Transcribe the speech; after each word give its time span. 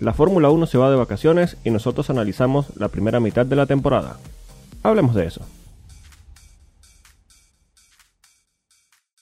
La 0.00 0.12
Fórmula 0.12 0.48
1 0.50 0.66
se 0.66 0.78
va 0.78 0.90
de 0.90 0.96
vacaciones 0.96 1.56
y 1.64 1.70
nosotros 1.70 2.08
analizamos 2.08 2.76
la 2.76 2.88
primera 2.88 3.18
mitad 3.18 3.44
de 3.44 3.56
la 3.56 3.66
temporada. 3.66 4.16
Hablemos 4.84 5.12
de 5.16 5.26
eso. 5.26 5.44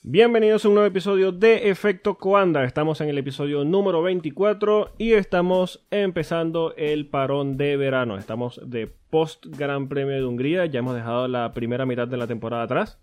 Bienvenidos 0.03 0.65
a 0.65 0.69
un 0.69 0.75
nuevo 0.75 0.87
episodio 0.87 1.33
de 1.33 1.71
Efecto 1.71 2.17
Coanda. 2.19 2.63
Estamos 2.63 3.01
en 3.01 3.09
el 3.09 3.17
episodio 3.17 3.65
número 3.65 4.03
24 4.03 4.93
y 4.99 5.13
estamos 5.13 5.87
empezando 5.91 6.75
el 6.77 7.09
parón 7.09 7.57
de 7.57 7.79
verano. 7.79 8.19
Estamos 8.19 8.61
de 8.63 8.87
post 8.87 9.47
Gran 9.47 9.89
Premio 9.89 10.15
de 10.15 10.25
Hungría. 10.27 10.67
Ya 10.67 10.81
hemos 10.81 10.95
dejado 10.95 11.27
la 11.27 11.55
primera 11.55 11.87
mitad 11.87 12.07
de 12.07 12.19
la 12.19 12.27
temporada 12.27 12.65
atrás. 12.65 13.01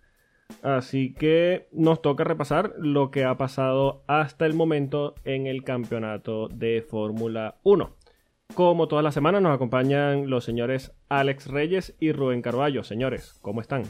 Así 0.61 1.13
que 1.13 1.67
nos 1.71 2.01
toca 2.01 2.23
repasar 2.23 2.73
lo 2.77 3.11
que 3.11 3.25
ha 3.25 3.37
pasado 3.37 4.03
hasta 4.07 4.45
el 4.45 4.53
momento 4.53 5.15
en 5.25 5.47
el 5.47 5.63
campeonato 5.63 6.47
de 6.47 6.85
Fórmula 6.87 7.55
1. 7.63 7.95
Como 8.55 8.87
todas 8.87 9.03
las 9.03 9.13
semanas 9.13 9.41
nos 9.41 9.55
acompañan 9.55 10.29
los 10.29 10.43
señores 10.43 10.93
Alex 11.09 11.47
Reyes 11.47 11.95
y 11.99 12.11
Rubén 12.11 12.41
Carballo. 12.41 12.83
Señores, 12.83 13.39
¿cómo 13.41 13.61
están? 13.61 13.83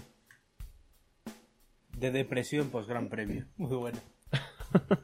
De 1.98 2.12
depresión 2.12 2.70
post 2.70 2.90
Gran 2.90 3.10
Premio. 3.10 3.46
Muy 3.58 3.76
bueno. 3.76 4.00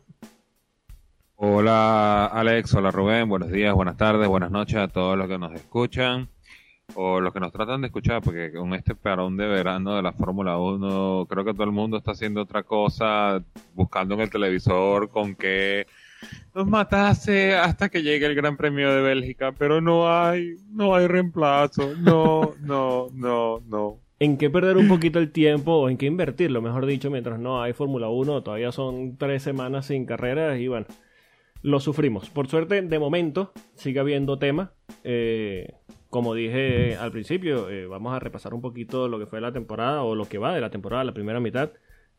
hola 1.36 2.26
Alex, 2.28 2.74
hola 2.74 2.92
Rubén, 2.92 3.30
buenos 3.30 3.52
días, 3.52 3.74
buenas 3.74 3.98
tardes, 3.98 4.28
buenas 4.28 4.50
noches 4.50 4.78
a 4.78 4.88
todos 4.88 5.18
los 5.18 5.28
que 5.28 5.38
nos 5.38 5.54
escuchan 5.54 6.30
o 6.96 7.20
los 7.20 7.34
que 7.34 7.40
nos 7.40 7.52
tratan 7.52 7.82
de 7.82 7.88
escuchar, 7.88 8.22
porque 8.22 8.52
con 8.52 8.74
este 8.74 8.96
parón 8.96 9.38
de 9.38 9.48
verano 9.48 9.96
de 9.96 10.02
la 10.02 10.14
Fórmula 10.14 10.58
1, 10.58 11.28
creo 11.30 11.46
que 11.46 11.54
todo 11.54 11.64
el 11.64 11.72
mundo 11.72 11.98
está 11.98 12.12
haciendo 12.12 12.42
otra 12.42 12.64
cosa, 12.64 13.44
buscando 13.74 14.16
en 14.16 14.22
el 14.22 14.30
televisor 14.30 15.10
con 15.10 15.36
que 15.36 15.88
nos 16.54 16.68
matase 16.68 17.56
hasta 17.56 17.90
que 17.90 18.04
llegue 18.04 18.26
el 18.26 18.36
Gran 18.36 18.58
Premio 18.58 18.94
de 18.94 19.02
Bélgica, 19.02 19.54
pero 19.58 19.82
no 19.82 20.12
hay, 20.12 20.56
no 20.72 20.96
hay 20.96 21.08
reemplazo, 21.08 21.96
no, 21.96 22.54
no, 22.62 23.08
no, 23.14 23.62
no. 23.68 24.00
¿En 24.22 24.38
qué 24.38 24.50
perder 24.50 24.76
un 24.76 24.90
poquito 24.90 25.18
el 25.20 25.32
tiempo 25.32 25.72
o 25.72 25.90
en 25.90 25.98
qué 25.98 26.06
invertirlo, 26.06 26.62
mejor 26.62 26.86
dicho, 26.86 27.10
mientras 27.10 27.40
no 27.40 27.62
hay 27.62 27.72
Fórmula 27.72 28.10
1? 28.10 28.44
Todavía 28.44 28.74
son 28.74 29.16
tres 29.18 29.44
semanas 29.44 29.86
sin 29.86 30.06
carreras 30.06 30.60
y 30.60 30.68
bueno, 30.68 30.88
lo 31.62 31.80
sufrimos. 31.80 32.30
Por 32.30 32.48
suerte, 32.48 32.82
de 32.82 33.00
momento, 33.00 33.54
sigue 33.76 34.02
habiendo 34.02 34.38
tema. 34.38 34.74
Eh, 35.06 35.74
como 36.10 36.34
dije 36.34 36.96
al 36.96 37.12
principio, 37.12 37.70
eh, 37.70 37.86
vamos 37.86 38.14
a 38.14 38.20
repasar 38.20 38.54
un 38.54 38.62
poquito 38.62 39.08
lo 39.08 39.20
que 39.20 39.28
fue 39.28 39.42
la 39.42 39.54
temporada 39.54 40.04
o 40.04 40.16
lo 40.16 40.26
que 40.26 40.40
va 40.40 40.54
de 40.54 40.62
la 40.62 40.72
temporada, 40.72 41.04
la 41.04 41.14
primera 41.14 41.40
mitad. 41.40 41.72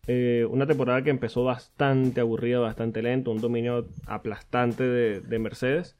Eh, 0.06 0.46
una 0.48 0.66
temporada 0.66 1.02
que 1.02 1.10
empezó 1.10 1.44
bastante 1.44 2.20
aburrida, 2.20 2.61
bastante 2.61 3.02
lento, 3.02 3.30
un 3.30 3.41
dominio 3.41 3.88
aplastante 4.06 4.84
de, 4.84 5.38
Mercedes. 5.38 5.96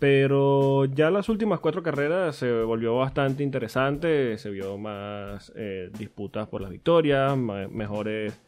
Pero 0.00 0.84
ya 0.86 1.10
las 1.10 1.28
últimas 1.28 1.60
cuatro 1.60 1.82
carreras 1.82 2.36
se 2.36 2.50
volvió 2.62 2.96
bastante 2.96 3.42
interesante, 3.44 4.36
se 4.38 4.50
vio 4.50 4.76
más 4.76 5.52
eh, 5.56 5.90
disputas 5.96 6.48
por 6.48 6.60
las 6.60 6.70
victorias, 6.70 7.36
mejores 7.36 8.40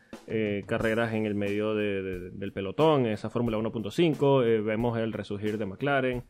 carreras 0.67 1.15
en 1.15 1.25
el 1.25 1.35
medio 1.35 1.75
del 1.75 2.53
pelotón, 2.53 3.07
esa 3.07 3.31
Fórmula 3.31 3.59
1.5, 3.59 4.65
vemos 4.65 4.99
el 4.99 5.13
resurgir 5.13 5.57
de 5.57 5.67
McLaren, 5.67 6.25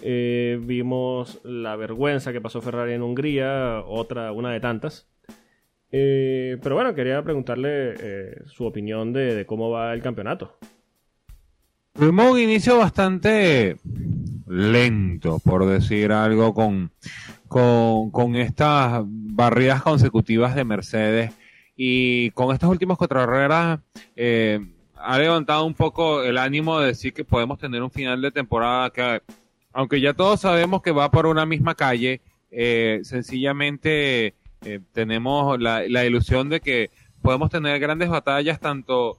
eh, 0.00 0.58
vimos 0.60 1.40
la 1.44 1.76
vergüenza 1.76 2.32
que 2.32 2.40
pasó 2.40 2.60
Ferrari 2.60 2.94
en 2.94 3.02
Hungría, 3.02 3.82
otra, 3.86 4.32
una 4.32 4.50
de 4.50 4.60
tantas. 4.60 5.06
Eh, 5.90 6.56
pero 6.62 6.74
bueno, 6.74 6.94
quería 6.94 7.22
preguntarle 7.22 7.94
eh, 8.00 8.42
su 8.46 8.64
opinión 8.64 9.12
de, 9.12 9.44
cómo 9.46 9.70
va 9.70 9.92
el 9.92 10.02
campeonato. 10.02 10.56
Tuvimos 11.92 12.32
un 12.32 12.38
inicio 12.38 12.78
bastante 12.78 13.76
lento, 14.46 15.38
por 15.38 15.66
decir 15.66 16.10
algo, 16.10 16.54
con, 16.54 16.90
con, 17.48 18.36
estas 18.36 19.02
barridas 19.04 19.82
consecutivas 19.82 20.54
de 20.54 20.64
Mercedes 20.64 21.34
y 21.76 22.30
con 22.30 22.54
estas 22.54 22.70
últimas 22.70 22.96
cuatro 22.96 23.20
carreras 23.20 23.80
ha 25.04 25.18
levantado 25.18 25.64
un 25.66 25.74
poco 25.74 26.22
el 26.22 26.38
ánimo 26.38 26.80
de 26.80 26.88
decir 26.88 27.12
que 27.12 27.24
podemos 27.24 27.58
tener 27.58 27.82
un 27.82 27.90
final 27.90 28.22
de 28.22 28.30
temporada 28.30 28.90
que 28.90 29.20
aunque 29.72 30.00
ya 30.00 30.14
todos 30.14 30.40
sabemos 30.40 30.82
que 30.82 30.90
va 30.90 31.10
por 31.10 31.26
una 31.26 31.46
misma 31.46 31.74
calle, 31.74 32.20
eh, 32.50 33.00
sencillamente 33.02 34.34
eh, 34.64 34.80
tenemos 34.92 35.58
la, 35.58 36.04
ilusión 36.04 36.48
de 36.48 36.60
que 36.60 36.90
podemos 37.22 37.50
tener 37.50 37.80
grandes 37.80 38.08
batallas 38.08 38.60
tanto 38.60 39.18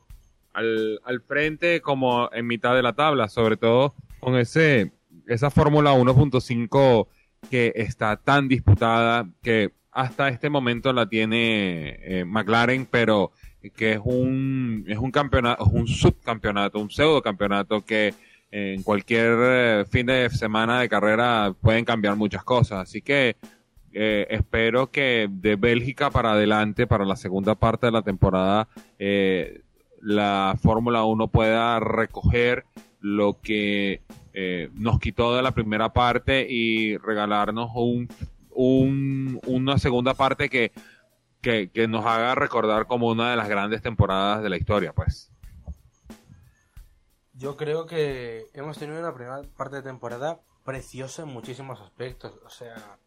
al, 0.53 0.99
frente 1.27 1.81
como 1.81 2.29
en 2.31 2.45
mitad 2.45 2.75
de 2.75 2.83
la 2.83 2.93
tabla, 2.93 3.27
sobre 3.27 3.57
todo 3.57 3.95
con 4.19 4.37
ese 4.37 4.91
esa 5.27 5.49
Fórmula 5.49 5.93
1.5 5.93 7.07
que 7.49 7.73
está 7.75 8.17
tan 8.17 8.47
disputada 8.47 9.27
que 9.41 9.71
hasta 9.91 10.29
este 10.29 10.49
momento 10.49 10.93
la 10.93 11.07
tiene 11.07 11.97
eh, 12.01 12.25
McLaren, 12.25 12.85
pero 12.85 13.31
que 13.75 13.93
es 13.93 13.99
un 14.03 14.85
es 14.87 14.97
un 14.97 15.11
campeonato, 15.11 15.65
un 15.65 15.87
subcampeonato, 15.87 16.79
un 16.79 16.89
pseudo 16.89 17.21
campeonato 17.21 17.83
que 17.83 18.13
en 18.55 18.83
cualquier 18.83 19.35
eh, 19.41 19.85
fin 19.89 20.05
de 20.05 20.29
semana 20.29 20.79
de 20.79 20.87
carrera 20.87 21.55
pueden 21.59 21.85
cambiar 21.85 22.15
muchas 22.15 22.43
cosas. 22.43 22.87
Así 22.87 23.01
que 23.01 23.35
eh, 23.91 24.27
espero 24.29 24.91
que 24.91 25.27
de 25.27 25.55
Bélgica 25.55 26.11
para 26.11 26.33
adelante, 26.33 26.85
para 26.85 27.03
la 27.03 27.15
segunda 27.15 27.55
parte 27.55 27.87
de 27.87 27.91
la 27.91 28.03
temporada, 28.03 28.67
eh, 28.99 29.61
la 29.99 30.55
Fórmula 30.61 31.03
1 31.03 31.29
pueda 31.29 31.79
recoger 31.79 32.65
lo 32.99 33.39
que 33.41 34.01
nos 34.73 34.99
quitó 34.99 35.35
de 35.35 35.41
la 35.41 35.51
primera 35.51 35.93
parte 35.93 36.45
y 36.49 36.97
regalarnos 36.97 37.69
un, 37.73 39.39
una 39.45 39.77
segunda 39.79 40.13
parte 40.13 40.49
que, 40.49 40.71
que, 41.41 41.69
que 41.69 41.87
nos 41.87 42.05
haga 42.05 42.35
recordar 42.35 42.85
como 42.87 43.09
una 43.09 43.31
de 43.31 43.35
las 43.35 43.49
grandes 43.49 43.81
temporadas 43.81 44.43
de 44.43 44.49
la 44.49 44.57
historia, 44.57 44.93
pues. 44.93 45.32
Yo 47.33 47.57
creo 47.57 47.87
que 47.87 48.45
hemos 48.53 48.77
tenido 48.77 48.99
una 48.99 49.13
primera 49.13 49.41
parte 49.57 49.77
de 49.77 49.81
temporada 49.81 50.39
preciosa 50.63 51.23
en 51.23 51.29
muchísimos 51.29 51.81
aspectos. 51.81 52.39
O 52.45 52.49
sea, 52.49 52.99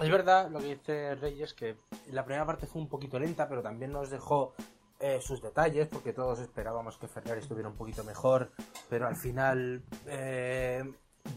es 0.00 0.10
verdad 0.10 0.50
lo 0.50 0.60
que 0.60 0.76
dice 0.76 1.14
Reyes, 1.16 1.52
que 1.52 1.76
la 2.10 2.24
primera 2.24 2.46
parte 2.46 2.66
fue 2.66 2.80
un 2.80 2.88
poquito 2.88 3.18
lenta, 3.18 3.48
pero 3.48 3.62
también 3.62 3.92
nos 3.92 4.10
dejó 4.10 4.54
eh, 5.00 5.20
sus 5.20 5.42
detalles, 5.42 5.88
porque 5.88 6.12
todos 6.12 6.38
esperábamos 6.38 6.96
que 6.96 7.08
Ferrari 7.08 7.40
estuviera 7.40 7.68
un 7.68 7.76
poquito 7.76 8.04
mejor, 8.04 8.52
pero 8.88 9.08
al 9.08 9.16
final 9.16 9.82
eh, 10.06 10.84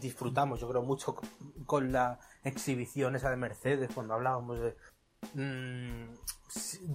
disfrutamos, 0.00 0.60
yo 0.60 0.68
creo, 0.68 0.82
mucho 0.82 1.16
con, 1.66 1.90
la 1.90 2.20
exhibición 2.44 3.16
esa 3.16 3.28
de 3.28 3.36
Mercedes, 3.36 3.90
cuando 3.92 4.14
hablábamos 4.14 4.60
de, 4.60 4.76
mm, 5.34 6.14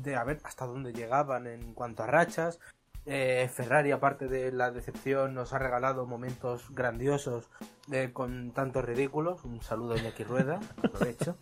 de 0.01 0.15
a 0.15 0.23
ver 0.23 0.39
hasta 0.45 0.65
dónde 0.65 0.93
llegaban 0.93 1.45
en 1.45 1.73
cuanto 1.73 2.03
a 2.03 2.07
rachas, 2.07 2.57
eh, 3.05 3.49
Ferrari, 3.51 3.91
aparte 3.91 4.27
de 4.27 4.51
la 4.51 4.71
decepción, 4.71 5.33
nos 5.33 5.53
ha 5.53 5.59
regalado 5.59 6.05
momentos 6.05 6.69
grandiosos 6.69 7.49
eh, 7.91 8.11
con 8.13 8.51
tantos 8.51 8.85
ridículos. 8.85 9.43
Un 9.43 9.61
saludo 9.61 9.93
a 9.93 9.97
Iñaki 9.97 10.23
Rueda, 10.23 10.59
aprovecho. 10.83 11.37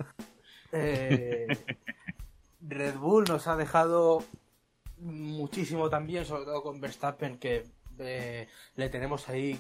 Eh, 0.72 1.48
Red 2.62 2.98
Bull 2.98 3.26
nos 3.28 3.48
ha 3.48 3.56
dejado 3.56 4.24
muchísimo 4.98 5.90
también, 5.90 6.26
sobre 6.26 6.46
todo 6.46 6.62
con 6.62 6.80
Verstappen, 6.80 7.40
que 7.40 7.66
eh, 7.98 8.48
le 8.76 8.90
tenemos 8.90 9.28
ahí. 9.30 9.60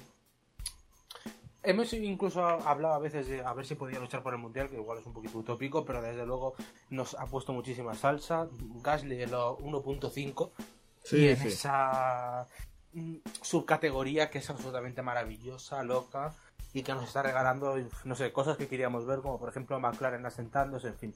Hemos 1.61 1.91
incluso 1.93 2.41
hablado 2.45 2.93
a 2.93 2.99
veces 2.99 3.27
de 3.27 3.43
a 3.43 3.53
ver 3.53 3.65
si 3.65 3.75
podía 3.75 3.99
luchar 3.99 4.23
por 4.23 4.33
el 4.33 4.39
mundial, 4.39 4.69
que 4.69 4.75
igual 4.75 4.99
es 4.99 5.05
un 5.05 5.13
poquito 5.13 5.39
utópico, 5.39 5.83
pero 5.83 6.01
desde 6.01 6.25
luego 6.25 6.55
nos 6.89 7.15
ha 7.15 7.25
puesto 7.25 7.51
muchísima 7.51 7.95
salsa. 7.95 8.47
Gasly, 8.81 9.25
1.5 9.25 10.51
y 11.11 11.27
en 11.27 11.41
esa 11.41 12.47
mm, 12.93 13.15
subcategoría 13.41 14.29
que 14.29 14.39
es 14.39 14.49
absolutamente 14.49 15.01
maravillosa, 15.01 15.83
loca 15.83 16.33
y 16.73 16.83
que 16.83 16.93
nos 16.93 17.05
está 17.05 17.23
regalando, 17.23 17.77
no 18.03 18.15
sé, 18.15 18.31
cosas 18.31 18.57
que 18.57 18.67
queríamos 18.67 19.05
ver, 19.05 19.19
como 19.21 19.39
por 19.39 19.49
ejemplo 19.49 19.79
McLaren 19.79 20.25
asentándose, 20.25 20.89
en 20.89 20.97
fin, 20.97 21.15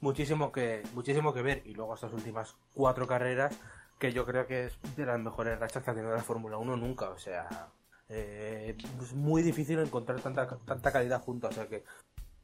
muchísimo 0.00 0.52
que, 0.52 0.82
muchísimo 0.94 1.34
que 1.34 1.42
ver. 1.42 1.62
Y 1.64 1.74
luego 1.74 1.94
estas 1.94 2.12
últimas 2.12 2.54
cuatro 2.74 3.06
carreras, 3.06 3.58
que 3.98 4.12
yo 4.12 4.24
creo 4.24 4.46
que 4.46 4.66
es 4.66 4.78
de 4.96 5.06
las 5.06 5.18
mejores 5.18 5.58
rachas 5.58 5.82
que 5.82 5.90
ha 5.90 5.94
tenido 5.94 6.14
la 6.14 6.22
Fórmula 6.22 6.58
1 6.58 6.76
nunca, 6.76 7.10
o 7.10 7.18
sea, 7.18 7.68
eh, 8.08 8.76
es 9.02 9.12
muy 9.14 9.42
difícil 9.42 9.78
encontrar 9.78 10.20
tanta, 10.20 10.46
tanta 10.46 10.92
calidad 10.92 11.22
junta, 11.22 11.48
o 11.48 11.52
sea 11.52 11.66
que 11.68 11.84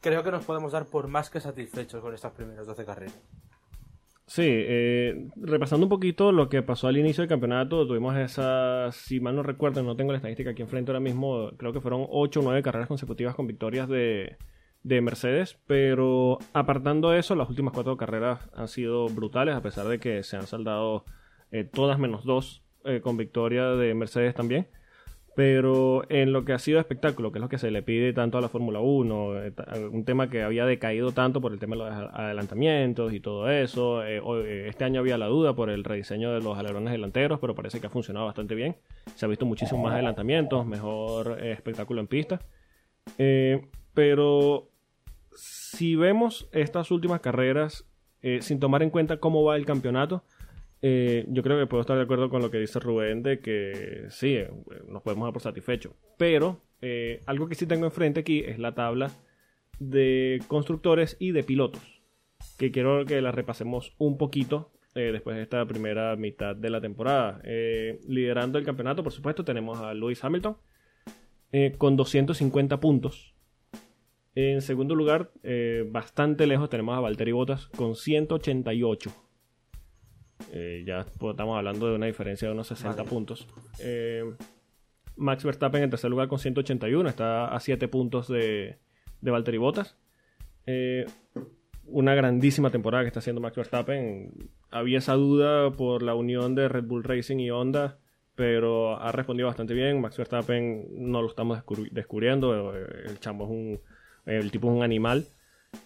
creo 0.00 0.25
que 0.25 0.31
nos 0.31 0.44
podemos 0.44 0.73
dar 0.73 0.87
por 0.87 1.06
más 1.09 1.31
que 1.31 1.41
satisfechos 1.41 2.00
con 2.00 2.15
estas 2.15 2.33
primeras 2.33 2.67
12 2.67 2.85
carreras. 2.85 3.21
Sí, 4.31 4.44
eh, 4.47 5.27
repasando 5.35 5.87
un 5.87 5.91
poquito 5.91 6.31
lo 6.31 6.49
que 6.49 6.62
pasó 6.62 6.87
al 6.87 6.97
inicio 6.97 7.23
del 7.23 7.29
campeonato, 7.29 7.85
tuvimos 7.85 8.17
esas, 8.17 8.94
si 8.94 9.19
mal 9.19 9.35
no 9.35 9.43
recuerdo, 9.43 9.82
no 9.82 9.97
tengo 9.97 10.12
la 10.12 10.19
estadística 10.19 10.50
aquí 10.50 10.62
enfrente 10.62 10.93
ahora 10.93 11.00
mismo, 11.00 11.50
creo 11.56 11.73
que 11.73 11.81
fueron 11.81 12.06
8 12.09 12.38
o 12.38 12.43
9 12.44 12.62
carreras 12.62 12.87
consecutivas 12.87 13.35
con 13.35 13.49
victorias 13.49 13.88
de, 13.88 14.37
Mercedes, 14.85 15.59
pero 15.67 16.38
apartando 16.53 17.12
eso, 17.12 17.35
las 17.35 17.49
últimas 17.49 17.75
cuatro 17.75 17.97
carreras 17.97 18.49
han 18.55 18.69
sido 18.69 19.09
brutales, 19.09 19.56
a 19.56 19.62
pesar 19.62 19.88
de 19.88 19.99
que 19.99 20.23
se 20.23 20.37
han 20.37 20.47
saldado 20.47 21.05
eh, 21.50 21.65
todas 21.65 21.99
menos 21.99 22.25
dos 22.25 22.62
eh, 22.85 23.00
con 23.00 23.17
victoria 23.17 23.71
de 23.71 23.94
Mercedes 23.94 24.35
también. 24.37 24.69
Pero 25.41 26.03
en 26.11 26.35
lo 26.35 26.45
que 26.45 26.53
ha 26.53 26.59
sido 26.59 26.79
espectáculo, 26.79 27.33
que 27.33 27.39
es 27.39 27.41
lo 27.41 27.49
que 27.49 27.57
se 27.57 27.71
le 27.71 27.83
pide 27.83 28.13
tanto 28.13 28.37
a 28.37 28.43
la 28.43 28.51
Fórmula 28.51 28.81
1, 28.81 29.43
eh, 29.43 29.53
un 29.91 30.05
tema 30.05 30.29
que 30.29 30.43
había 30.43 30.67
decaído 30.67 31.13
tanto 31.13 31.41
por 31.41 31.55
el 31.55 31.59
tema 31.59 31.77
de 31.77 31.79
los 31.79 32.11
adelantamientos 32.13 33.15
y 33.15 33.21
todo 33.21 33.49
eso. 33.49 34.05
eh, 34.05 34.19
eh, 34.19 34.67
este 34.69 34.85
año 34.85 35.01
había 35.01 35.17
la 35.17 35.29
duda 35.29 35.55
por 35.55 35.71
el 35.71 35.83
rediseño 35.83 36.31
de 36.35 36.43
los 36.43 36.59
alerones 36.59 36.93
delanteros, 36.93 37.41
pero 37.41 37.55
parece 37.55 37.81
que 37.81 37.87
ha 37.87 37.91
funcionado 37.91 38.27
bastante 38.27 38.55
bien. 38.55 38.77
Se 39.15 39.25
ha 39.25 39.31
visto 39.31 39.47
muchísimo 39.47 39.83
más 39.83 39.95
adelantamientos, 39.95 40.67
mejor 40.67 41.43
espectáculo 41.43 42.03
en 42.03 42.07
pista. 42.07 42.43
Pero 43.95 44.69
si 45.35 45.97
vemos 45.97 46.51
estas 46.53 46.91
últimas 46.91 47.21
carreras 47.21 47.89
sin 48.41 48.61
tomar 48.61 48.83
en 48.83 48.91
cuenta 48.91 49.17
cómo 49.17 49.43
va 49.43 49.57
el 49.57 49.65
campeonato, 49.65 50.23
eh, 50.82 51.27
yo 51.29 51.43
creo 51.43 51.59
que 51.59 51.67
puedo 51.67 51.82
estar 51.82 51.97
de 51.97 52.05
acuerdo 52.05 52.31
con 52.31 52.41
lo 52.41 52.50
que 52.50 52.59
dice 52.59 52.81
Rubén 52.81 53.23
de 53.23 53.41
que 53.41 54.06
sí, 54.09 54.37
eh, 54.37 54.50
nos 54.88 55.03
podemos 55.03 55.27
dar 55.27 55.32
por 55.32 55.43
satisfechos. 55.43 55.93
Pero 56.17 56.62
eh, 56.81 57.21
algo 57.27 57.49
que 57.49 57.55
sí 57.55 57.67
tengo 57.67 57.85
enfrente 57.85 58.21
aquí 58.21 58.41
es 58.41 58.59
la 58.59 58.75
tabla 58.75 59.11
de 59.79 60.41
constructores 60.49 61.17
y 61.19 61.32
de 61.32 61.43
pilotos, 61.43 61.82
que 62.59 62.71
quiero 62.71 63.05
que 63.05 63.21
la 63.21 63.32
repasemos 63.32 63.94
un 63.99 64.19
poquito 64.19 64.73
después 64.93 65.37
de 65.37 65.43
esta 65.43 65.65
primera 65.67 66.17
mitad 66.17 66.55
de 66.55 66.69
la 66.69 66.81
temporada. 66.81 67.41
Liderando 68.09 68.59
el 68.59 68.65
campeonato, 68.65 69.03
por 69.03 69.12
supuesto, 69.12 69.44
tenemos 69.44 69.79
a 69.79 69.94
Lewis 69.94 70.23
Hamilton 70.23 70.56
con 71.79 71.97
250 71.97 72.81
puntos. 72.81 73.35
En 74.35 74.61
segundo 74.61 74.94
lugar, 74.94 75.31
bastante 75.87 76.47
lejos, 76.47 76.69
tenemos 76.69 76.99
a 76.99 77.00
Valtteri 77.00 77.33
Bottas 77.33 77.69
con 77.69 77.94
188. 77.94 79.30
Eh, 80.52 80.82
ya 80.87 81.00
estamos 81.00 81.56
hablando 81.56 81.88
de 81.88 81.94
una 81.97 82.06
diferencia 82.06 82.49
de 82.49 82.55
unos 82.55 82.67
60 82.69 82.91
Madre. 82.97 83.05
puntos. 83.08 83.47
Eh, 83.81 84.25
Max 85.17 85.44
Verstappen 85.44 85.82
en 85.82 85.91
tercer 85.91 86.11
lugar 86.11 86.29
con 86.29 86.38
181, 86.38 87.08
está 87.08 87.47
a 87.55 87.61
7 87.61 87.88
puntos 87.88 88.26
de, 88.29 88.79
de 89.20 89.31
Valtteri 89.31 89.58
Bottas. 89.58 89.97
Eh, 90.67 91.06
una 91.87 92.14
grandísima 92.14 92.70
temporada 92.70 93.05
que 93.05 93.08
está 93.08 93.19
haciendo 93.20 93.41
Max 93.41 93.56
Verstappen. 93.56 94.32
Había 94.70 94.99
esa 94.99 95.14
duda 95.14 95.70
por 95.73 96.02
la 96.02 96.14
unión 96.14 96.55
de 96.55 96.69
Red 96.69 96.85
Bull 96.85 97.02
Racing 97.05 97.38
y 97.38 97.50
Honda, 97.50 97.99
pero 98.35 98.97
ha 99.00 99.11
respondido 99.12 99.49
bastante 99.49 99.75
bien. 99.75 100.00
Max 100.00 100.17
Verstappen 100.17 100.87
no 101.11 101.20
lo 101.23 101.29
estamos 101.29 101.58
descubri- 101.58 101.91
descubriendo. 101.91 102.75
El 102.76 103.19
chamo 103.20 103.44
es 103.44 103.50
un. 103.50 103.81
El 104.26 104.50
tipo 104.50 104.69
es 104.70 104.76
un 104.76 104.82
animal. 104.82 105.26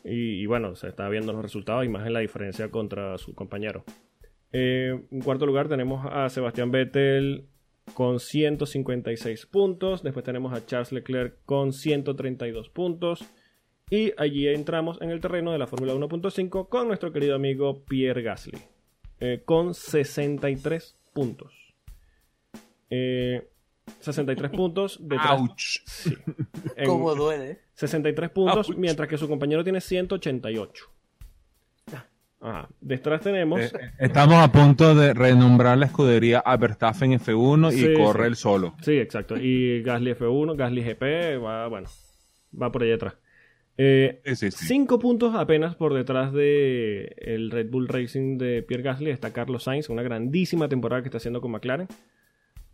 Y, 0.04 0.42
y 0.42 0.46
bueno, 0.46 0.74
se 0.76 0.88
está 0.88 1.08
viendo 1.08 1.32
los 1.32 1.42
resultados 1.42 1.84
y 1.84 1.88
más 1.88 2.06
en 2.06 2.12
la 2.12 2.20
diferencia 2.20 2.70
contra 2.70 3.16
su 3.18 3.34
compañero. 3.34 3.84
Eh, 4.56 5.00
en 5.10 5.20
cuarto 5.20 5.46
lugar 5.46 5.68
tenemos 5.68 6.06
a 6.08 6.28
Sebastián 6.28 6.70
Vettel 6.70 7.46
con 7.92 8.20
156 8.20 9.46
puntos. 9.46 10.02
Después 10.02 10.24
tenemos 10.24 10.52
a 10.54 10.64
Charles 10.64 10.92
Leclerc 10.92 11.34
con 11.44 11.72
132 11.72 12.68
puntos. 12.70 13.24
Y 13.90 14.12
allí 14.16 14.48
entramos 14.48 15.00
en 15.02 15.10
el 15.10 15.20
terreno 15.20 15.52
de 15.52 15.58
la 15.58 15.66
Fórmula 15.66 15.92
1.5 15.94 16.68
con 16.68 16.86
nuestro 16.88 17.12
querido 17.12 17.34
amigo 17.34 17.84
Pierre 17.84 18.22
Gasly. 18.22 18.58
eh, 19.20 19.42
con 19.44 19.74
63 19.74 20.96
puntos. 21.12 21.74
Eh, 22.90 23.48
63 24.00 24.50
puntos 24.56 24.98
detrás. 25.00 25.40
¡Auch! 25.40 25.82
Sí. 25.86 26.14
En- 26.76 26.86
¿Cómo 26.86 27.14
duele? 27.14 27.60
63 27.74 28.30
puntos, 28.30 28.68
Ouch. 28.68 28.76
mientras 28.78 29.08
que 29.08 29.16
su 29.18 29.28
compañero 29.28 29.62
tiene 29.62 29.80
188. 29.80 30.86
Ajá. 32.44 32.68
Detrás 32.80 33.22
tenemos. 33.22 33.58
Eh, 33.60 33.72
Estamos 33.98 34.34
a 34.36 34.52
punto 34.52 34.94
de 34.94 35.14
renombrar 35.14 35.78
la 35.78 35.86
escudería 35.86 36.40
a 36.40 36.56
Verstappen 36.58 37.12
F1 37.18 37.72
y 37.72 37.76
Sí, 37.78 37.94
corre 37.94 38.24
sí. 38.24 38.28
él 38.28 38.36
solo. 38.36 38.74
Sí, 38.82 38.92
exacto. 38.98 39.36
Y 39.38 39.82
Gasly 39.82 40.10
F1, 40.14 40.54
Gasly 40.54 40.82
GP, 40.82 41.38
va, 41.42 41.68
bueno, 41.68 41.88
va 42.60 42.70
por 42.70 42.82
allá 42.82 42.96
atrás. 42.96 43.14
Eh, 43.78 44.20
Sí. 44.34 44.50
Cinco 44.50 44.98
puntos 44.98 45.34
apenas 45.34 45.74
por 45.74 45.94
detrás 45.94 46.32
de 46.34 47.14
el 47.16 47.50
Red 47.50 47.70
Bull 47.70 47.88
Racing 47.88 48.36
de 48.36 48.62
Pierre 48.62 48.82
Gasly 48.84 49.10
está 49.10 49.32
Carlos 49.32 49.64
Sainz, 49.64 49.88
una 49.88 50.02
grandísima 50.02 50.68
temporada 50.68 51.00
que 51.02 51.08
está 51.08 51.16
haciendo 51.16 51.40
con 51.40 51.50
McLaren. 51.50 51.88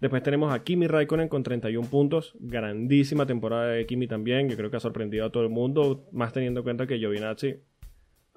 Después 0.00 0.22
tenemos 0.24 0.52
a 0.52 0.64
Kimi 0.64 0.88
Raikkonen 0.88 1.28
con 1.28 1.42
31 1.44 1.88
puntos, 1.88 2.34
grandísima 2.40 3.24
temporada 3.26 3.68
de 3.68 3.86
Kimi 3.86 4.08
también, 4.08 4.48
que 4.48 4.56
creo 4.56 4.70
que 4.70 4.78
ha 4.78 4.80
sorprendido 4.80 5.26
a 5.26 5.30
todo 5.30 5.42
el 5.44 5.50
mundo, 5.50 6.08
más 6.10 6.32
teniendo 6.32 6.60
en 6.60 6.64
cuenta 6.64 6.86
que 6.86 6.98
Giovinazzi 6.98 7.56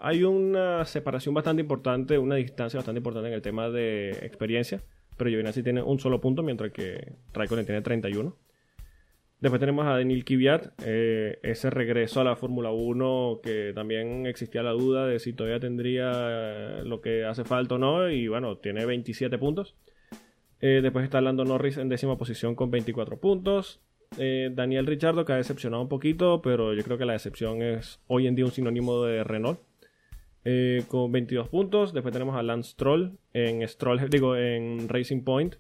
hay 0.03 0.25
una 0.25 0.83
separación 0.83 1.33
bastante 1.33 1.61
importante, 1.61 2.17
una 2.17 2.35
distancia 2.35 2.77
bastante 2.77 3.00
importante 3.00 3.29
en 3.29 3.35
el 3.35 3.41
tema 3.41 3.69
de 3.69 4.09
experiencia, 4.23 4.81
pero 5.15 5.29
Giovinazzi 5.29 5.63
tiene 5.63 5.81
un 5.81 5.97
solo 5.97 6.19
punto, 6.19 6.44
mientras 6.44 6.73
que 6.73 7.13
Raikkonen 7.33 7.65
tiene 7.65 7.81
31. 7.81 8.35
Después 9.39 9.61
tenemos 9.61 9.85
a 9.85 9.91
Daniel 9.91 10.25
Kvyat, 10.25 10.73
eh, 10.85 11.39
ese 11.41 11.69
regreso 11.69 12.19
a 12.19 12.25
la 12.25 12.35
Fórmula 12.35 12.71
1 12.71 13.39
que 13.41 13.71
también 13.73 14.25
existía 14.25 14.61
la 14.61 14.71
duda 14.71 15.07
de 15.07 15.19
si 15.19 15.31
todavía 15.31 15.61
tendría 15.61 16.11
eh, 16.13 16.81
lo 16.83 17.00
que 17.00 17.23
hace 17.23 17.45
falta 17.45 17.75
o 17.75 17.77
no, 17.77 18.09
y 18.09 18.27
bueno, 18.27 18.57
tiene 18.57 18.85
27 18.85 19.38
puntos. 19.38 19.73
Eh, 20.59 20.81
después 20.83 21.05
está 21.05 21.21
Lando 21.21 21.45
Norris 21.45 21.77
en 21.77 21.88
décima 21.88 22.17
posición 22.17 22.55
con 22.55 22.71
24 22.71 23.21
puntos. 23.21 23.79
Daniel 24.17 24.85
Richardo 24.85 25.25
que 25.25 25.33
ha 25.33 25.38
decepcionado 25.38 25.81
un 25.81 25.89
poquito, 25.89 26.41
pero 26.44 26.75
yo 26.75 26.83
creo 26.83 27.00
que 27.00 27.05
la 27.05 27.13
decepción 27.13 27.63
es 27.63 28.00
hoy 28.05 28.27
en 28.27 28.35
día 28.35 28.45
un 28.45 28.51
sinónimo 28.51 29.01
de 29.03 29.23
Renault. 29.23 29.59
Eh, 30.45 30.84
con 30.88 31.12
22 31.12 31.48
puntos. 31.50 31.94
Después 31.94 32.12
tenemos 32.13 32.36
a 32.36 32.44
Lance 32.44 32.72
Stroll 32.72 33.18
en 33.34 33.68
Stroll, 33.68 34.10
digo, 34.10 34.36
en 34.36 34.90
Racing 34.90 35.24
Point 35.24 35.56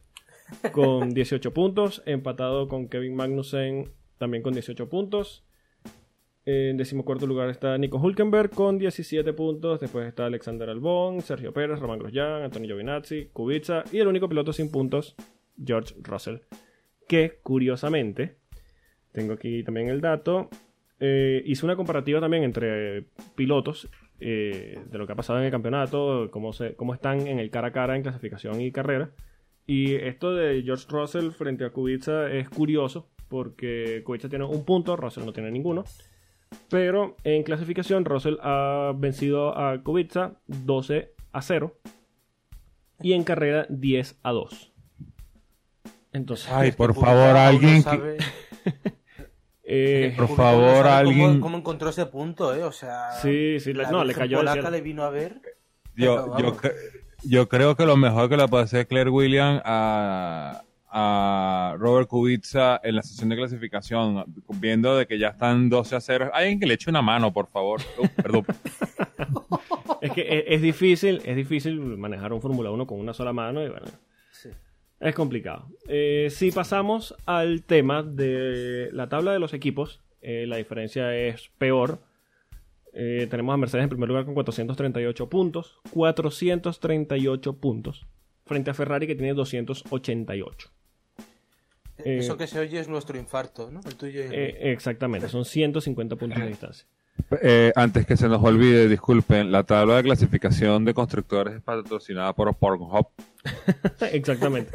con 0.71 1.09
18 1.13 1.53
puntos, 1.53 2.03
empatado 2.05 2.67
con 2.67 2.89
Kevin 2.89 3.15
Magnussen 3.15 3.91
también 4.17 4.43
con 4.43 4.53
18 4.53 4.89
puntos. 4.89 5.43
En 6.45 6.75
decimocuarto 6.75 7.25
lugar 7.25 7.49
está 7.49 7.77
Nico 7.77 7.97
Hulkenberg 7.97 8.49
con 8.49 8.77
17 8.77 9.31
puntos. 9.31 9.79
Después 9.79 10.07
está 10.07 10.25
Alexander 10.25 10.69
Albon, 10.69 11.21
Sergio 11.21 11.53
Pérez, 11.53 11.79
Román 11.79 11.99
Grosjean, 11.99 12.43
Antonio 12.43 12.67
Giovinazzi, 12.67 13.29
Kubica 13.31 13.85
y 13.93 13.99
el 13.99 14.07
único 14.07 14.27
piloto 14.27 14.51
sin 14.51 14.69
puntos, 14.69 15.15
George 15.63 15.95
Russell. 16.01 16.39
Que 17.07 17.39
curiosamente, 17.41 18.35
tengo 19.13 19.33
aquí 19.33 19.63
también 19.63 19.87
el 19.87 20.01
dato, 20.01 20.49
eh, 20.99 21.41
hice 21.45 21.65
una 21.65 21.77
comparativa 21.77 22.19
también 22.19 22.43
entre 22.43 23.05
pilotos 23.35 23.89
eh, 24.25 24.79
de 24.89 24.97
lo 24.97 25.05
que 25.05 25.11
ha 25.11 25.17
pasado 25.17 25.39
en 25.39 25.45
el 25.45 25.51
campeonato, 25.51 26.29
cómo, 26.31 26.53
se, 26.53 26.75
cómo 26.75 26.93
están 26.93 27.27
en 27.27 27.39
el 27.39 27.49
cara 27.49 27.67
a 27.67 27.71
cara 27.73 27.97
en 27.97 28.03
clasificación 28.03 28.61
y 28.61 28.71
carrera. 28.71 29.11
Y 29.67 29.95
esto 29.95 30.33
de 30.33 30.61
George 30.63 30.85
Russell 30.89 31.31
frente 31.31 31.65
a 31.65 31.71
Kubica 31.71 32.31
es 32.31 32.49
curioso 32.49 33.09
porque 33.27 34.01
Kubica 34.05 34.29
tiene 34.29 34.45
un 34.45 34.63
punto, 34.63 34.95
Russell 34.95 35.25
no 35.25 35.33
tiene 35.33 35.51
ninguno. 35.51 35.83
Pero 36.69 37.17
en 37.25 37.43
clasificación 37.43 38.05
Russell 38.05 38.37
ha 38.41 38.93
vencido 38.95 39.57
a 39.57 39.83
Kubica 39.83 40.39
12 40.47 41.11
a 41.33 41.41
0 41.41 41.75
y 43.01 43.13
en 43.13 43.23
carrera 43.23 43.65
10 43.69 44.19
a 44.23 44.31
2. 44.31 44.71
Entonces, 46.13 46.49
Ay, 46.49 46.71
por 46.71 46.93
favor, 46.93 47.35
alguien 47.35 47.83
que... 47.83 48.17
eh, 49.63 50.13
Por 50.17 50.27
favor, 50.35 50.83
cómo- 50.83 50.89
alguien- 50.95 51.39
Cómo, 51.39 51.57
encontró 51.57 51.89
ese 51.89 52.05
punto, 52.05 52.53
eh? 52.53 52.63
O 52.63 52.71
sea. 52.71 53.11
Sí, 53.21 53.59
sí, 53.59 53.73
le- 53.73 53.83
la 53.83 53.91
no, 53.91 54.03
le 54.03 54.13
cayó 54.13 54.37
polaca 54.37 54.69
le 54.69 54.81
vino 54.81 55.03
a 55.03 55.09
ver. 55.09 55.41
Yo, 55.95 56.05
yo, 56.15 56.27
vamos. 56.27 56.61
cre- 56.61 56.73
yo 57.23 57.47
creo 57.47 57.75
que 57.75 57.85
lo 57.85 57.95
mejor 57.97 58.27
que 58.29 58.37
le 58.37 58.47
puede 58.47 58.63
hacer 58.63 58.87
Claire 58.87 59.09
Williams 59.09 59.61
a, 59.63 60.63
a 60.89 61.75
Robert 61.77 62.07
Kubica 62.09 62.81
en 62.83 62.95
la 62.97 63.01
sesión 63.03 63.29
de 63.29 63.35
clasificación, 63.37 64.25
viendo 64.59 64.97
de 64.97 65.07
que 65.07 65.17
ya 65.17 65.29
están 65.29 65.69
12 65.69 65.95
a 65.95 66.01
0. 66.01 66.31
Alguien 66.33 66.59
que 66.59 66.65
le 66.65 66.73
eche 66.73 66.89
una 66.89 67.01
mano, 67.01 67.31
por 67.31 67.47
favor. 67.47 67.79
Uh, 67.97 68.07
perdón. 68.21 68.45
es 70.01 70.11
que 70.11 70.21
es, 70.21 70.43
es 70.47 70.61
difícil, 70.61 71.21
es 71.25 71.35
difícil 71.35 71.79
manejar 71.79 72.33
un 72.33 72.41
Fórmula 72.41 72.69
1 72.71 72.85
con 72.87 72.99
una 72.99 73.13
sola 73.13 73.31
mano 73.33 73.63
y 73.63 73.69
bueno. 73.69 73.85
Es 75.09 75.15
complicado. 75.15 75.67
Eh, 75.87 76.29
si 76.31 76.51
pasamos 76.51 77.15
al 77.25 77.63
tema 77.63 78.03
de 78.03 78.89
la 78.93 79.09
tabla 79.09 79.33
de 79.33 79.39
los 79.39 79.53
equipos, 79.53 80.01
eh, 80.21 80.45
la 80.47 80.55
diferencia 80.55 81.15
es 81.15 81.51
peor. 81.57 81.99
Eh, 82.93 83.27
tenemos 83.29 83.53
a 83.53 83.57
Mercedes 83.57 83.83
en 83.83 83.89
primer 83.89 84.07
lugar 84.07 84.23
con 84.25 84.33
438 84.33 85.29
puntos, 85.29 85.79
438 85.91 87.57
puntos, 87.57 88.07
frente 88.45 88.71
a 88.71 88.73
Ferrari 88.73 89.05
que 89.05 89.15
tiene 89.15 89.33
288. 89.33 90.69
Eh, 91.97 92.17
Eso 92.19 92.37
que 92.37 92.47
se 92.47 92.59
oye 92.59 92.79
es 92.79 92.87
nuestro 92.87 93.17
infarto, 93.17 93.69
¿no? 93.69 93.81
El 93.85 93.95
tuyo 93.95 94.21
y 94.21 94.25
el 94.25 94.33
exactamente, 94.33 95.27
son 95.27 95.43
150 95.43 96.15
puntos 96.15 96.39
de 96.39 96.47
distancia. 96.47 96.87
Eh, 97.41 97.71
antes 97.75 98.05
que 98.05 98.17
se 98.17 98.27
nos 98.27 98.43
olvide, 98.43 98.87
disculpen, 98.87 99.51
la 99.51 99.63
tabla 99.63 99.97
de 99.97 100.03
clasificación 100.03 100.85
de 100.85 100.93
constructores 100.93 101.55
es 101.55 101.61
patrocinada 101.61 102.33
por 102.33 102.53
Pornhub. 102.55 103.07
Exactamente. 104.11 104.71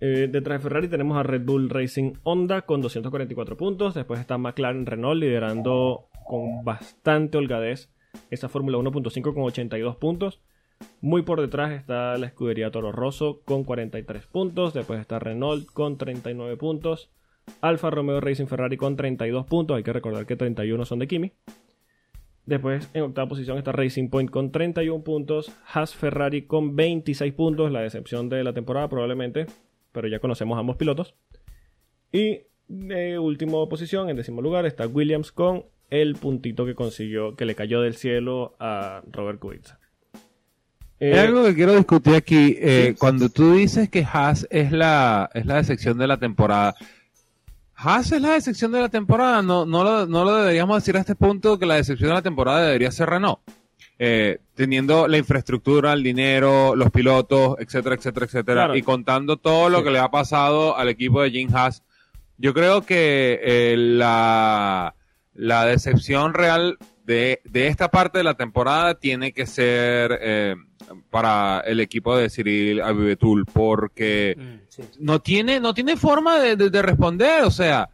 Eh, 0.00 0.28
detrás 0.30 0.58
de 0.58 0.68
Ferrari 0.68 0.88
tenemos 0.88 1.16
a 1.16 1.22
Red 1.22 1.42
Bull 1.44 1.70
Racing 1.70 2.14
Honda 2.24 2.62
con 2.62 2.80
244 2.80 3.56
puntos. 3.56 3.94
Después 3.94 4.18
está 4.18 4.38
McLaren 4.38 4.86
Renault 4.86 5.20
liderando 5.20 6.08
con 6.26 6.64
bastante 6.64 7.38
holgadez 7.38 7.88
esa 8.30 8.48
Fórmula 8.48 8.78
1.5 8.78 9.34
con 9.34 9.44
82 9.44 9.96
puntos. 9.96 10.40
Muy 11.00 11.22
por 11.22 11.40
detrás 11.40 11.72
está 11.72 12.18
la 12.18 12.26
escudería 12.26 12.72
Toro 12.72 12.90
Rosso 12.90 13.42
con 13.44 13.62
43 13.62 14.26
puntos. 14.26 14.74
Después 14.74 15.00
está 15.00 15.18
Renault 15.20 15.70
con 15.72 15.96
39 15.98 16.56
puntos. 16.56 17.10
Alfa 17.60 17.90
Romeo 17.90 18.20
Racing 18.20 18.46
Ferrari 18.46 18.76
con 18.76 18.96
32 18.96 19.46
puntos. 19.46 19.76
Hay 19.76 19.82
que 19.82 19.92
recordar 19.92 20.26
que 20.26 20.36
31 20.36 20.84
son 20.84 20.98
de 20.98 21.06
Kimi. 21.06 21.32
Después 22.44 22.90
en 22.92 23.02
octava 23.02 23.28
posición 23.28 23.58
está 23.58 23.72
Racing 23.72 24.08
Point 24.08 24.30
con 24.30 24.50
31 24.50 25.04
puntos. 25.04 25.52
Haas 25.72 25.94
Ferrari 25.94 26.42
con 26.42 26.74
26 26.76 27.32
puntos. 27.34 27.70
La 27.70 27.80
decepción 27.80 28.28
de 28.28 28.42
la 28.44 28.52
temporada 28.52 28.88
probablemente. 28.88 29.46
Pero 29.92 30.08
ya 30.08 30.18
conocemos 30.18 30.56
a 30.56 30.60
ambos 30.60 30.76
pilotos. 30.76 31.14
Y 32.10 32.40
de 32.68 33.18
última 33.18 33.68
posición, 33.68 34.08
en 34.08 34.16
décimo 34.16 34.42
lugar, 34.42 34.66
está 34.66 34.86
Williams 34.86 35.32
con 35.32 35.64
el 35.90 36.14
puntito 36.14 36.64
que 36.64 36.74
consiguió, 36.74 37.36
que 37.36 37.44
le 37.44 37.54
cayó 37.54 37.82
del 37.82 37.96
cielo 37.96 38.54
a 38.58 39.02
Robert 39.10 39.38
Kubica. 39.38 39.78
Hay 40.98 41.12
algo 41.12 41.44
que 41.44 41.54
quiero 41.54 41.74
discutir 41.74 42.14
aquí. 42.14 42.56
Eh, 42.60 42.94
cuando 42.98 43.28
tú 43.28 43.54
dices 43.54 43.90
que 43.90 44.06
Haas 44.10 44.46
es 44.50 44.70
la, 44.70 45.28
es 45.34 45.46
la 45.46 45.56
decepción 45.56 45.98
de 45.98 46.06
la 46.06 46.18
temporada, 46.18 46.74
Haas 47.82 48.12
es 48.12 48.22
la 48.22 48.32
decepción 48.32 48.72
de 48.72 48.80
la 48.80 48.88
temporada. 48.88 49.42
No, 49.42 49.66
no, 49.66 49.82
lo, 49.82 50.06
no 50.06 50.24
lo 50.24 50.36
deberíamos 50.36 50.76
decir 50.76 50.96
a 50.96 51.00
este 51.00 51.14
punto 51.14 51.58
que 51.58 51.66
la 51.66 51.74
decepción 51.74 52.10
de 52.10 52.14
la 52.14 52.22
temporada 52.22 52.66
debería 52.66 52.90
ser 52.90 53.10
Renault. 53.10 53.40
Eh, 53.98 54.38
teniendo 54.54 55.06
la 55.06 55.18
infraestructura, 55.18 55.92
el 55.92 56.02
dinero, 56.02 56.74
los 56.74 56.90
pilotos, 56.90 57.56
etcétera, 57.60 57.94
etcétera, 57.94 58.26
etcétera, 58.26 58.76
y 58.76 58.82
contando 58.82 59.36
todo 59.36 59.68
lo 59.68 59.84
que 59.84 59.90
le 59.90 60.00
ha 60.00 60.10
pasado 60.10 60.76
al 60.76 60.88
equipo 60.88 61.22
de 61.22 61.30
Jim 61.30 61.54
Haas, 61.54 61.84
yo 62.36 62.52
creo 62.52 62.82
que 62.82 63.38
eh, 63.42 63.76
la, 63.76 64.96
la 65.34 65.64
decepción 65.66 66.34
real 66.34 66.78
de, 67.04 67.40
de, 67.44 67.66
esta 67.66 67.90
parte 67.90 68.18
de 68.18 68.24
la 68.24 68.34
temporada 68.34 68.94
tiene 68.94 69.32
que 69.32 69.46
ser 69.46 70.18
eh, 70.20 70.54
para 71.10 71.60
el 71.60 71.80
equipo 71.80 72.16
de 72.16 72.30
Cyril 72.30 72.80
Abibetul 72.80 73.46
porque 73.46 74.36
mm, 74.38 74.82
no 75.00 75.20
tiene 75.20 75.60
no 75.60 75.74
tiene 75.74 75.96
forma 75.96 76.38
de, 76.38 76.56
de, 76.56 76.82
responder 76.82 77.44
o 77.44 77.50
sea 77.50 77.88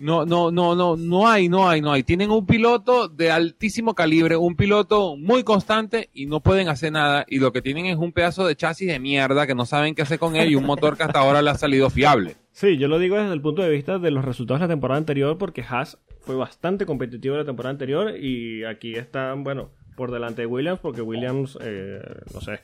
no 0.00 0.24
no 0.26 0.50
no 0.50 0.74
no 0.74 0.96
no 0.96 1.28
hay 1.28 1.48
no 1.48 1.68
hay 1.68 1.80
no 1.80 1.92
hay. 1.92 2.02
Tienen 2.02 2.30
un 2.30 2.46
piloto 2.46 3.08
de 3.08 3.30
altísimo 3.30 3.94
calibre 3.94 4.36
un 4.36 4.56
piloto 4.56 5.16
muy 5.16 5.42
constante 5.42 6.10
y 6.12 6.26
no 6.26 6.40
pueden 6.40 6.68
hacer 6.68 6.92
nada. 6.92 7.24
Y 7.28 7.38
lo 7.38 7.52
que 7.52 7.62
tienen 7.62 7.86
es 7.86 7.96
un 7.96 8.12
pedazo 8.12 8.46
de 8.46 8.56
chasis 8.56 8.88
de 8.88 8.98
mierda 8.98 9.46
que 9.46 9.54
no 9.54 9.66
saben 9.66 9.94
qué 9.94 10.02
hacer 10.02 10.18
con 10.18 10.36
él 10.36 10.50
y 10.50 10.54
un 10.54 10.64
motor 10.64 10.96
que 10.96 11.02
hasta 11.02 11.20
ahora 11.20 11.42
le 11.42 11.50
ha 11.50 11.54
salido 11.54 11.90
fiable. 11.90 12.36
Sí, 12.52 12.76
yo 12.76 12.88
lo 12.88 12.98
digo 12.98 13.16
desde 13.16 13.32
el 13.32 13.40
punto 13.40 13.62
de 13.62 13.70
vista 13.70 13.98
de 13.98 14.10
los 14.10 14.24
resultados 14.24 14.60
de 14.60 14.66
la 14.66 14.72
temporada 14.72 14.98
anterior, 14.98 15.38
porque 15.38 15.62
Haas 15.62 15.98
fue 16.20 16.34
bastante 16.34 16.86
competitivo 16.86 17.36
la 17.36 17.44
temporada 17.44 17.70
anterior 17.70 18.16
y 18.18 18.64
aquí 18.64 18.94
están, 18.94 19.44
bueno, 19.44 19.70
por 19.96 20.10
delante 20.10 20.42
de 20.42 20.46
Williams, 20.46 20.80
porque 20.80 21.00
Williams, 21.00 21.56
eh, 21.60 22.00
no 22.34 22.40
sé, 22.40 22.60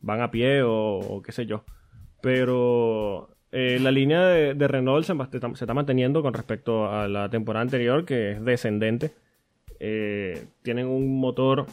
van 0.00 0.20
a 0.20 0.30
pie 0.30 0.62
o, 0.62 1.22
qué 1.24 1.32
sé 1.32 1.46
yo. 1.46 1.64
Pero 2.20 3.30
eh, 3.52 3.78
la 3.78 3.90
línea 3.90 4.22
de, 4.22 4.68
Renault 4.68 5.04
se, 5.04 5.12
está 5.12 5.74
manteniendo 5.74 6.22
con 6.22 6.32
respecto 6.32 6.90
a 6.90 7.06
la 7.06 7.28
temporada 7.28 7.62
anterior, 7.62 8.06
que 8.06 8.32
es 8.32 8.44
descendente. 8.44 9.12
Eh, 9.78 10.46
tienen 10.62 10.86
un 10.86 11.20
motor 11.20 11.66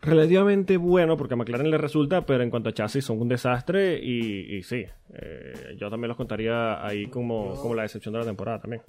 relativamente 0.00 0.78
bueno 0.78 1.18
porque 1.18 1.34
a 1.34 1.36
McLaren 1.36 1.70
le 1.70 1.76
resulta, 1.76 2.24
pero 2.24 2.42
en 2.42 2.48
cuanto 2.48 2.70
a 2.70 2.72
chasis 2.72 3.04
son 3.04 3.20
un 3.20 3.28
desastre 3.28 3.98
y, 4.02 4.62
sí, 4.62 4.86
eh, 5.12 5.76
yo 5.78 5.90
también 5.90 6.08
los 6.08 6.16
contaría 6.16 6.84
ahí 6.84 7.06
como, 7.06 7.74
la 7.74 7.82
decepción 7.82 8.14
de 8.14 8.20
la 8.20 8.26
temporada 8.26 8.60
también. 8.60 8.82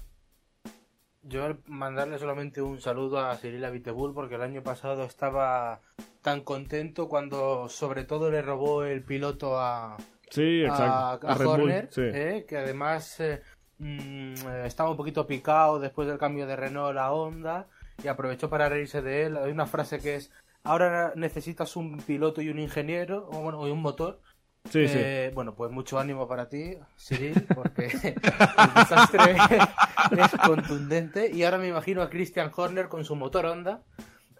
Yo 1.21 1.57
mandarle 1.67 2.17
solamente 2.17 2.61
un 2.61 2.79
saludo 2.79 3.19
a 3.19 3.35
Cyril 3.35 3.63
Abiteboul 3.63 4.13
porque 4.13 4.35
el 4.35 4.41
año 4.41 4.63
pasado 4.63 5.03
estaba 5.03 5.81
tan 6.21 6.41
contento 6.41 7.09
cuando 7.09 7.67
sobre 7.67 8.05
todo 8.05 8.31
le 8.31 8.41
robó 8.41 8.83
el 8.83 9.03
piloto 9.03 9.59
a, 9.59 9.97
sí, 10.33 10.63
a, 10.69 11.19
Horner, 11.21 11.89
eh, 11.97 12.45
que 12.47 12.57
además 12.57 13.19
eh, 13.19 13.41
mm, 13.77 14.33
estaba 14.65 14.89
un 14.89 14.97
poquito 14.97 15.27
picado 15.27 15.79
después 15.79 16.07
del 16.07 16.17
cambio 16.17 16.47
de 16.47 16.55
Renault 16.55 16.97
a 16.97 17.11
Honda 17.11 17.67
y 18.03 18.07
aprovechó 18.07 18.49
para 18.49 18.69
reírse 18.69 19.01
de 19.01 19.25
él. 19.25 19.37
Hay 19.37 19.51
una 19.51 19.65
frase 19.65 19.99
que 19.99 20.15
es 20.15 20.31
Ahora 20.65 21.11
necesitas 21.15 21.75
un 21.75 21.97
piloto 21.97 22.41
y 22.41 22.49
un 22.49 22.57
ingeniero, 22.57 23.27
o 23.31 23.41
bueno, 23.41 23.67
y 23.67 23.71
un 23.71 23.81
motor. 23.81 24.21
Sí, 24.69 24.87
sí. 24.87 24.97
Eh, 24.97 25.31
bueno, 25.35 25.55
pues 25.55 25.71
mucho 25.71 25.99
ánimo 25.99 26.25
para 26.25 26.47
ti, 26.47 26.77
Cyril, 26.97 27.45
porque 27.53 27.87
el 28.03 28.73
desastre 28.73 29.35
es 30.17 30.31
contundente. 30.41 31.29
Y 31.33 31.43
ahora 31.43 31.57
me 31.57 31.67
imagino 31.67 32.01
a 32.01 32.09
Christian 32.09 32.49
Horner 32.55 32.87
con 32.87 33.03
su 33.03 33.17
motor 33.17 33.45
Honda 33.45 33.83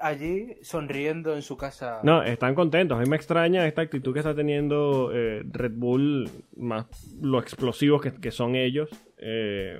allí 0.04 0.58
sonriendo 0.62 1.34
en 1.34 1.42
su 1.42 1.58
casa. 1.58 2.00
No, 2.04 2.24
están 2.24 2.56
contentos. 2.56 2.98
A 2.98 3.02
mí 3.02 3.10
me 3.10 3.16
extraña 3.16 3.68
esta 3.68 3.82
actitud 3.82 4.14
que 4.14 4.20
está 4.20 4.36
teniendo 4.36 5.12
eh, 5.14 5.44
Red 5.50 5.74
Bull, 5.76 6.30
más 6.56 6.86
lo 7.22 7.40
explosivos 7.40 8.02
que, 8.02 8.32
son 8.32 8.56
ellos, 8.56 8.90
eh, 9.18 9.80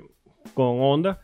con 0.54 0.82
Honda. 0.82 1.22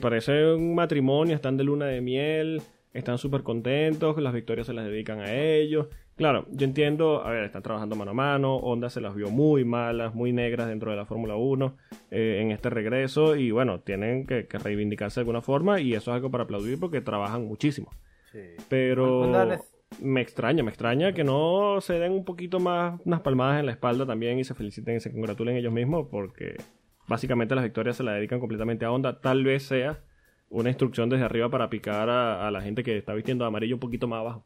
parece 0.00 0.54
un 0.54 0.74
matrimonio, 0.74 1.34
están 1.34 1.56
de 1.56 1.64
luna 1.64 1.86
de 1.86 2.00
miel 2.00 2.62
están 2.96 3.18
súper 3.18 3.42
contentos, 3.42 4.16
las 4.18 4.32
victorias 4.32 4.66
se 4.66 4.72
las 4.72 4.86
dedican 4.86 5.20
a 5.20 5.34
ellos. 5.34 5.88
Claro, 6.16 6.46
yo 6.50 6.64
entiendo, 6.64 7.22
a 7.22 7.30
ver, 7.30 7.44
están 7.44 7.62
trabajando 7.62 7.94
mano 7.94 8.12
a 8.12 8.14
mano, 8.14 8.56
Honda 8.56 8.88
se 8.88 9.02
las 9.02 9.14
vio 9.14 9.28
muy 9.28 9.66
malas, 9.66 10.14
muy 10.14 10.32
negras 10.32 10.66
dentro 10.66 10.90
de 10.90 10.96
la 10.96 11.04
Fórmula 11.04 11.36
1 11.36 11.76
eh, 12.10 12.38
en 12.40 12.52
este 12.52 12.70
regreso 12.70 13.36
y 13.36 13.50
bueno, 13.50 13.80
tienen 13.80 14.26
que, 14.26 14.46
reivindicarse 14.50 15.20
de 15.20 15.22
alguna 15.22 15.42
forma 15.42 15.78
y 15.78 15.92
eso 15.92 16.10
es 16.10 16.14
algo 16.14 16.30
para 16.30 16.44
aplaudir 16.44 16.80
porque 16.80 17.02
trabajan 17.02 17.44
muchísimo. 17.44 17.90
Pero 18.68 19.46
me 20.00 20.20
extraña, 20.20 20.62
me 20.62 20.70
extraña 20.70 21.12
que 21.12 21.24
no 21.24 21.80
se 21.80 21.94
den 21.94 22.12
un 22.12 22.24
poquito 22.24 22.60
más 22.60 23.00
unas 23.04 23.20
palmadas 23.20 23.60
en 23.60 23.66
la 23.66 23.72
espalda 23.72 24.06
también 24.06 24.38
y 24.38 24.44
se 24.44 24.54
feliciten 24.54 24.96
y 24.96 25.00
se 25.00 25.12
congratulen 25.12 25.56
ellos 25.56 25.72
mismos 25.72 26.08
porque 26.10 26.56
básicamente 27.08 27.54
las 27.54 27.64
victorias 27.64 27.96
se 27.96 28.02
las 28.02 28.16
dedican 28.16 28.40
completamente 28.40 28.84
a 28.84 28.92
Honda. 28.92 29.20
Tal 29.20 29.44
vez 29.44 29.64
sea 29.64 30.00
una 30.48 30.68
instrucción 30.68 31.08
desde 31.08 31.24
arriba 31.24 31.50
para 31.50 31.70
picar 31.70 32.08
a, 32.08 32.50
la 32.50 32.60
gente 32.60 32.82
que 32.82 32.96
está 32.96 33.14
vistiendo 33.14 33.44
amarillo 33.44 33.76
un 33.76 33.80
poquito 33.80 34.06
más 34.06 34.20
abajo. 34.20 34.44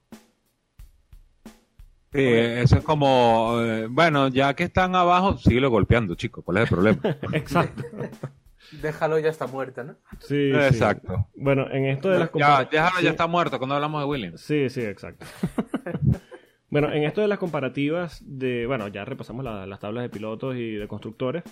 Sí, 2.12 2.22
eso 2.25 2.78
es 2.78 2.84
como, 2.84 3.60
eh, 3.60 3.87
bueno, 3.88 4.28
ya 4.28 4.54
que 4.54 4.64
están 4.64 4.96
abajo, 4.96 5.38
síguelo 5.38 5.70
golpeando, 5.70 6.16
chicos, 6.16 6.44
¿cuál 6.44 6.56
es 6.56 6.62
el 6.64 6.68
problema? 6.68 7.00
Exacto. 7.32 7.84
Déjalo, 8.72 9.18
ya 9.18 9.28
está 9.28 9.46
muerto, 9.46 9.84
¿no? 9.84 9.96
Sí, 10.20 10.50
exacto. 10.52 11.28
Bueno, 11.34 11.70
en 11.70 11.86
esto 11.86 12.08
de 12.10 12.18
las 12.20 12.30
ya, 12.34 12.64
déjalo, 12.64 13.00
ya 13.00 13.10
está 13.10 13.26
muerto 13.26 13.58
cuando 13.58 13.74
hablamos 13.74 14.00
de 14.02 14.06
Williams. 14.06 14.40
Sí, 14.40 14.68
sí, 14.70 14.82
exacto. 14.82 15.26
bueno, 16.70 16.92
en 16.92 17.04
esto 17.04 17.20
de 17.20 17.28
las 17.28 17.38
comparativas 17.38 18.22
de, 18.24 18.66
bueno, 18.66 18.88
ya 18.88 19.04
repasamos 19.04 19.44
las 19.44 19.80
tablas 19.80 20.02
de 20.02 20.08
pilotos 20.08 20.56
y 20.56 20.74
de 20.74 20.88
constructores. 20.88 21.42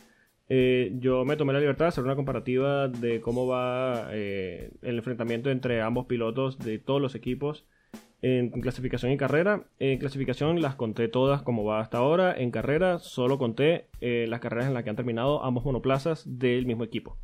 Eh, 0.48 0.92
yo 0.94 1.24
me 1.24 1.36
tomé 1.36 1.52
la 1.52 1.60
libertad 1.60 1.86
de 1.86 1.88
hacer 1.90 2.04
una 2.04 2.16
comparativa 2.16 2.88
de 2.88 3.20
cómo 3.20 3.46
va 3.46 4.08
eh, 4.12 4.70
el 4.82 4.96
enfrentamiento 4.96 5.50
entre 5.50 5.82
ambos 5.82 6.06
pilotos 6.06 6.58
de 6.58 6.78
todos 6.78 7.02
los 7.02 7.14
equipos 7.14 7.66
en 8.22 8.50
clasificación 8.50 9.12
y 9.12 9.16
carrera. 9.16 9.62
En 9.78 9.98
clasificación 9.98 10.60
las 10.60 10.74
conté 10.74 11.08
todas 11.08 11.42
como 11.42 11.64
va 11.64 11.80
hasta 11.80 11.98
ahora. 11.98 12.34
En 12.36 12.50
carrera 12.50 12.98
solo 12.98 13.38
conté 13.38 13.86
eh, 14.00 14.26
las 14.28 14.40
carreras 14.40 14.66
en 14.66 14.74
las 14.74 14.84
que 14.84 14.90
han 14.90 14.96
terminado 14.96 15.44
ambos 15.44 15.64
monoplazas 15.64 16.24
del 16.26 16.66
mismo 16.66 16.84
equipo. 16.84 17.16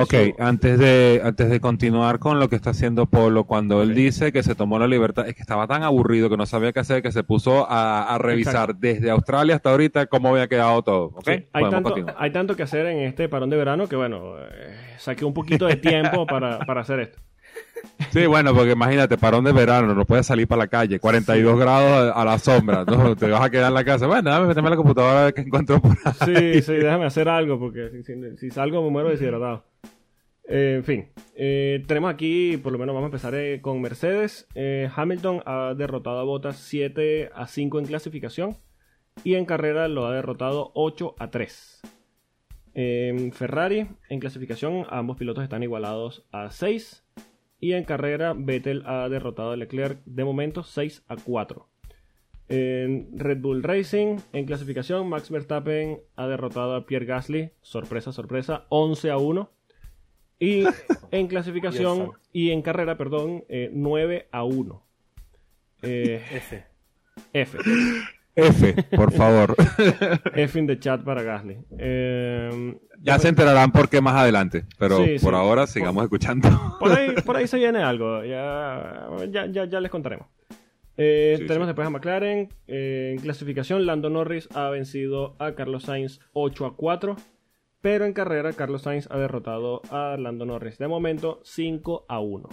Ok, 0.00 0.14
antes 0.38 0.78
de, 0.80 1.20
antes 1.22 1.48
de 1.48 1.60
continuar 1.60 2.18
con 2.18 2.40
lo 2.40 2.48
que 2.48 2.56
está 2.56 2.70
haciendo 2.70 3.06
Polo, 3.06 3.44
cuando 3.44 3.82
él 3.82 3.94
dice 3.94 4.32
que 4.32 4.42
se 4.42 4.56
tomó 4.56 4.80
la 4.80 4.88
libertad, 4.88 5.28
es 5.28 5.34
que 5.34 5.42
estaba 5.42 5.68
tan 5.68 5.84
aburrido 5.84 6.28
que 6.28 6.36
no 6.36 6.44
sabía 6.44 6.72
qué 6.72 6.80
hacer, 6.80 7.02
que 7.02 7.12
se 7.12 7.22
puso 7.22 7.66
a, 7.68 8.16
revisar 8.18 8.74
desde 8.74 9.10
Australia 9.10 9.54
hasta 9.54 9.70
ahorita 9.70 10.06
cómo 10.06 10.30
había 10.30 10.48
quedado 10.48 10.82
todo. 10.82 11.12
¿okay? 11.14 11.46
hay, 11.52 11.70
tanto, 11.70 11.94
hay, 12.16 12.32
tanto, 12.32 12.56
que 12.56 12.64
hacer 12.64 12.86
en 12.86 13.00
este 13.00 13.28
parón 13.28 13.48
de 13.48 13.56
verano 13.56 13.86
que, 13.86 13.94
bueno, 13.94 14.36
eh, 14.38 14.74
saqué 14.98 15.24
un 15.24 15.34
poquito 15.34 15.66
de 15.66 15.76
tiempo 15.76 16.26
para, 16.26 16.58
para 16.60 16.80
hacer 16.80 16.98
esto. 16.98 17.20
Sí, 18.10 18.26
bueno, 18.26 18.54
porque 18.54 18.72
imagínate, 18.72 19.18
parón 19.18 19.44
de 19.44 19.52
verano, 19.52 19.94
no 19.94 20.04
puedes 20.06 20.26
salir 20.26 20.48
para 20.48 20.60
la 20.60 20.68
calle, 20.68 20.98
42 20.98 21.58
grados 21.58 22.12
a 22.16 22.24
la 22.24 22.38
sombra, 22.38 22.84
¿no? 22.84 23.14
te 23.14 23.28
vas 23.28 23.42
a 23.42 23.50
quedar 23.50 23.68
en 23.68 23.74
la 23.74 23.84
casa. 23.84 24.06
Bueno, 24.06 24.30
déjame 24.30 24.48
meterme 24.48 24.68
a 24.68 24.70
la 24.70 24.76
computadora 24.76 25.20
a 25.20 25.24
ver 25.24 25.34
qué 25.34 25.42
encuentro 25.42 25.80
por 25.80 25.96
ahí. 26.04 26.12
Sí, 26.24 26.62
sí, 26.62 26.72
déjame 26.74 27.04
hacer 27.04 27.28
algo, 27.28 27.58
porque 27.58 28.02
si, 28.04 28.38
si 28.38 28.50
salgo 28.50 28.82
me 28.82 28.90
muero 28.90 29.10
deshidratado. 29.10 29.64
Eh, 30.48 30.74
en 30.76 30.84
fin, 30.84 31.08
eh, 31.34 31.84
tenemos 31.86 32.12
aquí, 32.12 32.56
por 32.56 32.72
lo 32.72 32.78
menos 32.78 32.94
vamos 32.94 33.08
a 33.08 33.10
empezar 33.10 33.34
eh, 33.34 33.60
con 33.60 33.80
Mercedes. 33.80 34.46
Hamilton 34.94 35.42
ha 35.44 35.74
derrotado 35.76 36.20
a 36.20 36.24
Bottas 36.24 36.56
7 36.58 37.30
a 37.34 37.46
5 37.46 37.78
en 37.80 37.86
clasificación 37.86 38.56
y 39.24 39.34
en 39.34 39.44
carrera 39.44 39.88
lo 39.88 40.06
ha 40.06 40.14
derrotado 40.14 40.70
8 40.74 41.16
a 41.18 41.30
3. 41.30 41.82
En 42.74 43.32
Ferrari, 43.32 43.88
en 44.08 44.20
clasificación, 44.20 44.86
ambos 44.90 45.16
pilotos 45.16 45.42
están 45.42 45.62
igualados 45.62 46.26
a 46.30 46.50
6 46.50 47.05
y 47.60 47.72
en 47.72 47.84
carrera 47.84 48.34
Vettel 48.36 48.82
ha 48.86 49.08
derrotado 49.08 49.52
a 49.52 49.56
Leclerc 49.56 50.00
de 50.04 50.24
momento 50.24 50.62
6 50.62 51.04
a 51.08 51.16
4. 51.16 51.68
En 52.48 53.08
Red 53.18 53.40
Bull 53.40 53.62
Racing, 53.62 54.18
en 54.32 54.46
clasificación, 54.46 55.08
Max 55.08 55.30
Verstappen 55.30 56.00
ha 56.14 56.28
derrotado 56.28 56.76
a 56.76 56.86
Pierre 56.86 57.06
Gasly, 57.06 57.50
sorpresa, 57.60 58.12
sorpresa, 58.12 58.66
11 58.68 59.10
a 59.10 59.16
1. 59.18 59.50
Y 60.38 60.64
en 61.10 61.26
clasificación 61.28 62.12
y 62.32 62.50
en 62.50 62.62
carrera, 62.62 62.96
perdón, 62.96 63.44
9 63.48 64.16
eh, 64.16 64.28
a 64.30 64.44
1. 64.44 64.86
Eh, 65.82 66.22
F. 66.30 66.64
F. 67.32 67.58
F, 68.36 68.74
por 68.94 69.12
favor. 69.12 69.56
F 70.34 70.58
in 70.58 70.66
the 70.66 70.78
chat 70.78 71.02
para 71.02 71.22
Gasly. 71.22 71.56
Eh, 71.78 72.76
ya 73.00 73.18
se 73.18 73.28
enterarán 73.28 73.72
por 73.72 73.88
qué 73.88 74.00
más 74.00 74.14
adelante, 74.14 74.64
pero 74.78 74.98
Sí, 74.98 75.16
por 75.22 75.32
sí. 75.34 75.36
ahora 75.40 75.66
sigamos 75.66 76.04
escuchando. 76.04 76.48
Por 76.78 76.92
ahí, 76.92 77.14
por 77.24 77.36
ahí 77.36 77.46
se 77.46 77.56
viene 77.56 77.82
algo, 77.82 78.22
ya, 78.24 79.08
ya, 79.30 79.46
ya, 79.46 79.64
ya 79.64 79.80
les 79.80 79.90
contaremos. 79.90 80.28
Eh, 80.98 81.36
Sí, 81.38 81.46
tenemos 81.46 81.66
después 81.66 81.86
a 81.86 81.90
McLaren. 81.90 82.48
eh, 82.66 83.12
en 83.16 83.22
clasificación, 83.22 83.84
Lando 83.86 84.10
Norris 84.10 84.48
ha 84.54 84.68
vencido 84.70 85.34
a 85.38 85.52
Carlos 85.54 85.84
Sainz 85.84 86.20
8 86.32 86.66
a 86.66 86.76
4. 86.76 87.16
Pero 87.82 88.04
en 88.06 88.14
carrera, 88.14 88.52
Carlos 88.54 88.82
Sainz 88.82 89.06
ha 89.10 89.18
derrotado 89.18 89.80
a 89.90 90.16
Lando 90.18 90.44
Norris 90.44 90.76
de 90.78 90.88
momento 90.88 91.40
5 91.44 92.06
a 92.08 92.18
1. 92.20 92.48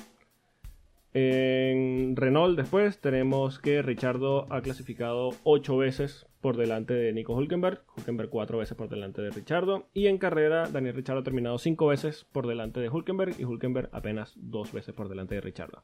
En 1.15 2.15
Renault 2.15 2.57
después 2.57 2.99
tenemos 2.99 3.59
que 3.59 3.81
Richardo 3.83 4.47
ha 4.51 4.61
clasificado 4.61 5.29
8 5.43 5.77
veces 5.77 6.25
por 6.41 6.57
delante 6.57 6.93
de 6.95 7.13
Nico 7.13 7.33
Hulkenberg, 7.35 7.81
Hulkenberg 7.95 8.29
4 8.29 8.57
veces 8.57 8.75
por 8.75 8.89
delante 8.89 9.21
de 9.21 9.29
Richardo 9.29 9.87
y 9.93 10.07
en 10.07 10.17
carrera 10.17 10.67
Daniel 10.69 10.95
Richardo 10.95 11.21
ha 11.21 11.23
terminado 11.23 11.57
5 11.59 11.85
veces 11.87 12.25
por 12.31 12.47
delante 12.47 12.79
de 12.79 12.89
Hulkenberg 12.89 13.39
y 13.39 13.43
Hulkenberg 13.45 13.89
apenas 13.91 14.33
2 14.37 14.73
veces 14.73 14.95
por 14.95 15.07
delante 15.07 15.35
de 15.35 15.41
Richardo. 15.41 15.83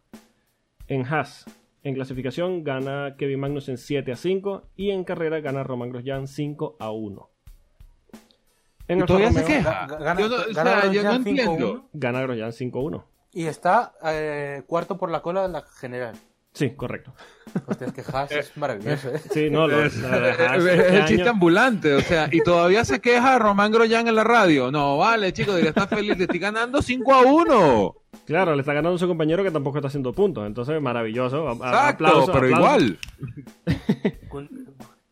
En 0.87 1.05
Haas, 1.05 1.45
en 1.83 1.93
clasificación 1.93 2.63
gana 2.63 3.15
Kevin 3.17 3.39
Magnussen 3.39 3.77
7 3.77 4.11
a 4.11 4.15
5 4.15 4.63
y 4.75 4.89
en 4.89 5.03
carrera 5.03 5.41
gana 5.41 5.63
Roman 5.63 5.91
Grosjean 5.91 6.27
5 6.27 6.75
a 6.79 6.91
1. 6.91 7.29
En 8.87 9.05
todavía 9.05 9.31
se 9.31 9.45
queja. 9.45 9.85
Ga- 9.87 9.99
gana- 9.99 10.19
Yo 10.21 10.27
no, 10.27 10.35
o 10.37 10.53
gana 10.55 10.81
sea, 10.81 10.91
yo 10.91 11.03
no 11.03 11.09
Grosjean 11.11 11.15
entiendo. 11.27 11.51
5-1. 11.83 11.89
gana 11.93 12.21
Grosjean 12.23 12.51
5 12.51 12.79
a 12.79 12.83
1. 12.83 13.05
Y 13.31 13.45
está 13.45 13.93
eh, 14.05 14.63
cuarto 14.67 14.97
por 14.97 15.11
la 15.11 15.21
cola 15.21 15.43
de 15.43 15.49
la 15.49 15.61
general. 15.61 16.15
Sí, 16.51 16.71
correcto. 16.71 17.13
Hostia, 17.67 17.87
es 17.87 17.93
que 17.93 18.01
Haas 18.11 18.31
es 18.31 18.57
maravilloso, 18.57 19.09
¿eh? 19.13 19.19
Sí, 19.31 19.49
no, 19.51 19.67
lo, 19.67 19.85
Es, 19.85 19.95
es 19.95 20.03
este 20.03 20.97
el 20.97 21.05
chiste 21.05 21.21
año- 21.23 21.31
ambulante, 21.31 21.93
o 21.93 22.01
sea, 22.01 22.27
y 22.31 22.41
todavía 22.41 22.83
se 22.85 22.99
queja 22.99 23.37
Román 23.37 23.71
Groyan 23.71 24.07
en 24.07 24.15
la 24.15 24.23
radio. 24.23 24.71
No, 24.71 24.97
vale, 24.97 25.31
chicos, 25.31 25.53
debería 25.53 25.69
estar 25.69 25.87
feliz, 25.87 26.17
le 26.17 26.23
estoy 26.23 26.39
ganando 26.39 26.81
5 26.81 27.13
a 27.13 27.21
1. 27.21 27.95
Claro, 28.25 28.55
le 28.55 28.61
está 28.61 28.73
ganando 28.73 28.97
su 28.97 29.07
compañero 29.07 29.43
que 29.43 29.51
tampoco 29.51 29.77
está 29.77 29.87
haciendo 29.89 30.11
puntos. 30.11 30.45
Entonces, 30.47 30.81
maravilloso. 30.81 31.47
A- 31.47 31.51
a- 31.51 31.53
Exacto, 31.55 32.05
aplauso, 32.07 32.31
pero 32.33 32.55
aplauso. 32.55 32.85
igual. 32.85 32.99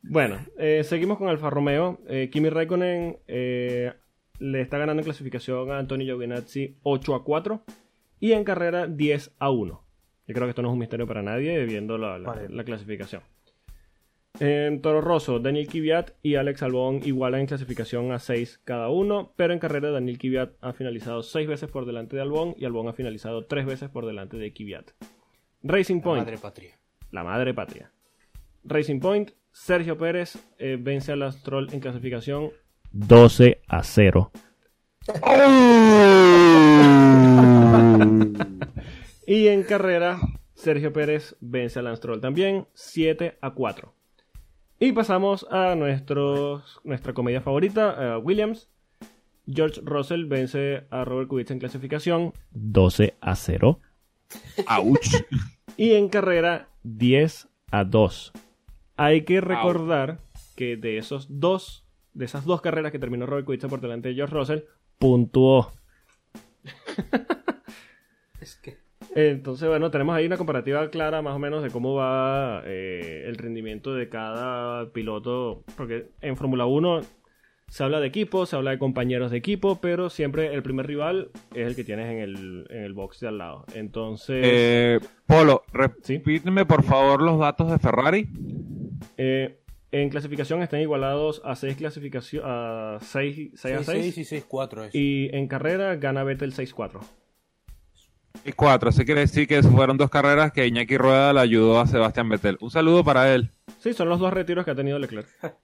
Bueno, 0.09 0.37
eh, 0.57 0.83
seguimos 0.85 1.17
con 1.17 1.27
Alfa 1.27 1.49
Romeo. 1.49 1.99
Eh, 2.07 2.29
Kimi 2.31 2.49
Raikkonen 2.49 3.17
eh, 3.27 3.93
le 4.39 4.61
está 4.61 4.77
ganando 4.77 5.01
en 5.01 5.05
clasificación 5.05 5.69
a 5.71 5.79
Antonio 5.79 6.05
Giovinazzi 6.05 6.77
8 6.83 7.15
a 7.15 7.23
4 7.25 7.61
y 8.19 8.31
en 8.33 8.43
carrera 8.43 8.87
10 8.87 9.31
a 9.39 9.49
1. 9.51 9.83
Yo 10.27 10.33
creo 10.33 10.45
que 10.45 10.49
esto 10.49 10.61
no 10.61 10.69
es 10.69 10.73
un 10.73 10.79
misterio 10.79 11.07
para 11.07 11.21
nadie 11.21 11.65
viendo 11.65 11.97
la, 11.97 12.17
la- 12.19 12.27
Vale. 12.29 12.49
la 12.49 12.63
clasificación. 12.63 13.21
En 14.39 14.81
Toro 14.81 15.01
Rosso, 15.01 15.39
Daniel 15.39 15.67
Kvyat 15.67 16.11
y 16.21 16.35
Alex 16.35 16.61
Albon 16.61 17.01
igualan 17.03 17.41
en 17.41 17.47
clasificación 17.47 18.11
a 18.11 18.19
6 18.19 18.61
cada 18.63 18.89
uno, 18.89 19.33
pero 19.35 19.51
en 19.53 19.57
carrera 19.59 19.89
Daniel 19.89 20.19
Kvyat 20.19 20.51
ha 20.61 20.73
finalizado 20.73 21.23
6 21.23 21.47
veces 21.47 21.69
por 21.71 21.85
delante 21.87 22.15
de 22.15 22.21
Albon 22.21 22.53
y 22.55 22.65
Albon 22.65 22.87
ha 22.87 22.93
finalizado 22.93 23.45
3 23.45 23.65
veces 23.65 23.89
por 23.89 24.05
delante 24.05 24.37
de 24.37 24.53
Kvyat. 24.53 24.91
Racing 25.63 26.01
Point, 26.01 26.23
Madre 26.25 26.37
patria. 26.37 26.77
la 27.11 27.23
madre 27.23 27.53
patria. 27.55 27.91
Racing 28.63 28.99
Point, 28.99 29.31
Sergio 29.51 29.97
Pérez 29.97 30.37
eh, 30.59 30.77
vence 30.79 31.11
a 31.13 31.15
Lance 31.15 31.39
Stroll 31.39 31.69
en 31.73 31.79
clasificación 31.79 32.51
12 32.91 33.61
a 33.67 33.81
0. 33.81 34.31
Y 39.25 39.47
en 39.47 39.63
carrera, 39.63 40.19
Sergio 40.53 40.93
Pérez 40.93 41.35
vence 41.41 41.79
a 41.79 41.81
Lance 41.81 41.97
Stroll 41.97 42.21
también 42.21 42.65
7 42.73 43.37
a 43.41 43.51
4. 43.51 43.93
Y 44.79 44.93
pasamos 44.93 45.45
a 45.51 45.75
nuestros, 45.75 46.79
nuestra 46.83 47.13
comedia 47.13 47.41
favorita, 47.41 47.95
eh, 47.99 48.17
Williams. 48.17 48.69
George 49.45 49.81
Russell 49.83 50.25
vence 50.25 50.85
a 50.89 51.03
Robert 51.03 51.27
Kubica 51.27 51.53
en 51.53 51.59
clasificación 51.59 52.33
12 52.51 53.15
a 53.19 53.35
0. 53.35 53.79
Ouch. 54.69 55.25
Y 55.77 55.91
en 55.93 56.09
carrera, 56.09 56.69
10 56.83 57.47
a 57.71 57.83
2. 57.83 58.33
Hay 58.95 59.21
que 59.25 59.41
recordar 59.41 60.19
que 60.55 60.77
de 60.77 60.97
esos 60.97 61.27
dos, 61.29 61.85
de 62.13 62.25
esas 62.25 62.45
dos 62.45 62.61
carreras 62.61 62.91
que 62.91 62.99
terminó 62.99 63.25
Robert 63.25 63.45
Kubica 63.45 63.67
por 63.67 63.81
delante 63.81 64.09
de 64.09 64.15
George 64.15 64.33
Russell, 64.33 64.59
puntuó. 64.99 65.71
Es 68.47 68.55
que. 68.55 68.77
Entonces, 69.13 69.67
bueno, 69.67 69.91
tenemos 69.91 70.15
ahí 70.15 70.25
una 70.25 70.37
comparativa 70.37 70.89
clara 70.89 71.21
más 71.21 71.35
o 71.35 71.39
menos 71.39 71.61
de 71.63 71.69
cómo 71.69 71.93
va 71.95 72.63
eh, 72.65 73.25
el 73.27 73.35
rendimiento 73.35 73.93
de 73.93 74.07
cada 74.09 74.89
piloto. 74.91 75.63
Porque 75.75 76.07
en 76.21 76.35
Fórmula 76.37 76.65
1 76.65 77.01
se 77.67 77.83
habla 77.83 77.99
de 77.99 78.07
equipo, 78.07 78.45
se 78.45 78.55
habla 78.55 78.71
de 78.71 78.79
compañeros 78.79 79.29
de 79.31 79.37
equipo, 79.37 79.79
pero 79.81 80.09
siempre 80.09 80.53
el 80.53 80.63
primer 80.63 80.87
rival 80.87 81.29
es 81.53 81.67
el 81.67 81.75
que 81.75 81.83
tienes 81.83 82.07
en 82.09 82.19
el, 82.19 82.65
en 82.69 82.83
el 82.83 82.93
box 82.93 83.19
de 83.19 83.27
al 83.27 83.37
lado. 83.37 83.65
Entonces, 83.75 84.39
Eh, 84.43 84.99
Polo, 85.25 85.63
Sí. 86.01 86.17
repíteme 86.17 86.65
por 86.65 86.83
favor 86.83 87.21
los 87.21 87.37
datos 87.39 87.69
de 87.69 87.77
Ferrari. 87.79 88.29
eh, 89.17 89.59
en 89.91 90.09
clasificación 90.09 90.61
están 90.61 90.79
igualados 90.81 91.41
a 91.45 91.55
6 91.55 91.75
clasificación 91.77 92.43
a 92.45 92.97
6, 93.01 93.51
6 93.55 93.75
a 93.75 93.83
6 93.83 93.85
6 93.85 94.17
y 94.17 94.23
6, 94.25 94.45
4 94.47 94.85
es. 94.85 94.95
y 94.95 95.29
en 95.33 95.47
carrera 95.47 95.95
gana 95.97 96.23
Vettel 96.23 96.51
6-4. 96.53 96.99
Y 98.47 98.53
cuatro, 98.53 98.89
así 98.89 99.03
quiere 99.03 99.21
decir 99.21 99.45
que 99.47 99.61
fueron 99.61 99.97
dos 99.97 100.09
carreras 100.09 100.53
que 100.53 100.65
Iñaki 100.65 100.97
Rueda 100.97 101.33
le 101.33 101.41
ayudó 101.41 101.81
a 101.81 101.85
Sebastián 101.85 102.29
Vettel. 102.29 102.57
Un 102.61 102.71
saludo 102.71 103.03
para 103.03 103.33
él. 103.35 103.51
Sí, 103.79 103.93
son 103.93 104.07
los 104.07 104.19
dos 104.19 104.31
retiros 104.33 104.63
que 104.63 104.71
ha 104.71 104.75
tenido 104.75 104.97
Leclerc. 104.99 105.27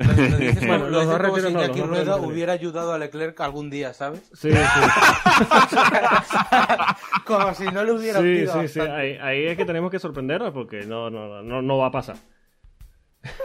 Lo- 0.00 0.12
lo 0.12 0.36
dices 0.36 0.66
Bueno, 0.66 0.84
como- 0.84 0.90
los 0.90 1.06
dos 1.06 1.16
como 1.16 1.18
retiros 1.36 1.48
si 1.48 1.54
no, 1.54 1.60
Iñaki 1.62 1.78
dos 1.78 1.88
Rueda 1.88 2.04
retiros. 2.16 2.30
hubiera 2.32 2.52
ayudado 2.52 2.92
a 2.92 2.98
Leclerc 2.98 3.40
algún 3.40 3.70
día, 3.70 3.94
¿sabes? 3.94 4.20
Sí, 4.34 4.50
sí. 4.50 4.58
como 7.24 7.54
si 7.54 7.64
no 7.66 7.82
le 7.84 7.92
hubiera 7.92 8.20
Sí, 8.20 8.46
sí, 8.46 8.68
sí. 8.68 8.80
Ahí, 8.80 9.16
ahí 9.22 9.46
es 9.46 9.56
que 9.56 9.64
tenemos 9.64 9.90
que 9.90 9.98
sorprendernos 9.98 10.52
porque 10.52 10.84
no, 10.84 11.08
no, 11.08 11.42
no, 11.42 11.62
no 11.62 11.78
va 11.78 11.86
a 11.86 11.90
pasar. 11.92 12.16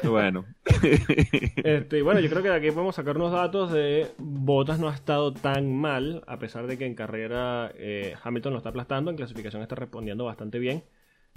Bueno. 0.04 0.46
Este, 1.63 2.02
bueno, 2.02 2.20
yo 2.20 2.30
creo 2.30 2.41
que 2.44 2.50
de 2.50 2.56
aquí 2.56 2.72
podemos 2.72 2.96
sacar 2.96 3.15
unos 3.17 3.32
datos 3.32 3.72
de 3.72 4.08
Bottas 4.17 4.80
no 4.80 4.89
ha 4.89 4.94
estado 4.94 5.34
tan 5.34 5.74
mal, 5.76 6.24
a 6.28 6.38
pesar 6.39 6.67
de 6.67 6.78
que 6.78 6.86
en 6.86 6.96
carrera 6.96 7.72
eh, 7.76 8.15
Hamilton 8.24 8.54
lo 8.54 8.58
está 8.58 8.70
aplastando, 8.70 9.12
en 9.12 9.17
clasificación 9.17 9.62
está 9.62 9.76
respondiendo 9.76 10.26
bastante 10.26 10.60
bien. 10.60 10.84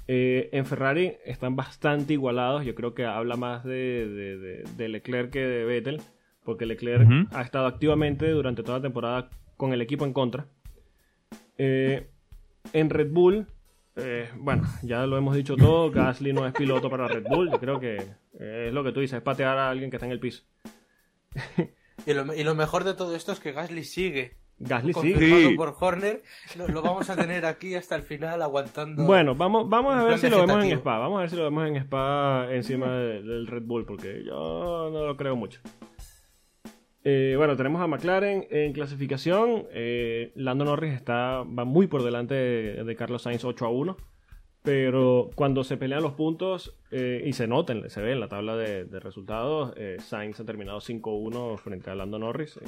Eh, 0.06 0.50
en 0.52 0.66
Ferrari 0.66 1.14
están 1.24 1.56
bastante 1.56 2.12
igualados, 2.12 2.64
yo 2.64 2.74
creo 2.74 2.94
que 2.94 3.04
habla 3.06 3.36
más 3.36 3.64
de, 3.64 4.06
de- 4.08 4.38
de- 4.38 4.64
de 4.76 4.88
Leclerc 4.88 5.30
que 5.30 5.40
de 5.40 5.64
Vettel, 5.64 6.00
porque 6.44 6.66
Leclerc 6.66 7.08
ha 7.32 7.42
estado 7.42 7.66
activamente 7.66 8.28
durante 8.30 8.62
toda 8.62 8.78
la 8.78 8.82
temporada 8.82 9.30
con 9.56 9.72
el 9.72 9.80
equipo 9.80 10.04
en 10.04 10.12
contra. 10.12 10.46
Eh, 11.58 12.06
en 12.72 12.90
Red 12.90 13.10
Bull, 13.12 13.46
eh, 13.96 14.28
bueno, 14.36 14.64
ya 14.82 15.06
lo 15.06 15.16
hemos 15.16 15.34
dicho 15.36 15.56
todo, 15.56 15.90
Gasly 15.90 16.32
no 16.32 16.46
es 16.46 16.52
piloto 16.52 16.88
para 16.90 17.08
Red 17.08 17.24
Bull, 17.28 17.50
yo 17.50 17.58
creo 17.60 17.78
que 17.80 17.96
eh, 18.40 18.64
es 18.68 18.72
lo 18.74 18.82
que 18.84 18.92
tú 18.92 19.00
dices, 19.00 19.16
es 19.18 19.22
patear 19.22 19.56
a 19.58 19.70
alguien 19.70 19.90
que 19.90 19.96
está 19.96 20.06
en 20.06 20.12
el 20.12 20.20
piso. 20.20 20.44
Y 22.06 22.12
lo, 22.12 22.34
y 22.34 22.44
lo 22.44 22.54
mejor 22.54 22.84
de 22.84 22.94
todo 22.94 23.14
esto 23.16 23.32
es 23.32 23.40
que 23.40 23.52
Gasly 23.52 23.84
sigue. 23.84 24.36
Gasly 24.58 24.92
Sí. 24.94 25.54
por 25.56 25.74
Horner. 25.80 26.22
Lo, 26.56 26.68
lo 26.68 26.80
vamos 26.82 27.08
a 27.10 27.16
tener 27.16 27.44
aquí 27.46 27.74
hasta 27.74 27.96
el 27.96 28.02
final 28.02 28.40
aguantando. 28.42 29.04
Bueno, 29.04 29.34
vamos, 29.34 29.68
vamos 29.68 29.94
a 29.94 30.04
ver 30.04 30.18
si 30.18 30.28
lo 30.28 30.46
vemos 30.46 30.64
en. 30.64 30.72
Spa. 30.78 30.98
Vamos 30.98 31.18
a 31.18 31.20
ver 31.22 31.30
si 31.30 31.36
lo 31.36 31.44
vemos 31.44 31.66
en 31.68 31.76
Spa 31.76 32.46
encima 32.50 32.92
de- 32.96 33.22
del 33.22 33.46
Red 33.46 33.62
Bull, 33.64 33.84
porque 33.84 34.22
yo 34.24 34.90
no 34.92 35.06
lo 35.06 35.16
creo 35.16 35.34
mucho. 35.34 35.60
Eh, 37.06 37.34
bueno, 37.36 37.54
tenemos 37.54 37.82
a 37.82 37.86
McLaren 37.86 38.46
en 38.50 38.72
clasificación. 38.72 39.66
Eh, 39.72 40.32
Lando 40.34 40.64
Norris 40.64 40.94
está, 40.94 41.42
va 41.42 41.66
muy 41.66 41.86
por 41.86 42.02
delante 42.02 42.34
de, 42.34 42.96
Carlos 42.96 43.22
Sainz 43.22 43.44
8 43.44 43.66
a 43.66 43.68
1. 43.68 43.96
Pero 44.62 45.28
cuando 45.34 45.62
se 45.62 45.76
pelean 45.76 46.02
los 46.02 46.14
puntos, 46.14 46.74
eh, 46.90 47.22
y 47.26 47.34
se 47.34 47.46
noten, 47.46 47.90
se 47.90 48.00
ve 48.00 48.12
en 48.12 48.20
la 48.20 48.28
tabla 48.28 48.56
de, 48.56 48.86
de 48.86 48.98
resultados, 48.98 49.74
eh, 49.76 49.98
Sainz 50.00 50.40
ha 50.40 50.46
terminado 50.46 50.80
5-1 50.80 51.58
frente 51.58 51.90
a 51.90 51.94
Lando 51.94 52.18
Norris. 52.18 52.58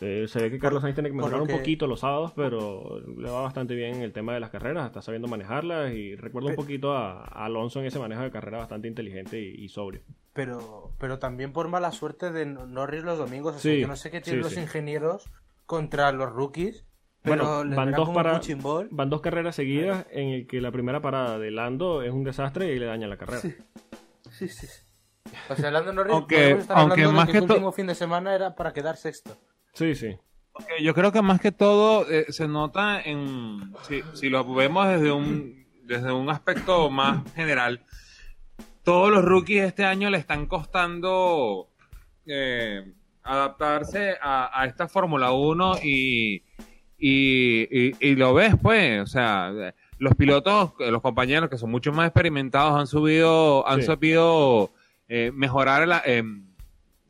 Eh, 0.00 0.26
se 0.28 0.40
ve 0.40 0.50
que 0.50 0.58
Carlos 0.58 0.82
Sainz 0.82 0.94
tiene 0.94 1.08
que 1.10 1.16
mejorar 1.16 1.40
un 1.42 1.48
poquito 1.48 1.86
los 1.86 2.00
sábados, 2.00 2.32
pero 2.36 3.00
le 3.16 3.28
va 3.30 3.42
bastante 3.42 3.74
bien 3.74 4.00
el 4.02 4.12
tema 4.12 4.34
de 4.34 4.40
las 4.40 4.50
carreras, 4.50 4.86
está 4.86 5.02
sabiendo 5.02 5.26
manejarlas 5.28 5.92
y 5.92 6.14
recuerda 6.16 6.50
un 6.50 6.56
poquito 6.56 6.92
a, 6.96 7.22
a 7.24 7.44
Alonso 7.46 7.80
en 7.80 7.86
ese 7.86 7.98
manejo 7.98 8.22
de 8.22 8.30
carrera 8.30 8.58
bastante 8.58 8.86
inteligente 8.88 9.40
y, 9.40 9.64
y 9.64 9.68
sobrio. 9.68 10.02
Pero, 10.32 10.92
pero 10.98 11.18
también 11.18 11.52
por 11.52 11.66
mala 11.68 11.90
suerte 11.90 12.30
de 12.30 12.46
Norris 12.46 13.02
los 13.02 13.18
domingos. 13.18 13.56
O 13.56 13.58
sea, 13.58 13.72
Sí, 13.72 13.80
yo 13.80 13.88
no 13.88 13.96
sé 13.96 14.10
qué 14.10 14.20
tienen 14.20 14.42
sí, 14.42 14.44
los 14.44 14.54
sí. 14.54 14.60
ingenieros 14.60 15.28
contra 15.66 16.12
los 16.12 16.30
rookies. 16.30 16.84
Pero 17.22 17.44
Bueno, 17.44 17.64
les 17.64 17.76
van 17.76 17.90
dos, 17.90 18.10
para, 18.10 18.40
van 18.90 19.10
dos 19.10 19.20
carreras 19.20 19.56
seguidas 19.56 20.06
en 20.12 20.28
el 20.28 20.46
que 20.46 20.60
la 20.60 20.70
primera 20.70 21.02
parada 21.02 21.36
de 21.40 21.50
Lando 21.50 22.02
es 22.02 22.12
un 22.12 22.22
desastre 22.22 22.72
y 22.72 22.78
le 22.78 22.86
daña 22.86 23.08
la 23.08 23.16
carrera. 23.16 23.40
Sí. 23.40 23.54
Sí, 24.30 24.46
sí. 24.48 24.66
sí. 24.68 24.82
O 25.50 25.56
sea, 25.56 25.72
Lando 25.72 25.92
Norris, 25.92 26.12
Aunque- 26.14 26.52
aunque 26.68 27.02
hablando 27.02 27.08
de 27.08 27.12
más 27.12 27.26
que 27.26 27.32
que 27.32 27.38
to- 27.40 27.54
último 27.54 27.72
fin 27.72 27.88
de 27.88 27.96
semana 27.96 28.34
era 28.36 28.54
para 28.54 28.72
quedar 28.72 28.96
sexto. 28.96 29.36
Sí, 29.78 29.94
sí. 29.94 30.16
Yo 30.82 30.92
creo 30.92 31.12
que 31.12 31.22
más 31.22 31.40
que 31.40 31.52
todo 31.52 32.10
eh, 32.10 32.26
se 32.30 32.48
nota 32.48 33.00
en, 33.00 33.72
si, 33.82 34.02
si 34.12 34.28
lo 34.28 34.44
vemos 34.54 34.88
desde 34.88 35.12
un, 35.12 35.64
desde 35.84 36.10
un 36.12 36.28
aspecto 36.30 36.90
más 36.90 37.32
general, 37.34 37.80
todos 38.82 39.10
los 39.12 39.24
rookies 39.24 39.62
este 39.62 39.84
año 39.84 40.10
le 40.10 40.18
están 40.18 40.46
costando 40.46 41.68
eh, 42.26 42.92
adaptarse 43.22 44.16
a, 44.20 44.60
a 44.60 44.66
esta 44.66 44.88
Fórmula 44.88 45.30
1 45.30 45.76
y, 45.84 46.42
y, 46.98 47.68
y, 47.70 47.92
y 48.00 48.14
lo 48.16 48.34
ves, 48.34 48.54
pues, 48.60 49.00
o 49.00 49.06
sea, 49.06 49.52
los 49.98 50.14
pilotos, 50.16 50.72
los 50.80 51.02
compañeros 51.02 51.48
que 51.50 51.58
son 51.58 51.70
mucho 51.70 51.92
más 51.92 52.06
experimentados 52.08 52.80
han 52.80 52.86
subido, 52.88 53.66
han 53.68 53.80
Sí. 53.80 53.86
sabido 53.86 54.72
eh, 55.08 55.30
mejorar, 55.32 55.86
la, 55.86 56.02
eh, 56.04 56.22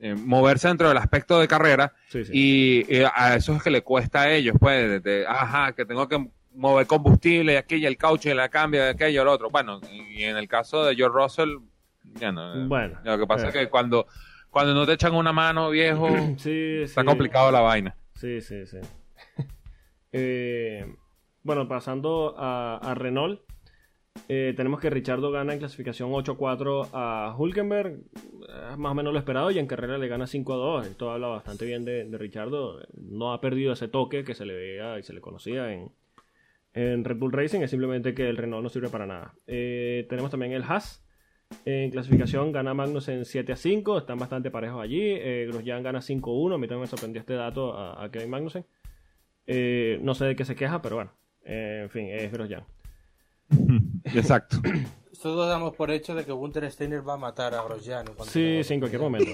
eh, 0.00 0.14
moverse 0.14 0.68
dentro 0.68 0.88
del 0.88 0.96
aspecto 0.98 1.38
de 1.40 1.48
carrera 1.48 1.92
Sí, 2.08 2.24
sí. 2.24 2.32
y, 2.34 3.02
a 3.12 3.34
eso 3.36 3.54
es 3.54 3.62
que 3.62 3.70
le 3.70 3.82
cuesta 3.82 4.22
a 4.22 4.30
ellos, 4.32 4.56
pues, 4.60 4.88
de- 4.88 5.00
de, 5.00 5.26
ajá, 5.26 5.72
que 5.72 5.84
tengo 5.84 6.06
que 6.08 6.28
mover 6.54 6.86
combustible 6.86 7.52
y 7.52 7.56
aquí 7.56 7.76
y 7.76 7.86
el 7.86 7.96
caucho 7.96 8.30
y 8.30 8.34
la 8.34 8.48
cambia 8.48 8.84
de 8.84 8.90
aquello 8.90 9.22
al 9.22 9.28
otro. 9.28 9.50
Bueno, 9.50 9.80
y 9.90 10.22
en 10.24 10.36
el 10.36 10.48
caso 10.48 10.84
de 10.84 10.94
George 10.96 11.16
Russell, 11.18 11.56
ya 12.14 12.32
no. 12.32 12.66
Bueno, 12.68 12.98
Lo 13.04 13.18
que 13.18 13.26
pasa 13.26 13.46
eh. 13.46 13.48
es 13.48 13.54
que 13.54 13.68
cuando, 13.68 14.06
cuando 14.50 14.72
no 14.74 14.86
te 14.86 14.92
echan 14.94 15.14
una 15.14 15.32
mano, 15.32 15.70
viejo, 15.70 16.08
Sí, 16.38 16.80
está 16.82 17.04
complicado 17.04 17.50
la 17.52 17.60
vaina. 17.60 17.94
Sí, 18.14 18.40
sí, 18.40 18.66
sí. 18.66 18.78
Eh, 20.12 20.86
bueno, 21.42 21.68
pasando 21.68 22.34
a, 22.38 22.76
a 22.78 22.94
Renault, 22.94 23.40
eh, 24.28 24.54
tenemos 24.56 24.80
que 24.80 24.90
Richardo 24.90 25.30
gana 25.30 25.52
en 25.52 25.58
clasificación 25.58 26.10
8-4 26.10 26.88
a 26.92 27.34
Hulkenberg, 27.38 27.98
más 28.76 28.92
o 28.92 28.94
menos 28.94 29.12
lo 29.12 29.18
esperado, 29.18 29.50
y 29.50 29.58
en 29.58 29.66
carrera 29.66 29.98
le 29.98 30.08
gana 30.08 30.26
5-2. 30.26 30.86
Esto 30.86 31.10
habla 31.10 31.28
bastante 31.28 31.64
bien 31.64 31.84
de, 31.84 32.04
de 32.04 32.18
Richardo. 32.18 32.80
No 32.94 33.32
ha 33.32 33.40
perdido 33.40 33.72
ese 33.72 33.88
toque 33.88 34.24
que 34.24 34.34
se 34.34 34.44
le 34.44 34.54
veía 34.54 34.98
y 34.98 35.02
se 35.02 35.12
le 35.12 35.20
conocía 35.20 35.72
en, 35.72 35.90
en 36.74 37.04
Red 37.04 37.16
Bull 37.16 37.32
Racing, 37.32 37.60
es 37.60 37.70
simplemente 37.70 38.14
que 38.14 38.28
el 38.28 38.36
Renault 38.36 38.62
no 38.62 38.68
sirve 38.68 38.88
para 38.88 39.06
nada. 39.06 39.34
Eh, 39.46 40.06
tenemos 40.08 40.30
también 40.30 40.52
el 40.52 40.62
Haas. 40.62 41.04
En 41.64 41.90
clasificación 41.90 42.52
gana 42.52 42.74
Magnussen 42.74 43.24
7 43.24 43.52
a 43.52 43.56
5, 43.56 43.98
están 43.98 44.18
bastante 44.18 44.50
parejos 44.50 44.82
allí. 44.82 45.00
Eh, 45.02 45.46
Grosjean 45.48 45.82
gana 45.82 46.02
5 46.02 46.30
a 46.30 46.34
1, 46.34 46.54
a 46.54 46.58
mí 46.58 46.68
también 46.68 46.82
me 46.82 46.86
sorprendió 46.86 47.20
este 47.20 47.34
dato 47.34 47.74
a, 47.74 48.04
a 48.04 48.10
Kevin 48.10 48.30
Magnussen. 48.30 48.66
Eh, 49.46 49.98
no 50.02 50.14
sé 50.14 50.26
de 50.26 50.36
qué 50.36 50.44
se 50.44 50.54
queja, 50.54 50.82
pero 50.82 50.96
bueno, 50.96 51.12
en 51.42 51.88
fin, 51.88 52.08
es 52.10 52.30
Grosjean. 52.30 52.64
Exacto. 54.04 54.58
Todos 55.22 55.48
damos 55.48 55.74
por 55.74 55.90
hecho 55.90 56.14
de 56.14 56.24
que 56.24 56.32
Gunther 56.32 56.70
Steiner 56.70 57.06
va 57.06 57.14
a 57.14 57.16
matar 57.16 57.54
a 57.54 57.62
Grosjean. 57.64 58.06
Sí, 58.22 58.60
sí, 58.62 58.74
en 58.74 58.80
cualquier 58.80 59.02
momento. 59.02 59.32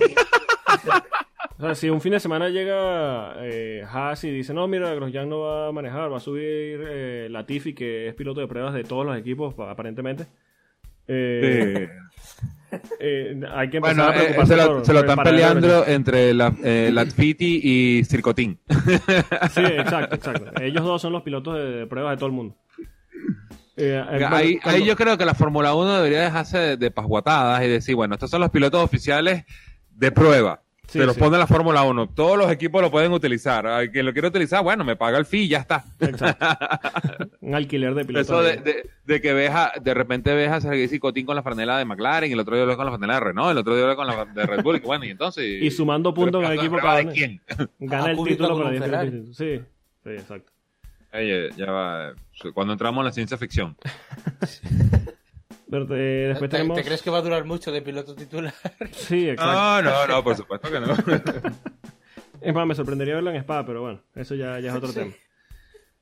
O 1.58 1.60
sea, 1.62 1.74
si 1.74 1.88
un 1.90 2.00
fin 2.00 2.12
de 2.12 2.20
semana 2.20 2.48
llega 2.48 3.34
eh, 3.38 3.84
Haas 3.88 4.24
y 4.24 4.30
dice, 4.30 4.52
no, 4.54 4.66
mira, 4.66 4.92
Grosjean 4.94 5.28
no 5.28 5.40
va 5.40 5.68
a 5.68 5.72
manejar, 5.72 6.10
va 6.12 6.16
a 6.16 6.20
subir 6.20 6.42
eh, 6.88 7.28
Latifi, 7.30 7.74
que 7.74 8.08
es 8.08 8.14
piloto 8.14 8.40
de 8.40 8.48
pruebas 8.48 8.74
de 8.74 8.82
todos 8.84 9.04
los 9.06 9.16
equipos, 9.16 9.54
pa- 9.54 9.70
aparentemente. 9.70 10.26
Eh, 11.06 11.88
eh, 12.98 13.40
hay 13.54 13.70
que 13.70 13.76
empezar 13.76 13.96
Bueno, 13.96 14.10
a 14.10 14.16
eh, 14.16 14.18
preocuparse 14.18 14.54
se, 14.54 14.56
lo, 14.56 14.66
por- 14.76 14.86
se 14.86 14.92
lo 14.94 15.00
están 15.00 15.18
peleando 15.22 15.86
entre 15.86 16.34
la, 16.34 16.52
eh, 16.64 16.90
Latfiti 16.92 17.60
y 17.62 18.04
Circotín. 18.04 18.58
Sí, 19.50 19.60
exacto, 19.60 20.16
exacto. 20.16 20.60
Ellos 20.62 20.82
dos 20.82 21.00
son 21.02 21.12
los 21.12 21.22
pilotos 21.22 21.54
de, 21.56 21.64
de 21.70 21.86
pruebas 21.86 22.12
de 22.12 22.16
todo 22.16 22.26
el 22.26 22.32
mundo. 22.32 22.56
Eh, 23.76 24.02
ahí, 24.08 24.58
cuando- 24.58 24.70
ahí 24.78 24.84
yo 24.84 24.94
creo 24.96 25.18
que 25.18 25.24
la 25.24 25.34
Fórmula 25.34 25.74
1 25.74 25.96
debería 25.96 26.20
dejarse 26.22 26.58
de, 26.58 26.76
de 26.76 26.90
pasguatadas 26.90 27.62
y 27.64 27.68
decir, 27.68 27.94
bueno, 27.96 28.14
estos 28.14 28.30
son 28.30 28.40
los 28.40 28.50
pilotos 28.50 28.82
oficiales 28.82 29.44
de 29.90 30.12
prueba. 30.12 30.60
Sí, 30.86 30.98
Se 30.98 31.06
los 31.06 31.14
sí. 31.14 31.20
pone 31.20 31.38
la 31.38 31.46
Fórmula 31.46 31.82
1. 31.82 32.10
Todos 32.10 32.36
los 32.36 32.50
equipos 32.52 32.82
lo 32.82 32.90
pueden 32.90 33.10
utilizar. 33.12 33.66
Al 33.66 33.90
que 33.90 34.02
lo 34.02 34.12
quiere 34.12 34.28
utilizar, 34.28 34.62
bueno, 34.62 34.84
me 34.84 34.96
paga 34.96 35.16
el 35.16 35.24
fee 35.24 35.44
y 35.44 35.48
ya 35.48 35.58
está. 35.60 35.82
Exacto. 35.98 36.46
Un 37.40 37.54
alquiler 37.54 37.94
de 37.94 38.04
pilotos. 38.04 38.28
Eso 38.28 38.42
de, 38.42 38.50
ahí. 38.52 38.58
de, 38.58 38.90
de 39.06 39.20
que 39.22 39.32
ves 39.32 39.50
a- 39.50 39.72
de 39.82 39.94
repente 39.94 40.34
ves 40.34 40.50
a 40.50 40.60
Sergei 40.60 40.86
Cicotín 40.86 41.24
con 41.24 41.36
la 41.36 41.42
franela 41.42 41.78
de 41.78 41.86
McLaren, 41.86 42.28
y 42.30 42.34
el 42.34 42.40
otro 42.40 42.54
día 42.54 42.66
lo 42.66 42.76
con 42.76 42.84
la 42.84 42.92
franela 42.92 43.14
de 43.14 43.20
Renault, 43.20 43.50
el 43.52 43.58
otro 43.58 43.74
día 43.74 43.86
lo 43.86 43.96
con 43.96 44.06
la 44.06 44.24
de 44.26 44.46
Red 44.46 44.62
Bull, 44.62 44.76
y 44.76 44.80
bueno, 44.80 45.04
y 45.06 45.10
entonces... 45.10 45.44
Y 45.62 45.70
sumando 45.70 46.12
puntos 46.12 46.44
en 46.44 46.52
el 46.52 46.58
equipo 46.58 46.76
¿Prueba 46.76 46.98
cada 47.00 47.10
quién? 47.12 47.40
Gana 47.80 48.04
Ah, 48.04 48.10
el 48.10 48.16
título 48.24 48.48
con 48.50 48.58
para 48.58 48.68
un 48.68 48.72
10 48.76 48.84
Ferrari. 48.84 49.10
pilotos. 49.10 49.36
Sí, 49.36 49.60
sí, 50.04 50.10
exacto. 50.10 50.52
Oye, 51.14 51.50
ya 51.56 51.70
va. 51.70 52.14
Cuando 52.52 52.72
entramos 52.72 53.00
en 53.02 53.06
la 53.06 53.12
ciencia 53.12 53.36
ficción. 53.38 53.76
Pero, 55.70 55.86
eh, 55.96 56.28
después 56.28 56.50
¿Te, 56.50 56.56
tenemos... 56.58 56.76
te 56.76 56.84
crees 56.84 57.02
que 57.02 57.10
va 57.10 57.18
a 57.18 57.22
durar 57.22 57.44
mucho 57.44 57.72
de 57.72 57.82
piloto 57.82 58.14
titular? 58.14 58.52
Sí, 58.92 59.28
exacto. 59.30 59.52
No, 59.52 59.82
no, 59.82 60.06
no, 60.06 60.22
por 60.24 60.36
supuesto 60.36 60.70
que 60.70 60.80
no. 60.80 60.86
Es 62.40 62.52
más, 62.54 62.66
me 62.66 62.74
sorprendería 62.74 63.14
verlo 63.14 63.30
en 63.30 63.36
Spa, 63.36 63.64
pero 63.64 63.80
bueno, 63.80 64.02
eso 64.14 64.34
ya, 64.34 64.60
ya 64.60 64.70
es 64.70 64.76
otro 64.76 64.88
Sí. 64.90 64.94
tema. 65.00 65.12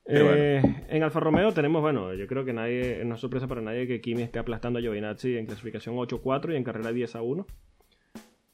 Eh, 0.07 0.61
En 0.89 1.03
Alfa 1.05 1.21
Romeo 1.21 1.53
tenemos, 1.53 1.81
bueno, 1.81 2.13
yo 2.15 2.27
creo 2.27 2.45
que 2.45 2.53
nadie, 2.53 3.03
no 3.05 3.15
es 3.15 3.21
sorpresa 3.21 3.47
para 3.47 3.61
nadie 3.61 3.87
que 3.87 4.01
Kimi 4.01 4.23
esté 4.23 4.41
aplastando 4.41 4.81
a 4.81 4.83
Giovinazzi 4.83 5.37
en 5.39 5.47
clasificación 5.47 5.95
8-4 5.95 6.53
y 6.53 6.57
en 6.57 6.65
carrera 6.65 6.91
10 6.91 7.15
a 7.15 7.23
1. 7.23 7.47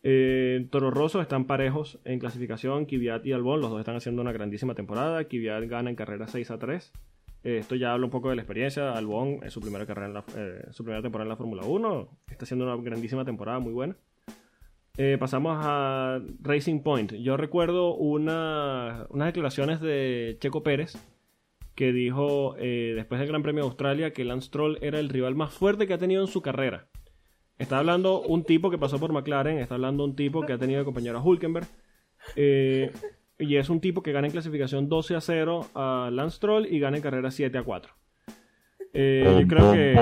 Eh, 0.03 0.67
Toro 0.71 0.91
Rosso 0.91 1.21
están 1.21 1.47
parejos 1.47 1.99
en 2.05 2.19
clasificación, 2.19 2.87
Kvyat 2.87 3.27
y 3.27 3.33
Albon, 3.33 3.61
los 3.61 3.71
dos 3.71 3.81
están 3.81 3.97
haciendo 3.97 4.23
una 4.23 4.33
grandísima 4.33 4.75
temporada. 4.75 5.25
Kvyat 5.25 5.65
gana 5.65 5.91
en 5.91 5.97
carrera 5.97 6.27
6 6.27 6.51
a 6.51 6.59
3. 6.59 6.93
Eh, 7.45 7.59
esto 7.59 7.77
ya 7.77 7.93
habla 7.93 8.07
un 8.07 8.11
poco 8.11 8.31
de 8.31 8.37
la 8.37 8.43
experiencia. 8.43 8.93
Albon 8.93 9.41
es 9.43 9.53
su 9.53 9.61
primera 9.61 9.87
carrera 9.87 10.09
en 10.09 10.15
la, 10.15 10.25
eh, 10.37 10.67
su 10.71 10.85
primera 10.85 11.03
temporada 11.03 11.25
en 11.25 11.31
la 11.31 11.37
Fórmula 11.37 11.63
1. 11.65 12.09
Está 12.31 12.45
haciendo 12.45 12.65
una 12.65 12.83
grandísima 12.83 13.25
temporada, 13.25 13.59
muy 13.59 13.73
buena. 13.73 13.97
Eh, 14.97 15.17
pasamos 15.19 15.57
a 15.61 16.21
Racing 16.43 16.81
Point. 16.81 17.15
Yo 17.15 17.37
recuerdo 17.37 17.95
una, 17.95 19.07
unas 19.11 19.29
declaraciones 19.29 19.81
de 19.81 20.37
Checo 20.41 20.63
Pérez 20.63 20.97
que 21.77 21.93
dijo 21.93 22.57
después 22.59 23.21
del 23.21 23.29
Gran 23.29 23.45
Premio 23.45 23.63
de 23.63 23.69
Australia 23.69 24.13
que 24.13 24.25
Lance 24.25 24.49
Stroll 24.49 24.79
era 24.83 24.99
el 24.99 25.09
rival 25.09 25.37
más 25.37 25.55
fuerte 25.55 25.87
que 25.87 25.95
ha 25.95 25.99
tenido 25.99 26.23
en 26.23 26.27
su 26.27 26.43
carrera. 26.43 26.88
Está 27.59 27.79
hablando 27.79 28.21
un 28.23 28.45
tipo 28.45 28.71
que 28.71 28.79
pasó 28.79 28.99
por 28.99 29.13
McLaren, 29.13 29.59
está 29.59 29.75
hablando 29.75 30.05
un 30.05 30.15
tipo 30.15 30.43
que 30.47 30.53
ha 30.53 30.59
tenido 30.59 30.79
de 30.79 30.85
compañero 30.85 31.19
a 31.19 31.23
Hulkenberg. 31.23 31.67
eh, 32.37 32.93
y 33.39 33.57
es 33.57 33.69
un 33.71 33.81
tipo 33.81 34.03
que 34.03 34.13
gana 34.13 34.27
en 34.27 34.33
clasificación 34.33 34.89
12 34.89 35.15
a 35.17 35.21
0 35.21 35.67
a 35.75 36.11
Lance 36.13 36.37
Stroll 36.37 36.67
y 36.67 36.81
gana 36.81 36.97
en 36.97 37.03
carrera 37.03 37.31
7 37.31 37.57
a 37.59 37.63
4. 37.63 37.93
Eh, 38.95 39.39
yo 39.43 39.47
creo 39.47 39.73
que... 39.73 39.95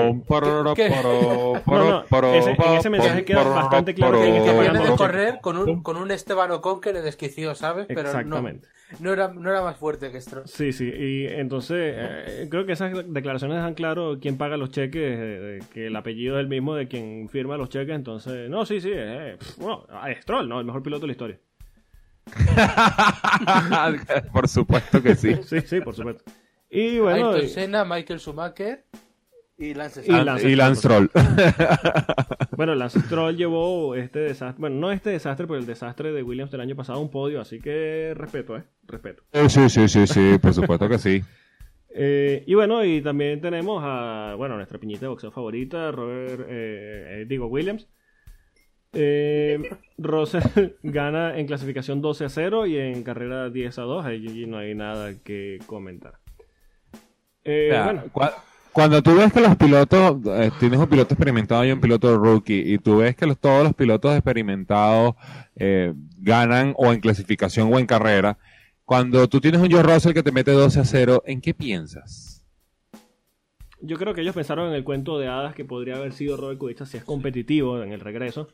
¿Qué? 0.75 0.89
No, 1.67 1.69
no, 1.91 2.03
ese- 2.33 2.51
en 2.51 2.73
ese 2.77 2.89
mensaje 2.89 3.25
queda 3.25 3.43
bastante 3.43 3.93
claro 3.93 4.19
que 4.19 4.25
Que 4.25 4.31
viene 4.59 4.79
de 4.79 4.95
correr 4.95 5.39
con 5.41 5.57
un, 5.57 5.83
con 5.83 5.97
un 5.97 6.11
Esteban 6.11 6.51
Ocon 6.51 6.79
que 6.79 6.93
le 6.93 7.01
desquició, 7.01 7.53
¿sabes? 7.55 7.85
Pero 7.87 8.03
no, 8.03 8.07
Exactamente. 8.09 8.67
no, 8.99 9.11
era, 9.13 9.27
no 9.27 9.49
era 9.49 9.61
más 9.61 9.77
fuerte 9.77 10.11
que 10.11 10.21
Stroll. 10.21 10.47
Sí, 10.47 10.71
sí, 10.71 10.89
y 10.89 11.27
entonces 11.27 11.93
eh, 11.97 12.47
creo 12.49 12.65
que 12.65 12.71
esas 12.71 12.91
declaraciones 13.13 13.57
dejan 13.57 13.73
claro 13.73 14.17
quién 14.21 14.37
paga 14.37 14.55
los 14.57 14.71
cheques, 14.71 15.17
eh, 15.19 15.59
que 15.73 15.87
el 15.87 15.95
apellido 15.95 16.37
es 16.37 16.41
el 16.43 16.47
mismo 16.47 16.75
de 16.75 16.87
quien 16.87 17.27
firma 17.29 17.57
los 17.57 17.69
cheques, 17.69 17.95
entonces, 17.95 18.49
no, 18.49 18.65
sí, 18.65 18.79
sí, 18.79 18.91
eh, 18.93 19.37
bueno, 19.57 19.85
es 20.07 20.21
Stroll, 20.21 20.47
¿no? 20.47 20.59
El 20.59 20.65
mejor 20.65 20.81
piloto 20.81 21.01
de 21.01 21.07
la 21.07 21.11
historia. 21.11 21.39
Por 24.33 24.47
supuesto 24.47 25.01
que 25.01 25.15
sí. 25.15 25.35
Sí, 25.43 25.61
sí, 25.61 25.81
por 25.81 25.95
supuesto. 25.95 26.23
Y 26.69 26.99
bueno, 26.99 27.29
Ayrton 27.31 27.45
y- 27.45 27.49
Senna, 27.49 27.85
Michael 27.85 28.19
Schumacher 28.19 28.83
y 29.57 29.73
Lance 29.73 30.03
Y. 30.05 30.11
Lance 30.11 30.49
y 30.49 30.55
Lance 30.55 30.81
Stroll. 30.81 31.09
bueno, 32.57 32.75
Lance 32.75 32.99
Stroll 33.01 33.35
llevó 33.35 33.95
este 33.95 34.19
desastre, 34.19 34.59
bueno, 34.59 34.75
no 34.75 34.91
este 34.91 35.09
desastre, 35.11 35.47
pero 35.47 35.59
el 35.59 35.65
desastre 35.65 36.11
de 36.11 36.23
Williams 36.23 36.51
del 36.51 36.61
año 36.61 36.75
pasado 36.75 36.99
a 36.99 37.01
un 37.01 37.09
podio, 37.09 37.41
así 37.41 37.59
que 37.59 38.13
respeto, 38.15 38.57
¿eh? 38.57 38.63
Respeto. 38.83 39.23
Sí, 39.47 39.69
sí, 39.69 39.87
sí, 39.87 40.05
sí, 40.07 40.37
por 40.41 40.53
supuesto 40.53 40.87
que 40.87 40.97
sí. 40.99 41.21
Eh, 41.99 42.43
y 42.45 42.53
bueno, 42.53 42.85
y 42.85 43.01
también 43.01 43.41
tenemos 43.41 43.81
a, 43.83 44.35
bueno, 44.37 44.55
nuestra 44.55 44.77
piñita 44.77 45.01
de 45.01 45.07
boxeo 45.07 45.31
favorita, 45.31 45.91
Robert, 45.91 46.41
eh, 46.41 47.21
eh, 47.21 47.25
digo, 47.27 47.47
Williams. 47.47 47.87
Eh, 48.93 49.57
Russell 49.97 50.43
gana 50.83 51.39
en 51.39 51.47
clasificación 51.47 51.99
12 51.99 52.25
a 52.25 52.29
0 52.29 52.67
y 52.67 52.77
en 52.77 53.01
carrera 53.01 53.49
10 53.49 53.79
a 53.79 53.81
2. 53.81 54.05
Ahí 54.05 54.45
no 54.45 54.59
hay 54.59 54.75
nada 54.75 55.15
que 55.23 55.57
comentar. 55.65 56.19
Eh, 57.47 57.69
O 57.71 57.73
sea, 57.73 57.83
bueno, 57.85 58.03
cua- 58.13 58.33
Cuando 58.73 59.01
tú 59.01 59.15
ves 59.15 59.33
que 59.33 59.41
los 59.41 59.55
pilotos, 59.55 60.17
eh, 60.27 60.51
tienes 60.59 60.79
un 60.79 60.85
piloto 60.87 61.15
experimentado 61.15 61.65
y 61.65 61.71
un 61.71 61.81
piloto 61.81 62.15
rookie, 62.15 62.73
y 62.73 62.77
tú 62.77 62.97
ves 62.97 63.15
que 63.15 63.25
los- 63.25 63.39
todos 63.39 63.63
los 63.63 63.73
pilotos 63.73 64.13
experimentados 64.13 65.15
eh, 65.55 65.93
ganan 66.19 66.75
o 66.77 66.93
en 66.93 66.99
clasificación 66.99 67.73
o 67.73 67.79
en 67.79 67.87
carrera, 67.87 68.37
cuando 68.85 69.27
tú 69.27 69.41
tienes 69.41 69.61
un 69.61 69.71
Joe 69.71 69.81
Russell 69.81 70.13
que 70.13 70.21
te 70.21 70.31
mete 70.31 70.51
12 70.51 70.79
a 70.79 70.85
0, 70.85 71.23
¿en 71.25 71.41
qué 71.41 71.55
piensas? 71.55 72.43
yo 73.81 73.97
creo 73.97 74.13
que 74.13 74.21
ellos 74.21 74.35
pensaron 74.35 74.69
en 74.69 74.73
el 74.75 74.83
cuento 74.83 75.19
de 75.19 75.27
hadas 75.27 75.53
que 75.55 75.63
podría 75.65 75.97
haber 75.97 76.11
sido 76.13 76.35
Robert 76.37 76.59
Kubica 76.59 76.85
si 76.85 76.97
es 76.97 77.03
competitivo 77.03 77.81
en 77.83 77.91
el 77.93 77.99
regreso. 77.99 78.49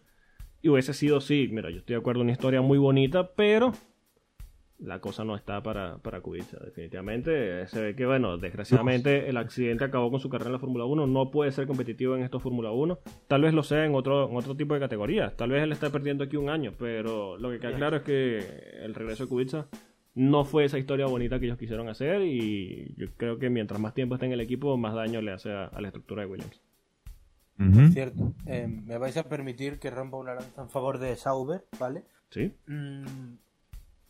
Y 0.61 0.69
hubiese 0.69 0.93
sido, 0.93 1.19
sí, 1.21 1.49
mira, 1.51 1.69
yo 1.69 1.77
estoy 1.79 1.95
de 1.95 1.99
acuerdo, 1.99 2.21
una 2.21 2.31
historia 2.31 2.61
muy 2.61 2.77
bonita, 2.77 3.31
pero 3.35 3.73
la 4.83 4.99
cosa 4.99 5.23
no 5.23 5.35
está 5.35 5.63
para, 5.63 5.97
para 5.97 6.21
Kubica, 6.21 6.57
definitivamente. 6.63 7.65
Se 7.67 7.81
ve 7.81 7.95
que, 7.95 8.05
bueno, 8.05 8.37
desgraciadamente 8.37 9.29
el 9.29 9.37
accidente 9.37 9.85
acabó 9.85 10.11
con 10.11 10.19
su 10.19 10.29
carrera 10.29 10.49
en 10.49 10.53
la 10.53 10.59
Fórmula 10.59 10.85
1. 10.85 11.07
No 11.07 11.31
puede 11.31 11.51
ser 11.51 11.67
competitivo 11.67 12.15
en 12.15 12.23
estos 12.23 12.43
Fórmula 12.43 12.71
1. 12.71 12.99
Tal 13.27 13.41
vez 13.41 13.53
lo 13.53 13.63
sea 13.63 13.85
en 13.85 13.95
otro, 13.95 14.29
en 14.29 14.35
otro 14.35 14.55
tipo 14.55 14.73
de 14.73 14.79
categorías. 14.81 15.35
Tal 15.37 15.51
vez 15.51 15.63
él 15.63 15.71
está 15.71 15.89
perdiendo 15.89 16.23
aquí 16.25 16.35
un 16.35 16.49
año, 16.49 16.73
pero 16.77 17.37
lo 17.37 17.49
que 17.49 17.59
queda 17.59 17.75
claro 17.75 17.97
es 17.97 18.03
que 18.03 18.39
el 18.83 18.93
regreso 18.93 19.23
de 19.23 19.29
Kubica 19.29 19.67
no 20.15 20.45
fue 20.45 20.65
esa 20.65 20.77
historia 20.77 21.05
bonita 21.07 21.39
que 21.39 21.45
ellos 21.45 21.57
quisieron 21.57 21.89
hacer 21.89 22.21
y 22.21 22.93
yo 22.97 23.07
creo 23.17 23.39
que 23.39 23.49
mientras 23.49 23.79
más 23.79 23.93
tiempo 23.93 24.15
esté 24.15 24.27
en 24.27 24.33
el 24.33 24.41
equipo, 24.41 24.77
más 24.77 24.93
daño 24.93 25.21
le 25.21 25.31
hace 25.31 25.51
a, 25.51 25.65
a 25.65 25.81
la 25.81 25.87
estructura 25.87 26.21
de 26.23 26.27
Williams. 26.27 26.61
Cierto. 27.91 28.33
Eh, 28.45 28.67
me 28.67 28.97
vais 28.97 29.15
a 29.15 29.29
permitir 29.29 29.79
que 29.79 29.89
rompa 29.89 30.17
una 30.17 30.33
lanza 30.35 30.61
en 30.63 30.69
favor 30.69 30.97
de 30.97 31.15
Sauber, 31.15 31.63
¿vale? 31.79 32.03
Sí, 32.29 32.51
Mm, 32.67 33.35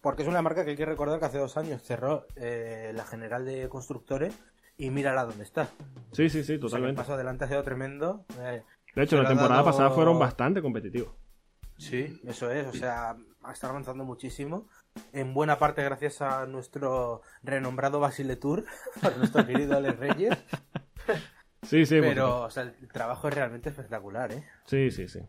porque 0.04 0.22
es 0.22 0.28
una 0.28 0.44
marca 0.44 0.64
que 0.64 0.72
hay 0.72 0.78
que 0.78 0.86
recordar 0.86 1.18
que 1.18 1.26
hace 1.26 1.40
dos 1.40 1.58
años 1.58 1.82
cerró 1.82 2.28
eh, 2.36 2.92
la 2.94 3.06
general 3.06 3.46
de 3.46 3.68
constructores 3.70 4.38
y 4.78 4.92
mírala 4.92 5.24
dónde 5.24 5.44
está. 5.44 5.70
sí, 6.12 6.30
sí, 6.30 6.44
sí, 6.44 6.44
O 6.44 6.44
sea, 6.44 6.46
que 6.46 6.54
el 6.56 6.60
totalmente. 6.60 7.02
paso 7.02 7.14
adelante 7.14 7.46
ha 7.46 7.48
sido 7.48 7.64
tremendo. 7.64 8.26
Eh, 8.40 8.62
De 8.94 9.04
hecho, 9.04 9.18
la 9.20 9.28
temporada 9.28 9.56
dado- 9.62 9.66
pasada 9.66 9.90
fueron 9.90 10.20
bastante 10.20 10.62
competitivos. 10.62 11.16
sí, 11.78 12.22
eso 12.26 12.52
es. 12.52 12.68
O 12.68 12.74
sea, 12.74 13.16
está 13.52 13.70
avanzando 13.70 14.04
muchísimo. 14.06 14.68
En 15.12 15.34
buena 15.34 15.58
parte 15.58 15.84
gracias 15.84 16.22
a 16.22 16.46
nuestro 16.46 17.22
renombrado 17.42 18.00
Basile 18.00 18.36
Tour, 18.36 18.64
a 19.02 19.10
nuestro 19.12 19.46
querido 19.48 19.76
Alex 19.78 19.98
Reyes. 19.98 20.38
Sí, 21.64 21.86
sí, 21.86 22.02
Pero 22.02 22.42
o 22.42 22.50
sea, 22.50 22.64
el 22.64 22.90
trabajo 22.90 23.30
es 23.30 23.34
realmente 23.36 23.70
espectacular, 23.70 24.34
¿eh? 24.34 24.44
Sí, 24.66 24.92
sí, 24.92 25.08
sí. 25.08 25.20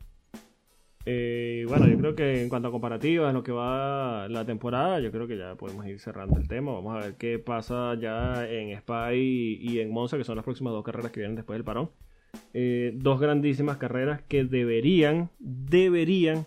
Eh, 1.06 1.66
bueno, 1.68 1.86
yo 1.86 1.98
creo 1.98 2.14
que 2.14 2.42
en 2.42 2.48
cuanto 2.48 2.68
a 2.68 2.70
comparativas, 2.70 3.34
lo 3.34 3.42
que 3.42 3.52
va 3.52 4.26
la 4.28 4.44
temporada, 4.46 5.00
yo 5.00 5.10
creo 5.12 5.26
que 5.26 5.36
ya 5.36 5.54
podemos 5.54 5.86
ir 5.86 6.00
cerrando 6.00 6.38
el 6.38 6.48
tema. 6.48 6.72
Vamos 6.72 6.96
a 6.96 7.06
ver 7.06 7.14
qué 7.16 7.38
pasa 7.38 7.94
ya 8.00 8.48
en 8.48 8.70
Spa 8.78 9.14
y, 9.14 9.78
en 9.80 9.90
Monza, 9.90 10.16
que 10.16 10.24
son 10.24 10.36
las 10.36 10.44
próximas 10.44 10.72
dos 10.72 10.82
carreras 10.84 11.10
que 11.12 11.20
vienen 11.20 11.36
después 11.36 11.56
del 11.56 11.64
parón. 11.64 11.90
Eh, 12.54 12.92
dos 12.96 13.20
grandísimas 13.20 13.76
carreras 13.76 14.22
que 14.22 14.44
deberían, 14.44 15.30
deberían 15.38 16.46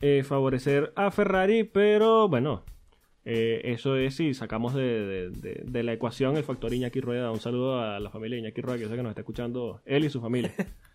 eh, 0.00 0.22
favorecer 0.22 0.92
a 0.96 1.10
Ferrari, 1.10 1.64
pero 1.64 2.28
bueno, 2.28 2.62
eh, 3.24 3.62
eso 3.64 3.96
es 3.96 4.16
si 4.16 4.34
sacamos 4.34 4.74
de- 4.74 5.30
de 5.64 5.82
la 5.82 5.94
ecuación 5.94 6.36
el 6.36 6.44
factor 6.44 6.74
Iñaki 6.74 7.00
Rueda. 7.00 7.30
Un 7.32 7.40
saludo 7.40 7.80
a 7.80 7.98
la 8.00 8.10
familia 8.10 8.36
de 8.36 8.42
Iñaki 8.42 8.60
Rueda, 8.60 8.76
que 8.76 8.82
yo 8.84 8.90
sé 8.90 8.96
que 8.96 9.02
nos 9.02 9.10
está 9.10 9.22
escuchando 9.22 9.80
él 9.86 10.04
y 10.04 10.10
su 10.10 10.20
familia. 10.20 10.52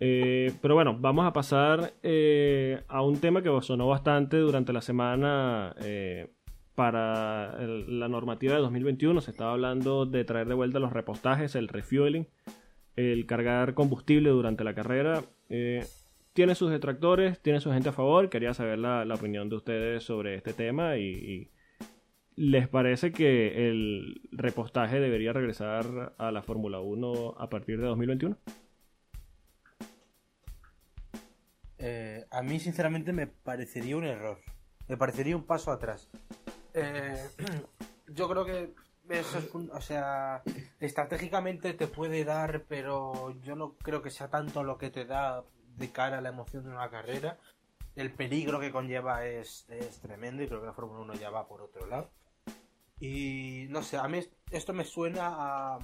Eh, 0.00 0.52
pero 0.60 0.74
bueno, 0.74 0.96
vamos 0.98 1.26
a 1.26 1.32
pasar 1.32 1.94
eh, 2.02 2.82
a 2.88 3.02
un 3.02 3.20
tema 3.20 3.42
que 3.42 3.50
sonó 3.62 3.86
bastante 3.86 4.38
durante 4.38 4.72
la 4.72 4.80
semana 4.80 5.74
eh, 5.80 6.30
para 6.74 7.56
la 7.58 8.08
normativa 8.08 8.54
de 8.54 8.60
2021. 8.60 9.20
Se 9.20 9.30
estaba 9.30 9.52
hablando 9.52 10.06
de 10.06 10.24
traer 10.24 10.48
de 10.48 10.54
vuelta 10.54 10.78
los 10.78 10.92
repostajes, 10.92 11.54
el 11.54 11.68
refueling, 11.68 12.26
el 12.96 13.26
cargar 13.26 13.74
combustible 13.74 14.30
durante 14.30 14.64
la 14.64 14.74
carrera. 14.74 15.22
Eh, 15.48 15.84
tiene 16.32 16.54
sus 16.56 16.70
detractores, 16.70 17.40
tiene 17.40 17.60
su 17.60 17.70
gente 17.70 17.90
a 17.90 17.92
favor. 17.92 18.28
Quería 18.28 18.54
saber 18.54 18.78
la, 18.78 19.06
opinión 19.14 19.48
de 19.48 19.56
ustedes 19.56 20.02
sobre 20.02 20.34
este 20.34 20.52
tema 20.52 20.96
y, 20.96 21.10
y 21.10 21.50
¿les 22.34 22.66
parece 22.68 23.12
que 23.12 23.68
el 23.68 24.20
repostaje 24.32 24.98
debería 24.98 25.32
regresar 25.32 26.14
a 26.18 26.32
la 26.32 26.42
Fórmula 26.42 26.80
1 26.80 27.36
a 27.38 27.48
partir 27.48 27.80
de 27.80 27.86
2021? 27.86 28.36
A 32.34 32.42
mí, 32.42 32.58
sinceramente, 32.60 33.12
me 33.12 33.26
parecería 33.26 33.96
un 33.96 34.04
error. 34.04 34.38
Me 34.88 34.96
parecería 34.96 35.36
un 35.36 35.44
paso 35.44 35.70
atrás. 35.70 36.10
Eh, 36.74 37.28
yo 38.08 38.28
creo 38.28 38.44
que 38.44 38.74
eso 39.08 39.38
es 39.38 39.54
un- 39.54 39.70
o 39.70 39.80
sea, 39.80 40.42
estratégicamente 40.80 41.74
te 41.74 41.86
puede 41.86 42.24
dar, 42.24 42.64
pero 42.68 43.30
yo 43.42 43.54
no 43.54 43.74
creo 43.76 44.02
que 44.02 44.10
sea 44.10 44.28
tanto 44.28 44.64
lo 44.64 44.78
que 44.78 44.90
te 44.90 45.04
da 45.04 45.44
de 45.76 45.90
cara 45.92 46.18
a 46.18 46.20
la 46.20 46.30
emoción 46.30 46.64
de 46.64 46.70
una 46.70 46.90
carrera. 46.90 47.38
El 47.96 48.12
peligro 48.12 48.58
que 48.60 48.72
conlleva 48.72 49.24
es, 49.26 49.66
tremendo 50.02 50.42
y 50.42 50.48
creo 50.48 50.60
que 50.60 50.66
la 50.66 50.72
Fórmula 50.72 51.00
1 51.00 51.14
ya 51.14 51.30
va 51.30 51.46
por 51.46 51.62
otro 51.62 51.86
lado. 51.86 52.10
Y 52.98 53.66
no 53.70 53.82
sé, 53.82 53.96
a 53.96 54.08
mí 54.08 54.20
esto 54.50 54.72
me 54.72 54.84
suena 54.84 55.28
a, 55.28 55.78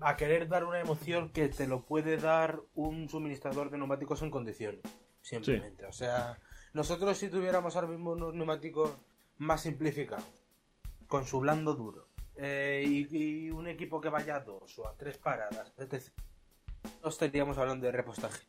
a 0.00 0.16
querer 0.16 0.48
dar 0.48 0.64
una 0.64 0.80
emoción 0.80 1.30
que 1.30 1.48
te 1.48 1.68
lo 1.68 1.82
puede 1.84 2.16
dar 2.16 2.60
un 2.74 3.08
suministrador 3.08 3.70
de 3.70 3.78
neumáticos 3.78 4.22
en 4.22 4.30
condiciones. 4.30 4.80
Simplemente. 5.22 5.84
O 5.86 5.92
sea, 5.92 6.38
nosotros 6.72 7.16
si 7.18 7.28
tuviéramos 7.28 7.74
ahora 7.76 7.88
mismo 7.88 8.12
unos 8.12 8.34
neumáticos 8.34 8.92
más 9.38 9.62
simplificados, 9.62 10.24
con 11.06 11.26
su 11.26 11.40
blando 11.40 11.74
duro, 11.74 12.08
eh, 12.36 12.84
y, 12.86 13.46
y 13.46 13.50
un 13.50 13.66
equipo 13.68 14.00
que 14.00 14.08
vaya 14.08 14.36
a 14.36 14.40
dos 14.40 14.78
o 14.78 14.86
a 14.88 14.96
tres 14.96 15.18
paradas, 15.18 15.72
etc., 15.78 16.02
no 17.02 17.08
estaríamos 17.08 17.58
hablando 17.58 17.86
de 17.86 17.92
repostaje. 17.92 18.42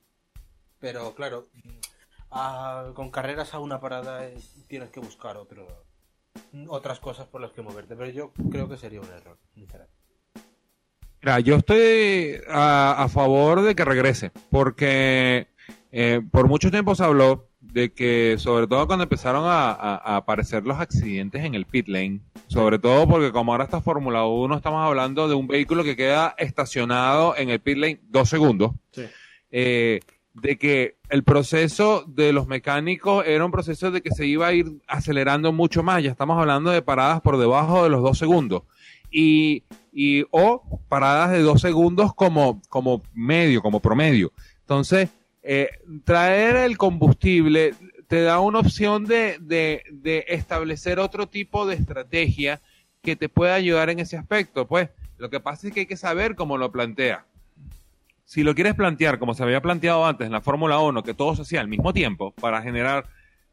Pero 0.79 1.13
claro, 1.15 1.47
a- 2.31 2.91
con 2.95 3.11
carreras 3.11 3.53
a 3.53 3.59
una 3.59 3.79
parada 3.79 4.25
eh, 4.27 4.37
tienes 4.67 4.89
que 4.91 4.99
buscar 4.99 5.35
otro, 5.37 5.67
otras 6.67 6.99
cosas 6.99 7.27
por 7.27 7.41
las 7.41 7.51
que 7.51 7.61
moverte. 7.61 7.95
Pero 7.95 8.09
yo 8.11 8.31
creo 8.51 8.69
que 8.69 8.77
sería 8.77 9.01
un 9.01 9.09
error, 9.11 9.37
sinceramente. 9.53 9.97
Mira, 11.21 11.39
yo 11.41 11.55
estoy 11.57 12.39
a, 12.47 13.03
a 13.03 13.09
favor 13.09 13.61
de 13.61 13.75
que 13.75 13.83
regrese, 13.83 14.31
porque 14.49 15.48
eh, 15.91 16.21
por 16.31 16.47
mucho 16.47 16.69
tiempo 16.71 16.95
se 16.95 17.03
habló 17.03 17.47
de 17.61 17.91
que, 17.91 18.35
sobre 18.39 18.67
todo 18.67 18.87
cuando 18.87 19.03
empezaron 19.03 19.43
a, 19.45 19.71
a- 19.71 19.95
a 19.97 20.15
aparecer 20.17 20.63
los 20.65 20.79
accidentes 20.79 21.43
en 21.43 21.55
el 21.55 21.65
pit 21.65 21.87
lane, 21.87 22.21
sobre 22.47 22.79
todo 22.79 23.07
porque 23.07 23.31
como 23.31 23.51
ahora 23.51 23.65
está 23.65 23.81
Fórmula 23.81 24.25
1, 24.25 24.55
estamos 24.55 24.85
hablando 24.85 25.27
de 25.27 25.35
un 25.35 25.47
vehículo 25.47 25.83
que 25.83 25.95
queda 25.95 26.35
estacionado 26.37 27.35
en 27.37 27.49
el 27.49 27.59
pit 27.59 27.77
lane 27.77 27.99
dos 28.09 28.29
segundos, 28.29 28.71
Sí. 28.91 29.03
eh, 29.51 29.99
de 30.33 30.57
que 30.57 30.95
el 31.09 31.23
proceso 31.23 32.05
de 32.07 32.31
los 32.31 32.47
mecánicos 32.47 33.25
era 33.27 33.43
un 33.43 33.51
proceso 33.51 33.91
de 33.91 34.01
que 34.01 34.11
se 34.11 34.25
iba 34.25 34.47
a 34.47 34.53
ir 34.53 34.67
acelerando 34.87 35.51
mucho 35.51 35.83
más, 35.83 36.01
ya 36.03 36.11
estamos 36.11 36.39
hablando 36.39 36.69
de 36.71 36.81
paradas 36.81 37.19
por 37.21 37.37
debajo 37.37 37.83
de 37.83 37.89
los 37.89 38.01
dos 38.01 38.17
segundos. 38.17 38.63
Y, 39.11 39.63
y 39.91 40.23
o 40.31 40.63
paradas 40.87 41.31
de 41.31 41.41
dos 41.41 41.59
segundos 41.61 42.13
como, 42.13 42.61
como 42.69 43.01
medio, 43.13 43.61
como 43.61 43.79
promedio. 43.79 44.31
Entonces, 44.61 45.09
eh, 45.41 45.69
traer 46.03 46.57
el 46.57 46.77
combustible 46.77 47.73
te 48.09 48.23
da 48.23 48.39
una 48.39 48.59
opción 48.59 49.05
de, 49.05 49.83
establecer 50.27 50.97
otro 50.99 51.27
tipo 51.27 51.67
de 51.67 51.75
estrategia 51.75 52.59
que 53.03 53.15
te 53.15 53.29
pueda 53.29 53.53
ayudar 53.53 53.91
en 53.91 53.99
ese 53.99 54.17
aspecto. 54.17 54.67
Pues 54.67 54.89
lo 55.19 55.29
que 55.29 55.39
pasa 55.39 55.67
es 55.67 55.73
que 55.73 55.81
hay 55.81 55.85
que 55.85 55.95
saber 55.95 56.35
cómo 56.35 56.57
lo 56.57 56.71
plantea. 56.71 57.25
Si 58.25 58.41
lo 58.41 58.55
quieres 58.55 58.73
plantear 58.73 59.19
como 59.19 59.35
se 59.35 59.43
había 59.43 59.61
planteado 59.61 60.07
antes 60.07 60.25
en 60.25 60.33
la 60.33 60.41
Fórmula 60.41 60.79
1, 60.79 61.03
que 61.03 61.13
todo 61.13 61.35
se 61.35 61.43
hacía 61.43 61.61
al 61.61 61.67
mismo 61.67 61.93
tiempo 61.93 62.31
para 62.31 62.63
generar 62.63 63.05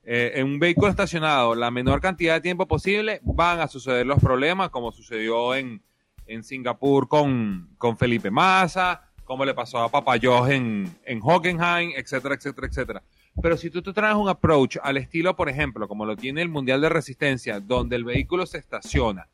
eh, 0.05 0.33
en 0.37 0.47
un 0.47 0.59
vehículo 0.59 0.89
estacionado 0.89 1.55
la 1.55 1.71
menor 1.71 2.01
cantidad 2.01 2.35
de 2.35 2.41
tiempo 2.41 2.67
posible, 2.67 3.21
van 3.25 3.61
a 3.61 3.69
suceder 3.69 4.07
los 4.07 4.21
problemas, 4.21 4.71
como 4.71 4.91
sucedió 4.91 5.55
en, 5.55 5.83
en 6.27 6.43
Singapur 6.43 7.09
con 7.09 7.97
Felipe 7.99 8.31
Massa, 8.31 9.06
como 9.27 9.45
le 9.45 9.53
pasó 9.53 9.79
a 9.79 9.91
Papayos 9.91 10.49
en, 10.49 10.97
en 11.05 11.21
Hockenheim, 11.23 11.91
etcétera, 11.97 12.37
etcétera, 12.37 12.69
etcétera. 12.69 13.03
Pero 13.43 13.57
si 13.57 13.69
tú 13.69 13.83
te 13.83 13.93
traes 13.93 14.15
un 14.15 14.29
approach 14.29 14.79
al 14.83 14.97
estilo, 14.97 15.37
por 15.37 15.51
ejemplo, 15.51 15.89
como 15.89 16.07
lo 16.07 16.17
tiene 16.17 16.41
el 16.41 16.49
Mundial 16.49 16.81
de 16.81 16.89
Resistencia, 16.89 17.61
donde 17.61 17.97
el 17.97 18.05
vehículo 18.05 18.47
se 18.47 18.59
estaciona, 18.59 19.29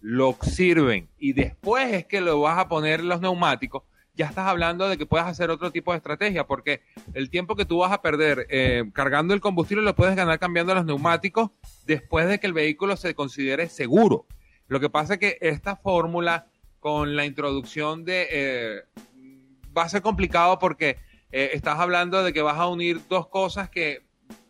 lo 0.00 0.36
sirven 0.42 1.08
y 1.18 1.32
después 1.32 1.92
es 1.92 2.04
que 2.04 2.20
lo 2.20 2.40
vas 2.40 2.58
a 2.58 2.68
poner 2.68 3.02
los 3.02 3.20
neumáticos, 3.20 3.84
ya 4.14 4.26
estás 4.26 4.48
hablando 4.48 4.88
de 4.88 4.98
que 4.98 5.06
puedas 5.06 5.28
hacer 5.28 5.48
otro 5.50 5.70
tipo 5.70 5.92
de 5.92 5.98
estrategia, 5.98 6.44
porque 6.44 6.82
el 7.14 7.30
tiempo 7.30 7.54
que 7.54 7.64
tú 7.64 7.78
vas 7.78 7.92
a 7.92 8.02
perder 8.02 8.46
eh, 8.50 8.84
cargando 8.92 9.32
el 9.32 9.40
combustible 9.40 9.84
lo 9.84 9.94
puedes 9.94 10.16
ganar 10.16 10.40
cambiando 10.40 10.74
los 10.74 10.84
neumáticos 10.84 11.50
después 11.86 12.26
de 12.28 12.40
que 12.40 12.48
el 12.48 12.52
vehículo 12.52 12.96
se 12.96 13.14
considere 13.14 13.68
seguro. 13.68 14.26
Lo 14.66 14.80
que 14.80 14.90
pasa 14.90 15.14
es 15.14 15.20
que 15.20 15.38
esta 15.40 15.76
fórmula 15.76 16.48
con 16.80 17.14
la 17.14 17.24
introducción 17.24 18.04
de... 18.04 18.26
eh, 18.30 18.82
va 19.78 19.84
a 19.84 19.88
ser 19.88 20.02
complicado 20.02 20.58
porque 20.58 20.98
eh, 21.30 21.50
estás 21.52 21.78
hablando 21.78 22.22
de 22.22 22.32
que 22.32 22.42
vas 22.42 22.58
a 22.58 22.66
unir 22.66 23.00
dos 23.08 23.28
cosas 23.28 23.70
que 23.70 24.02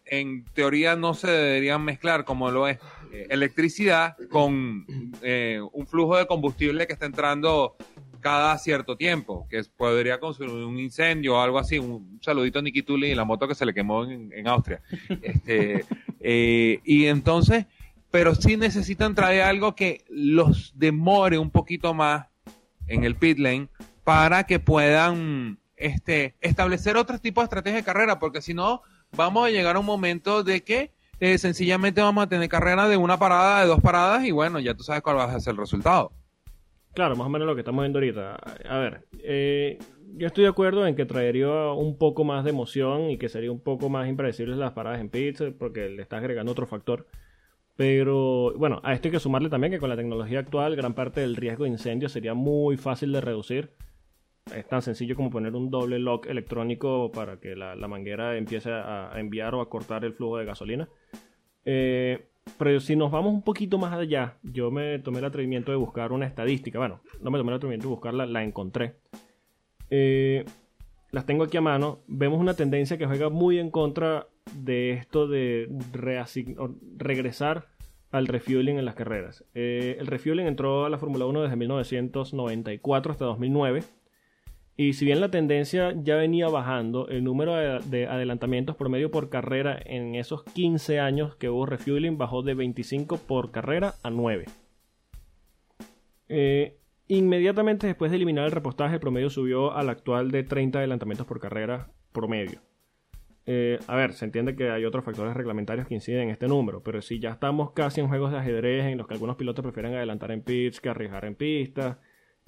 en 0.06 0.44
teoría 0.54 0.96
no 0.96 1.12
se 1.12 1.30
deberían 1.30 1.84
mezclar, 1.84 2.24
como 2.24 2.50
lo 2.50 2.66
es 2.66 2.78
eh, 3.12 3.26
electricidad 3.28 4.16
con 4.30 4.86
eh, 5.22 5.60
un 5.72 5.86
flujo 5.86 6.16
de 6.16 6.26
combustible 6.26 6.86
que 6.86 6.94
está 6.94 7.04
entrando 7.04 7.76
cada 8.20 8.56
cierto 8.58 8.96
tiempo, 8.96 9.46
que 9.50 9.62
podría 9.76 10.18
consumir 10.18 10.50
un 10.50 10.78
incendio 10.80 11.36
o 11.36 11.40
algo 11.40 11.58
así. 11.58 11.78
Un 11.78 12.18
saludito 12.22 12.58
a 12.58 12.62
Niki 12.62 12.82
Tulli 12.82 13.08
y 13.08 13.14
la 13.14 13.24
moto 13.24 13.46
que 13.46 13.54
se 13.54 13.66
le 13.66 13.74
quemó 13.74 14.04
en, 14.04 14.48
Austria. 14.48 14.80
Este, 15.22 15.84
y 16.20 17.06
entonces, 17.06 17.66
pero 18.10 18.34
sí 18.34 18.56
necesitan 18.56 19.14
traer 19.14 19.42
algo 19.42 19.76
que 19.76 20.04
los 20.08 20.72
demore 20.74 21.38
un 21.38 21.50
poquito 21.50 21.94
más 21.94 22.26
en 22.88 23.04
el 23.04 23.14
pit 23.14 23.38
lane 23.38 23.68
para 24.08 24.44
que 24.44 24.58
puedan 24.58 25.58
este, 25.76 26.34
establecer 26.40 26.96
otro 26.96 27.18
tipo 27.18 27.42
de 27.42 27.44
estrategia 27.44 27.76
de 27.76 27.84
carrera, 27.84 28.18
porque 28.18 28.40
si 28.40 28.54
no, 28.54 28.80
vamos 29.14 29.44
a 29.44 29.50
llegar 29.50 29.76
a 29.76 29.80
un 29.80 29.84
momento 29.84 30.42
de 30.42 30.64
que 30.64 30.92
eh, 31.20 31.36
sencillamente 31.36 32.00
vamos 32.00 32.24
a 32.24 32.26
tener 32.26 32.48
carrera 32.48 32.88
de 32.88 32.96
una 32.96 33.18
parada, 33.18 33.60
de 33.60 33.66
dos 33.66 33.82
paradas, 33.82 34.24
y 34.24 34.30
bueno, 34.30 34.60
ya 34.60 34.72
tú 34.72 34.82
sabes 34.82 35.02
cuál 35.02 35.18
va 35.18 35.24
a 35.24 35.40
ser 35.40 35.50
el 35.50 35.58
resultado. 35.58 36.12
Claro, 36.94 37.16
más 37.16 37.26
o 37.26 37.28
menos 37.28 37.46
lo 37.46 37.54
que 37.54 37.60
estamos 37.60 37.82
viendo 37.82 37.98
ahorita. 37.98 38.36
A 38.66 38.78
ver, 38.78 39.06
eh, 39.22 39.78
yo 40.16 40.26
estoy 40.26 40.44
de 40.44 40.50
acuerdo 40.50 40.86
en 40.86 40.96
que 40.96 41.04
traería 41.04 41.70
un 41.72 41.98
poco 41.98 42.24
más 42.24 42.44
de 42.44 42.50
emoción 42.50 43.10
y 43.10 43.18
que 43.18 43.28
sería 43.28 43.52
un 43.52 43.60
poco 43.60 43.90
más 43.90 44.08
impredecibles 44.08 44.56
las 44.56 44.72
paradas 44.72 45.02
en 45.02 45.10
pits 45.10 45.42
porque 45.58 45.90
le 45.90 46.00
estás 46.00 46.20
agregando 46.20 46.50
otro 46.50 46.66
factor. 46.66 47.06
Pero 47.76 48.54
bueno, 48.56 48.80
a 48.84 48.94
esto 48.94 49.08
hay 49.08 49.12
que 49.12 49.20
sumarle 49.20 49.50
también 49.50 49.70
que 49.70 49.78
con 49.78 49.90
la 49.90 49.96
tecnología 49.96 50.38
actual 50.38 50.76
gran 50.76 50.94
parte 50.94 51.20
del 51.20 51.36
riesgo 51.36 51.64
de 51.64 51.70
incendio 51.72 52.08
sería 52.08 52.32
muy 52.32 52.78
fácil 52.78 53.12
de 53.12 53.20
reducir. 53.20 53.70
Es 54.54 54.66
tan 54.66 54.82
sencillo 54.82 55.16
como 55.16 55.30
poner 55.30 55.54
un 55.54 55.70
doble 55.70 55.98
lock 55.98 56.26
electrónico 56.26 57.10
para 57.12 57.38
que 57.38 57.56
la, 57.56 57.74
manguera 57.88 58.36
empiece 58.36 58.70
a, 58.70 59.12
enviar 59.16 59.54
o 59.54 59.60
a 59.60 59.68
cortar 59.68 60.04
el 60.04 60.12
flujo 60.12 60.38
de 60.38 60.44
gasolina. 60.44 60.88
Eh, 61.64 62.26
pero 62.56 62.80
si 62.80 62.96
nos 62.96 63.10
vamos 63.10 63.32
un 63.32 63.42
poquito 63.42 63.78
más 63.78 63.92
allá, 63.92 64.38
yo 64.42 64.70
me 64.70 64.98
tomé 65.00 65.18
el 65.18 65.26
atrevimiento 65.26 65.70
de 65.70 65.76
buscar 65.76 66.12
una 66.12 66.26
estadística. 66.26 66.78
Bueno, 66.78 67.00
no 67.20 67.30
me 67.30 67.38
tomé 67.38 67.50
el 67.50 67.56
atrevimiento 67.56 67.88
de 67.88 67.94
buscarla, 67.94 68.26
la 68.26 68.42
encontré. 68.42 68.94
Eh, 69.90 70.44
las 71.10 71.26
tengo 71.26 71.44
aquí 71.44 71.56
a 71.56 71.60
mano. 71.60 72.00
Vemos 72.06 72.40
una 72.40 72.54
tendencia 72.54 72.98
que 72.98 73.06
juega 73.06 73.28
muy 73.28 73.58
en 73.58 73.70
contra 73.70 74.28
de 74.54 74.92
esto 74.92 75.26
de 75.26 75.68
regresar 76.96 77.66
al 78.10 78.26
refueling 78.26 78.78
en 78.78 78.84
las 78.84 78.94
carreras. 78.94 79.44
Eh, 79.54 79.96
el 79.98 80.06
refueling 80.06 80.46
entró 80.46 80.86
a 80.86 80.90
la 80.90 80.98
Fórmula 80.98 81.26
1 81.26 81.42
desde 81.42 81.56
1994 81.56 83.12
hasta 83.12 83.24
2009. 83.26 83.82
Y 84.80 84.92
si 84.92 85.04
bien 85.04 85.20
la 85.20 85.28
tendencia 85.28 85.92
ya 86.04 86.14
venía 86.14 86.46
bajando, 86.48 87.08
el 87.08 87.24
número 87.24 87.56
de, 87.80 88.06
adelantamientos 88.06 88.76
promedio 88.76 89.10
por 89.10 89.28
carrera 89.28 89.76
en 89.84 90.14
esos 90.14 90.44
15 90.44 91.00
años 91.00 91.34
que 91.34 91.48
hubo 91.48 91.66
refueling 91.66 92.16
bajó 92.16 92.42
de 92.42 92.54
25 92.54 93.16
por 93.16 93.50
carrera 93.50 93.96
a 94.04 94.10
9. 94.10 94.44
Eh, 96.28 96.78
inmediatamente 97.08 97.88
después 97.88 98.12
de 98.12 98.18
eliminar 98.18 98.44
el 98.44 98.52
repostaje, 98.52 98.94
el 98.94 99.00
promedio 99.00 99.30
subió 99.30 99.74
al 99.74 99.88
actual 99.88 100.30
de 100.30 100.44
30 100.44 100.78
adelantamientos 100.78 101.26
por 101.26 101.40
carrera 101.40 101.90
promedio. 102.12 102.60
Eh, 103.46 103.80
a 103.88 103.96
ver, 103.96 104.12
se 104.12 104.26
entiende 104.26 104.54
que 104.54 104.70
hay 104.70 104.84
otros 104.84 105.04
factores 105.04 105.34
reglamentarios 105.34 105.88
que 105.88 105.94
inciden 105.94 106.20
en 106.20 106.30
este 106.30 106.46
número, 106.46 106.84
pero 106.84 107.02
si 107.02 107.18
ya 107.18 107.30
estamos 107.30 107.72
casi 107.72 108.00
en 108.00 108.06
juegos 108.06 108.30
de 108.30 108.38
ajedrez 108.38 108.84
en 108.84 108.98
los 108.98 109.08
que 109.08 109.14
algunos 109.14 109.34
pilotos 109.34 109.64
prefieren 109.64 109.94
adelantar 109.94 110.30
en 110.30 110.42
pits 110.42 110.80
que 110.80 110.88
arriesgar 110.88 111.24
en 111.24 111.34
pista, 111.34 111.98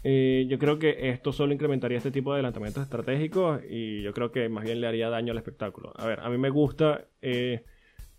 eh, 0.02 0.46
yo 0.48 0.58
creo 0.58 0.78
que 0.78 1.10
esto 1.10 1.32
solo 1.32 1.52
incrementaría 1.52 1.98
este 1.98 2.10
tipo 2.10 2.30
de 2.30 2.36
adelantamientos 2.36 2.82
estratégicos 2.82 3.60
y 3.68 4.02
yo 4.02 4.12
creo 4.12 4.32
que 4.32 4.48
más 4.48 4.64
bien 4.64 4.80
le 4.80 4.86
haría 4.86 5.10
daño 5.10 5.32
al 5.32 5.38
espectáculo. 5.38 5.92
A 5.96 6.06
ver, 6.06 6.20
a 6.20 6.30
mí 6.30 6.38
me 6.38 6.50
gusta, 6.50 7.06
eh, 7.20 7.64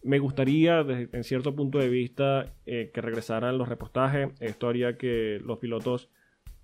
me 0.04 0.20
gustaría 0.20 0.84
desde, 0.84 1.15
en 1.15 1.24
cierto 1.24 1.56
punto 1.56 1.80
de 1.80 1.89
vista 1.89 2.54
eh, 2.65 2.91
que 2.94 3.02
regresaran 3.02 3.58
los 3.58 3.67
repostajes. 3.67 4.30
Esto 4.39 4.67
haría 4.70 4.98
que 4.98 5.39
los 5.44 5.58
pilotos 5.58 6.10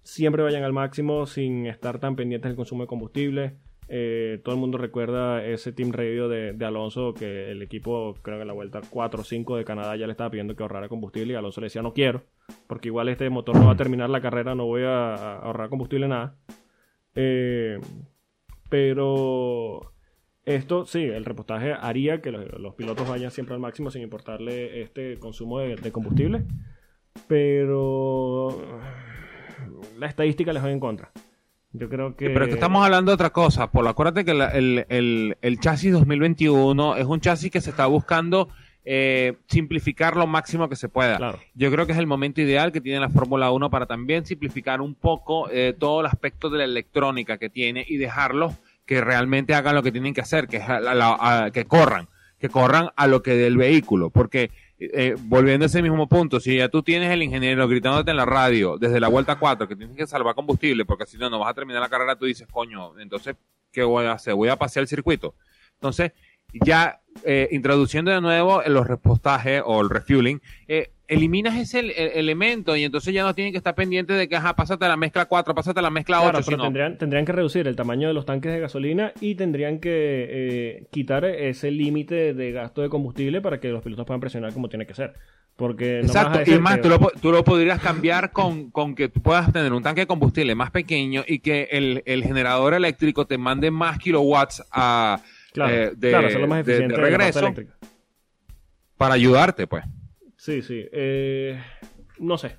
siempre 0.04 0.44
vayan 0.44 0.64
al 0.64 0.74
máximo 0.74 1.26
sin 1.26 1.66
estar 1.66 2.00
tan 2.00 2.16
pendientes 2.16 2.50
del 2.50 2.56
consumo 2.56 2.84
de 2.84 2.88
combustible. 2.88 3.58
Eh, 3.90 4.42
todo 4.44 4.56
el 4.56 4.62
mundo 4.62 4.78
recuerda 4.78 5.46
ese 5.46 5.72
team 5.72 5.92
radio 5.92 6.28
de, 6.28 6.54
Alonso 6.66 7.14
que 7.14 7.52
el 7.52 7.62
equipo, 7.62 8.16
creo 8.22 8.38
que 8.38 8.42
en 8.42 8.48
la 8.48 8.54
vuelta 8.54 8.82
4 8.90 9.22
o 9.22 9.24
5 9.24 9.58
de 9.58 9.66
Canadá 9.66 9.96
ya 9.96 10.08
le 10.08 10.12
estaba 10.12 10.30
pidiendo 10.30 10.56
que 10.56 10.64
ahorrara 10.64 10.90
combustible 10.90 11.34
y 11.34 11.36
Alonso 11.36 11.62
le 11.62 11.66
decía 11.66 11.82
no 11.82 11.94
quiero, 11.94 12.24
porque 12.68 12.90
igual 12.90 13.08
este 13.10 13.30
motor 13.30 13.56
no 13.56 13.68
va 13.68 13.74
a 13.74 13.78
terminar 13.78 14.10
la 14.10 14.22
carrera, 14.22 14.56
no 14.56 14.66
voy 14.66 14.84
a, 14.84 15.38
ahorrar 15.38 15.70
combustible 15.70 16.08
nada. 16.08 16.36
Eh, 17.16 17.80
pero 18.70 19.94
esto 20.46 20.86
sí, 20.86 21.04
el 21.04 21.26
repostaje 21.26 21.74
haría 21.74 22.22
que 22.22 22.32
los, 22.32 22.76
pilotos 22.76 23.08
vayan 23.08 23.32
siempre 23.32 23.56
al 23.56 23.62
máximo 23.62 23.92
sin 23.92 24.02
importarle 24.02 24.82
este 24.82 25.18
consumo 25.20 25.60
de, 25.60 25.92
combustible. 25.92 26.46
Pero 27.28 28.62
la 29.98 30.08
estadística 30.08 30.54
les 30.54 30.64
va 30.64 30.72
en 30.72 30.80
contra. 30.80 31.12
Yo 31.74 31.90
creo 31.90 32.16
que... 32.16 32.30
Pero 32.30 32.46
que 32.46 32.54
estamos 32.54 32.84
hablando 32.84 33.12
de 33.12 33.16
otra 33.16 33.32
cosa, 33.32 33.72
Por 33.72 33.88
Acuérdate 33.88 34.26
que 34.26 34.32
el, 34.32 35.60
chasis 35.60 35.92
2021 35.92 36.96
es 36.96 37.06
un 37.06 37.20
chasis 37.20 37.52
que 37.52 37.62
se 37.62 37.72
está 37.72 37.86
buscando 37.86 38.50
eh, 38.86 39.36
simplificar 39.48 40.16
lo 40.16 40.28
máximo 40.28 40.70
que 40.70 40.78
se 40.78 40.88
pueda. 40.88 41.38
Yo 41.54 41.70
creo 41.72 41.86
que 41.86 41.92
es 41.92 41.98
el 41.98 42.08
momento 42.08 42.42
ideal 42.42 42.72
que 42.72 42.80
tiene 42.80 43.00
la 43.00 43.10
Fórmula 43.10 43.52
1 43.52 43.70
para 43.70 43.86
también 43.86 44.26
simplificar 44.26 44.80
un 44.80 44.96
poco 44.96 45.50
eh, 45.52 45.76
todo 45.78 46.00
el 46.00 46.06
aspecto 46.06 46.50
de 46.50 46.60
la 46.60 46.64
electrónica 46.64 47.38
que 47.38 47.50
tiene 47.50 47.86
y 47.88 47.98
dejarlos 47.98 48.56
que 48.86 49.02
realmente 49.02 49.54
hagan 49.54 49.76
lo 49.76 49.84
que 49.84 49.92
tienen 49.92 50.14
que 50.14 50.22
hacer, 50.22 50.48
que, 50.48 50.60
que 51.54 51.66
corran, 51.66 52.08
que 52.40 52.48
corran 52.48 52.90
a 52.96 53.08
lo 53.08 53.22
que 53.22 53.36
del 53.36 53.58
vehículo. 53.58 54.10
Porque 54.10 54.52
eh, 54.80 55.16
volviendo 55.20 55.66
a 55.66 55.68
ese 55.68 55.82
mismo 55.82 56.08
punto, 56.08 56.40
si 56.40 56.58
ya 56.58 56.70
tú 56.70 56.84
tienes 56.84 57.10
el 57.12 57.24
ingeniero 57.24 57.68
gritándote 57.68 58.12
en 58.12 58.18
la 58.18 58.26
radio 58.26 58.78
desde 58.78 59.00
la 59.00 59.08
vuelta 59.08 59.38
4 59.40 59.68
que 59.68 59.76
tienes 59.76 59.96
que 59.96 60.06
salvar 60.06 60.36
combustible 60.36 60.86
porque 60.86 61.08
si 61.08 61.18
no, 61.18 61.30
no 61.30 61.40
vas 61.40 61.50
a 61.50 61.54
terminar 61.56 61.82
la 61.82 61.90
carrera, 61.90 62.16
tú 62.16 62.26
dices, 62.26 62.48
coño, 62.52 63.00
entonces, 63.00 63.36
¿qué 63.72 63.84
voy 63.84 64.06
a 64.06 64.14
hacer? 64.14 64.36
Voy 64.36 64.50
a 64.50 64.56
pasear 64.56 64.84
el 64.84 64.88
circuito. 64.88 65.34
Entonces, 65.74 66.12
ya 66.54 67.02
eh, 67.24 67.48
introduciendo 67.52 68.12
de 68.12 68.22
nuevo 68.22 68.62
los 68.68 68.86
repostajes 68.88 69.62
o 69.66 69.82
el 69.82 69.90
refueling, 69.90 70.40
eh, 70.68 70.92
eliminas 71.08 71.56
ese 71.58 71.80
elemento 72.20 72.76
y 72.76 72.84
entonces 72.84 73.14
ya 73.14 73.24
no 73.24 73.34
tienen 73.34 73.54
que 73.54 73.58
estar 73.58 73.74
pendientes 73.76 74.18
de 74.18 74.28
que, 74.28 74.36
ajá, 74.36 74.56
pásate 74.56 74.88
la 74.88 74.98
mezcla 74.98 75.26
4, 75.26 75.56
pásate 75.56 75.82
la 75.82 75.90
mezcla 75.90 76.22
8. 76.22 76.42
pero 76.46 76.62
tendrían, 76.64 76.98
tendrían 76.98 77.26
que 77.26 77.32
reducir 77.32 77.68
el 77.68 77.76
tamaño 77.76 78.08
de 78.08 78.14
los 78.14 78.26
tanques 78.26 78.52
de 78.52 78.60
gasolina 78.60 79.14
y 79.22 79.36
tendrían 79.36 79.80
que 79.80 80.28
eh, 80.30 80.88
quitar 80.92 81.24
ese 81.26 81.72
límite 81.72 82.34
de 82.34 82.52
gasto 82.52 82.82
de 82.82 82.90
combustible 82.90 83.42
para 83.42 83.60
que 83.60 83.70
los 83.70 83.82
pilotos 83.82 84.06
puedan 84.06 84.20
presionar 84.20 84.54
como 84.54 84.70
tiene 84.70 84.86
que 84.86 84.94
ser. 84.94 85.14
Porque 85.56 86.02
Exacto, 86.02 86.40
y 86.46 86.60
más, 86.60 86.82
tú, 86.82 86.90
lo, 86.90 87.00
tú, 87.20 87.32
lo, 87.32 87.44
podrías 87.44 87.82
cambiar 87.82 88.32
con, 88.32 88.70
con 88.70 88.94
que 88.94 89.10
tú 89.10 89.22
puedas 89.22 89.52
tener 89.52 89.74
un 89.74 89.82
tanque 89.82 90.02
de 90.02 90.08
combustible 90.08 90.54
más 90.54 90.70
pequeño 90.70 91.24
y 91.26 91.40
que 91.40 91.70
el, 91.72 92.04
el 92.06 92.24
generador 92.24 92.76
eléctrico 92.76 93.26
te 93.26 93.40
mande 93.40 93.72
más 93.72 93.98
kilowatts 93.98 94.64
a, 94.72 95.20
eh, 95.56 95.94
de, 95.98 96.48
más 96.48 96.60
eficiente 96.60 96.96
de 96.96 97.02
regreso 97.02 97.54
para 98.98 99.16
ayudarte, 99.16 99.66
pues. 99.66 99.84
Sí, 100.48 100.62
sí. 100.62 100.88
Eh, 100.94 101.62
no 102.20 102.38
sé. 102.38 102.56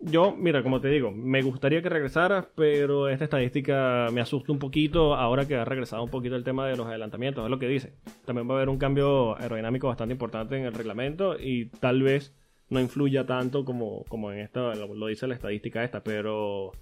Yo, 0.00 0.34
mira, 0.34 0.64
como 0.64 0.80
te 0.80 0.88
digo, 0.88 1.12
me 1.12 1.40
gustaría 1.40 1.80
que 1.80 1.88
regresara, 1.88 2.48
pero 2.56 3.08
esta 3.08 3.22
estadística 3.22 4.08
me 4.12 4.20
asusta 4.20 4.50
un 4.50 4.58
poquito 4.58 5.14
ahora 5.14 5.46
que 5.46 5.54
ha 5.54 5.64
regresado 5.64 6.02
un 6.02 6.10
poquito 6.10 6.34
el 6.34 6.42
tema 6.42 6.66
de 6.66 6.76
los 6.76 6.88
adelantamientos, 6.88 7.44
es 7.44 7.50
lo 7.50 7.60
que 7.60 7.68
dice. 7.68 7.92
También 8.24 8.48
va 8.48 8.54
a 8.54 8.56
haber 8.56 8.68
un 8.68 8.78
cambio 8.78 9.38
aerodinámico 9.38 9.86
bastante 9.86 10.14
importante 10.14 10.56
en 10.56 10.64
el 10.64 10.74
reglamento 10.74 11.38
y 11.38 11.66
tal 11.66 12.02
vez 12.02 12.34
no 12.70 12.80
influya 12.80 13.24
tanto 13.24 13.64
como, 13.64 14.04
como 14.08 14.32
en 14.32 14.40
esta, 14.40 14.74
lo, 14.74 15.06
dice 15.06 15.28
la 15.28 15.34
estadística 15.34 15.84
esta, 15.84 16.02
pero 16.02 16.72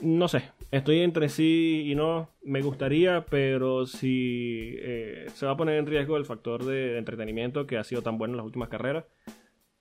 no 0.00 0.26
sé, 0.26 0.52
estoy 0.70 1.00
entre 1.00 1.28
sí 1.28 1.84
y 1.86 1.94
no, 1.94 2.30
me 2.42 2.62
gustaría, 2.62 3.26
pero 3.26 3.84
si 3.84 4.74
eh, 4.78 5.26
se 5.34 5.44
va 5.44 5.52
a 5.52 5.56
poner 5.58 5.78
en 5.78 5.86
riesgo 5.86 6.16
el 6.16 6.24
factor 6.24 6.64
de 6.64 6.96
entretenimiento 6.96 7.66
que 7.66 7.76
ha 7.76 7.84
sido 7.84 8.00
tan 8.00 8.16
bueno 8.16 8.32
en 8.32 8.38
las 8.38 8.46
últimas 8.46 8.70
carreras, 8.70 9.04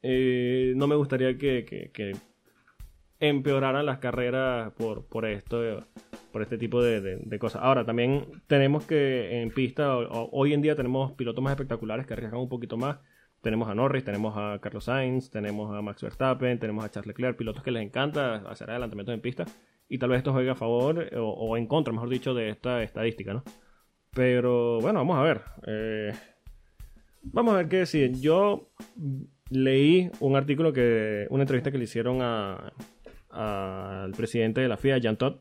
eh, 0.04 0.74
no 0.76 0.88
me 0.88 0.96
gustaría 0.96 1.38
que, 1.38 2.16
empeoraran 3.20 3.86
las 3.86 4.00
carreras 4.00 4.74
por, 4.74 5.06
por 5.06 5.26
esto, 5.26 5.86
por 6.32 6.42
este 6.42 6.58
tipo 6.58 6.82
de, 6.82 7.38
cosas. 7.40 7.62
Ahora, 7.64 7.86
también 7.86 8.26
tenemos 8.48 8.86
que 8.86 9.42
en 9.42 9.52
pista, 9.52 9.96
hoy 9.98 10.54
en 10.54 10.62
día 10.62 10.76
tenemos 10.76 11.12
pilotos 11.14 11.44
más 11.44 11.52
espectaculares 11.52 12.08
que 12.08 12.14
arriesgan 12.14 12.40
un 12.40 12.50
poquito 12.50 12.78
más. 12.78 13.00
Tenemos 13.42 13.70
a 13.70 13.76
Norris, 13.76 14.04
tenemos 14.04 14.36
a 14.38 14.60
Carlos 14.60 14.86
Sainz, 14.86 15.32
tenemos 15.32 15.76
a 15.76 15.82
Max 15.82 16.02
Verstappen, 16.02 16.60
tenemos 16.60 16.86
a 16.86 16.90
Charles 16.90 17.08
Leclerc, 17.08 17.38
pilotos 17.38 17.64
que 17.64 17.72
les 17.72 17.84
encanta 17.84 18.36
hacer 18.50 18.70
adelantamientos 18.70 19.14
en 19.14 19.22
pista. 19.22 19.46
Y 19.90 19.98
tal 19.98 20.10
vez 20.10 20.20
esto 20.20 20.32
juegue 20.32 20.52
a 20.52 20.56
favor 20.56 21.10
o, 21.18 21.58
en 21.58 21.68
contra, 21.68 21.92
mejor 21.92 22.10
dicho, 22.10 22.34
de 22.34 22.50
esta 22.50 22.82
estadística, 22.84 23.34
¿no? 23.34 23.44
Pero 24.12 24.80
bueno, 24.80 25.00
vamos 25.00 25.18
a 25.18 25.24
ver. 25.24 25.42
Eh, 25.68 26.14
vamos 27.24 27.54
a 27.54 27.58
ver 27.58 27.68
qué 27.68 27.78
decir. 27.78 28.12
Yo 28.20 28.72
leí 29.52 30.10
un 30.20 30.36
artículo 30.36 30.74
que, 30.74 31.28
una 31.30 31.44
entrevista 31.44 31.72
que 31.72 31.78
le 31.78 31.84
hicieron 31.84 32.22
al 32.22 34.12
presidente 34.18 34.62
de 34.62 34.68
la 34.68 34.78
FIA, 34.78 35.00
Jan 35.02 35.18
Todd, 35.18 35.36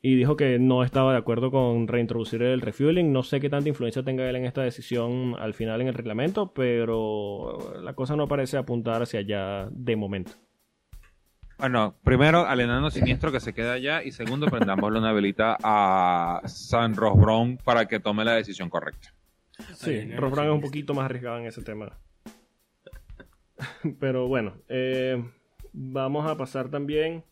y 0.00 0.16
dijo 0.16 0.36
que 0.36 0.58
no 0.58 0.84
estaba 0.84 1.12
de 1.12 1.18
acuerdo 1.18 1.50
con 1.50 1.88
reintroducir 1.88 2.42
el 2.42 2.60
refueling. 2.60 3.10
No 3.10 3.22
sé 3.22 3.40
qué 3.40 3.48
tanta 3.48 3.70
influencia 3.70 4.02
tenga 4.02 4.28
él 4.28 4.36
en 4.36 4.44
esta 4.44 4.62
decisión 4.62 5.34
al 5.38 5.54
final 5.54 5.80
en 5.80 5.88
el 5.88 5.94
reglamento, 5.94 6.52
pero 6.52 7.80
la 7.82 7.94
cosa 7.94 8.14
no 8.14 8.28
parece 8.28 8.58
apuntar 8.58 9.02
hacia 9.02 9.20
allá 9.20 9.68
de 9.70 9.96
momento. 9.96 10.32
Bueno, 11.58 11.94
primero 12.04 12.46
al 12.46 12.60
enano 12.60 12.90
siniestro 12.90 13.32
que 13.32 13.40
se 13.40 13.54
queda 13.54 13.72
allá 13.72 14.02
y 14.02 14.12
segundo 14.12 14.46
prendámosle 14.48 14.98
una 14.98 15.12
velita 15.12 15.56
a 15.62 16.42
San 16.44 16.94
Rosbron 16.96 17.56
para 17.56 17.86
que 17.86 17.98
tome 17.98 18.26
la 18.26 18.34
decisión 18.34 18.68
correcta. 18.68 19.14
Sí, 19.74 20.10
Rosbron 20.16 20.48
es 20.48 20.52
un 20.52 20.60
poquito 20.60 20.92
más 20.92 21.06
arriesgado 21.06 21.38
en 21.38 21.46
ese 21.46 21.62
tema. 21.62 21.96
Pero 24.00 24.28
bueno, 24.28 24.54
eh, 24.68 25.22
vamos 25.72 26.28
a 26.28 26.36
pasar 26.36 26.68
también 26.70 27.24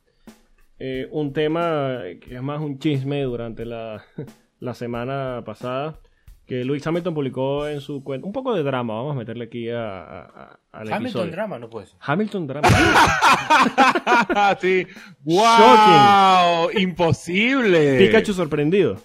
eh, 0.79 1.09
un 1.11 1.33
tema 1.33 2.01
que 2.21 2.35
es 2.35 2.43
más 2.43 2.61
un 2.61 2.79
chisme 2.79 3.23
durante 3.23 3.65
la, 3.65 4.05
semana 4.75 5.43
pasada. 5.45 6.01
Que 6.47 6.65
Luis 6.65 6.85
Hamilton 6.87 7.15
publicó 7.15 7.69
en 7.69 7.81
su 7.81 8.03
cuenta 8.03 8.27
un 8.27 8.33
poco 8.33 8.55
de 8.55 8.63
drama. 8.63 8.95
Vamos 8.95 9.15
a 9.15 9.19
meterle 9.19 9.45
aquí 9.45 9.71
a, 9.71 10.59
Hamilton 10.73 11.31
drama, 11.31 11.59
no 11.59 11.71
puede 11.71 11.87
ser. 11.87 11.97
Hamilton 12.01 12.47
drama. 12.49 12.69
sí. 14.61 14.87
¡Wow! 15.23 16.71
Imposible. 16.77 17.99
Pikachu 17.99 18.33
sorprendido. 18.35 18.97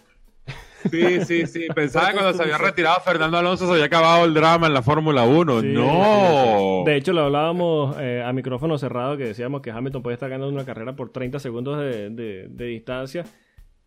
Sí, 0.91 1.21
sí, 1.25 1.47
sí. 1.47 1.67
Pensaba 1.75 2.07
que 2.09 2.13
cuando 2.13 2.33
se 2.33 2.43
había 2.43 2.57
retirado 2.57 2.99
Fernando 3.01 3.37
Alonso 3.37 3.65
se 3.67 3.73
había 3.73 3.85
acabado 3.85 4.25
el 4.25 4.33
drama 4.33 4.67
en 4.67 4.73
la 4.73 4.81
Fórmula 4.81 5.23
1. 5.23 5.61
no. 5.63 6.83
De 6.85 6.95
hecho, 6.95 7.13
lo 7.13 7.21
hablábamos 7.23 7.95
eh, 7.99 8.23
a 8.25 8.31
micrófono 8.33 8.77
cerrado 8.77 9.17
que 9.17 9.25
decíamos 9.25 9.61
que 9.61 9.71
Hamilton 9.71 10.01
puede 10.03 10.13
estar 10.15 10.29
ganando 10.29 10.53
una 10.53 10.65
carrera 10.65 10.95
por 10.95 11.09
30 11.09 11.39
segundos 11.39 11.77
de, 11.79 12.47
distancia. 12.55 13.25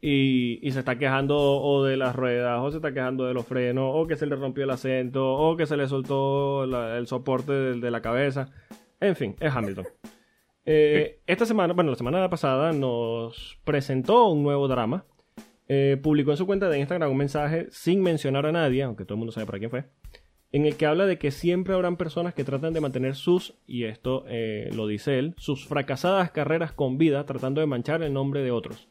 y, 0.01 0.59
y 0.67 0.73
se 0.73 0.79
está 0.81 0.99
quejando 0.99 1.39
o 1.39 1.85
de 1.85 1.97
las 1.97 2.15
ruedas, 2.17 2.59
o 2.63 2.71
se 2.71 2.79
está 2.79 2.93
quejando 2.93 3.25
de 3.27 3.35
los 3.35 3.47
frenos, 3.47 3.91
o 3.95 4.07
que 4.07 4.17
se 4.17 4.27
le 4.27 4.35
rompió 4.37 4.65
el 4.65 4.71
acento, 4.71 5.33
o 5.35 5.57
que 5.57 5.67
se 5.67 5.77
le 5.77 5.87
soltó 5.89 6.67
la- 6.67 6.97
el 6.99 7.07
soporte 7.07 7.53
de, 7.53 7.81
de 7.81 7.91
la 7.91 8.01
cabeza. 8.03 8.49
En 9.01 9.15
fin, 9.17 9.37
es 9.41 9.55
Hamilton. 9.55 9.87
Eh, 10.67 11.21
esta 11.27 11.47
semana, 11.47 11.73
bueno, 11.73 11.91
la 11.91 11.97
semana 11.97 12.29
pasada 12.29 12.73
nos 12.73 13.59
presentó 13.65 14.27
un 14.29 14.43
nuevo 14.43 14.69
drama. 14.69 15.05
Eh, 15.73 15.99
publicó 16.03 16.33
en 16.33 16.37
su 16.37 16.47
cuenta 16.47 16.69
de 16.69 16.81
Instagram 16.81 17.13
un 17.13 17.17
mensaje 17.17 17.69
sin 17.71 18.03
mencionar 18.03 18.45
a 18.45 18.51
nadie, 18.51 18.83
aunque 18.83 19.05
todo 19.05 19.15
el 19.15 19.19
mundo 19.21 19.31
sabe 19.31 19.47
para 19.47 19.61
quién 19.61 19.71
fue, 19.71 19.85
en 20.51 20.67
el 20.67 20.75
que 20.75 20.85
habla 20.85 21.07
de 21.07 21.17
que 21.17 21.31
siempre 21.31 21.75
habrán 21.75 21.97
personas 21.97 22.35
que 22.35 22.43
tratan 22.43 22.73
de 22.73 22.81
mantener 22.81 23.15
sus, 23.15 23.55
y 23.69 23.85
esto 23.85 24.25
eh, 24.27 24.71
lo 24.75 24.89
dice 24.89 25.21
él, 25.21 25.33
sus 25.37 25.69
fracasadas 25.69 26.33
carreras 26.33 26.73
con 26.73 26.99
vida 26.99 27.25
tratando 27.25 27.61
de 27.61 27.69
manchar 27.69 28.03
el 28.03 28.13
nombre 28.13 28.43
de 28.43 28.51
otros. 28.51 28.89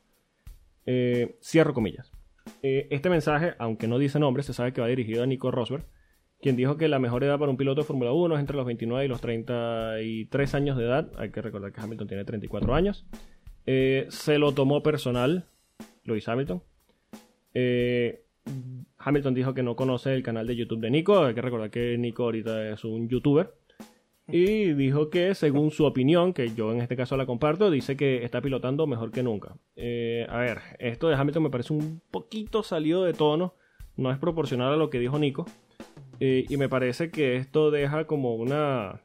Eh, 0.85 1.37
cierro 1.41 1.73
comillas. 1.73 2.13
Este 2.61 3.09
mensaje, 3.09 3.55
aunque 3.59 3.89
no 3.89 3.99
dice 3.99 4.17
nombre, 4.17 4.41
se 4.41 4.53
sabe 4.53 4.71
que 4.71 4.79
va 4.79 4.87
dirigido 4.87 5.21
a 5.21 5.27
Nico 5.27 5.51
Rosberg, 5.51 5.83
quien 6.41 6.55
dijo 6.55 6.77
que 6.77 6.87
la 6.87 6.97
mejor 6.97 7.25
edad 7.25 7.37
para 7.37 7.51
un 7.51 7.57
piloto 7.57 7.81
de 7.81 7.87
Fórmula 7.87 8.13
1 8.13 8.35
es 8.35 8.39
entre 8.39 8.55
los 8.55 8.65
29 8.65 9.03
y 9.03 9.07
los 9.09 9.19
33 9.19 10.55
años 10.55 10.77
de 10.77 10.85
edad. 10.85 11.11
Hay 11.17 11.31
que 11.31 11.41
recordar 11.41 11.73
que 11.73 11.81
Hamilton 11.81 12.07
tiene 12.07 12.23
34 12.23 12.73
años. 12.73 13.05
Se 13.65 14.37
lo 14.39 14.53
tomó 14.53 14.81
personal 14.81 15.49
Lewis 16.09 16.27
Hamilton. 16.27 16.61
Eh, 17.53 18.23
Hamilton 18.97 19.33
dijo 19.33 19.53
que 19.53 19.63
no 19.63 19.75
conoce 19.75 20.13
el 20.13 20.23
canal 20.23 20.47
de 20.47 20.55
YouTube 20.55 20.81
de 20.81 20.89
Nico. 20.89 21.23
Hay 21.23 21.33
que 21.33 21.41
recordar 21.41 21.69
que 21.69 21.97
Nico 21.97 22.23
ahorita 22.23 22.69
es 22.69 22.83
un 22.83 23.07
youtuber. 23.07 23.53
Y 24.31 24.73
dijo 24.73 25.09
que, 25.09 25.33
según 25.33 25.71
su 25.71 25.85
opinión, 25.85 26.33
que 26.33 26.53
yo 26.53 26.71
en 26.71 26.81
este 26.81 26.95
caso 26.95 27.17
la 27.17 27.25
comparto, 27.25 27.71
dice 27.71 27.97
que 27.97 28.23
está 28.23 28.41
pilotando 28.41 28.85
mejor 28.85 29.11
que 29.11 29.23
nunca. 29.23 29.55
Eh, 29.75 30.27
a 30.29 30.37
ver, 30.37 30.59
esto 30.77 31.09
de 31.09 31.15
Hamilton 31.15 31.43
me 31.43 31.49
parece 31.49 31.73
un 31.73 32.01
poquito 32.11 32.61
salido 32.61 33.03
de 33.03 33.13
tono. 33.13 33.55
No 33.95 34.11
es 34.11 34.19
proporcional 34.19 34.73
a 34.73 34.77
lo 34.77 34.89
que 34.91 34.99
dijo 34.99 35.17
Nico. 35.17 35.45
Eh, 36.19 36.45
y 36.47 36.57
me 36.57 36.69
parece 36.69 37.09
que 37.09 37.37
esto 37.37 37.71
deja 37.71 38.05
como 38.05 38.35
una, 38.35 39.01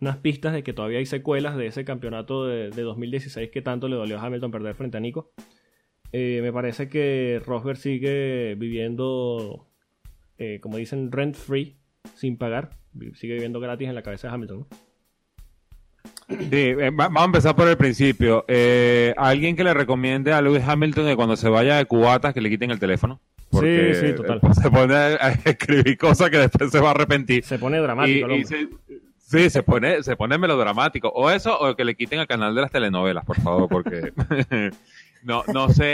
unas 0.00 0.18
pistas 0.18 0.52
de 0.52 0.62
que 0.62 0.72
todavía 0.72 0.98
hay 0.98 1.06
secuelas 1.06 1.56
de 1.56 1.66
ese 1.66 1.84
campeonato 1.84 2.46
de, 2.46 2.70
de 2.70 2.82
2016 2.82 3.50
que 3.50 3.62
tanto 3.62 3.88
le 3.88 3.96
dolió 3.96 4.18
a 4.18 4.24
Hamilton 4.24 4.52
perder 4.52 4.74
frente 4.76 4.98
a 4.98 5.00
Nico. 5.00 5.32
Eh, 6.16 6.38
me 6.42 6.52
parece 6.52 6.88
que 6.88 7.42
Rosberg 7.44 7.76
sigue 7.76 8.54
viviendo, 8.56 9.66
eh, 10.38 10.60
como 10.62 10.76
dicen, 10.76 11.10
rent 11.10 11.34
free, 11.34 11.76
sin 12.14 12.36
pagar. 12.38 12.70
Sigue 13.14 13.34
viviendo 13.34 13.58
gratis 13.58 13.88
en 13.88 13.96
la 13.96 14.02
cabeza 14.02 14.28
de 14.28 14.34
Hamilton. 14.34 14.58
¿no? 14.60 14.66
Sí, 16.28 16.46
eh, 16.52 16.90
va- 16.90 17.08
vamos 17.08 17.22
a 17.22 17.24
empezar 17.24 17.56
por 17.56 17.66
el 17.66 17.76
principio. 17.76 18.44
Eh, 18.46 19.12
alguien 19.16 19.56
que 19.56 19.64
le 19.64 19.74
recomiende 19.74 20.32
a 20.32 20.40
Lewis 20.40 20.62
Hamilton 20.64 21.06
que 21.06 21.16
cuando 21.16 21.34
se 21.36 21.48
vaya 21.48 21.78
de 21.78 21.84
cubatas 21.86 22.32
que 22.32 22.40
le 22.40 22.48
quiten 22.48 22.70
el 22.70 22.78
teléfono. 22.78 23.20
Porque 23.50 23.94
Sí, 23.94 24.06
sí, 24.08 24.14
total. 24.14 24.40
Se 24.62 24.70
pone 24.70 24.94
a 24.94 25.30
escribir 25.44 25.98
cosas 25.98 26.30
que 26.30 26.38
después 26.38 26.70
se 26.70 26.78
va 26.80 26.88
a 26.88 26.90
arrepentir. 26.92 27.42
Se 27.44 27.58
pone 27.58 27.78
dramático. 27.78 28.16
Y- 28.16 28.20
y 28.20 28.22
hombre. 28.22 28.44
se- 28.44 28.68
sí, 29.18 29.50
se 29.50 29.62
pone, 29.64 30.02
se 30.04 30.16
pone 30.16 30.38
melodramático. 30.38 31.08
O 31.08 31.28
eso, 31.30 31.58
o 31.58 31.74
que 31.76 31.84
le 31.84 31.94
quiten 31.96 32.20
el 32.20 32.26
canal 32.28 32.54
de 32.54 32.60
las 32.62 32.70
telenovelas, 32.70 33.24
por 33.24 33.40
favor, 33.40 33.68
porque 33.68 34.12
no, 35.24 35.42
no 35.52 35.68
sé 35.70 35.84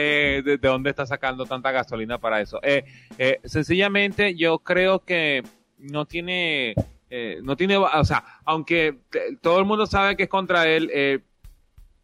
de, 0.44 0.58
de 0.60 0.68
dónde 0.68 0.90
está 0.90 1.06
sacando 1.06 1.46
tanta 1.46 1.70
gasolina 1.70 2.18
para 2.18 2.40
eso. 2.40 2.60
Eh, 2.62 2.84
eh, 3.18 3.40
sencillamente, 3.44 4.34
yo 4.34 4.58
creo 4.58 4.98
que 5.04 5.42
no 5.78 6.04
tiene, 6.04 6.74
eh, 7.08 7.38
no 7.42 7.56
tiene, 7.56 7.76
o 7.78 8.04
sea, 8.04 8.22
aunque 8.44 8.98
todo 9.40 9.58
el 9.58 9.64
mundo 9.64 9.86
sabe 9.86 10.16
que 10.16 10.24
es 10.24 10.28
contra 10.28 10.68
él, 10.68 10.90
eh, 10.92 11.20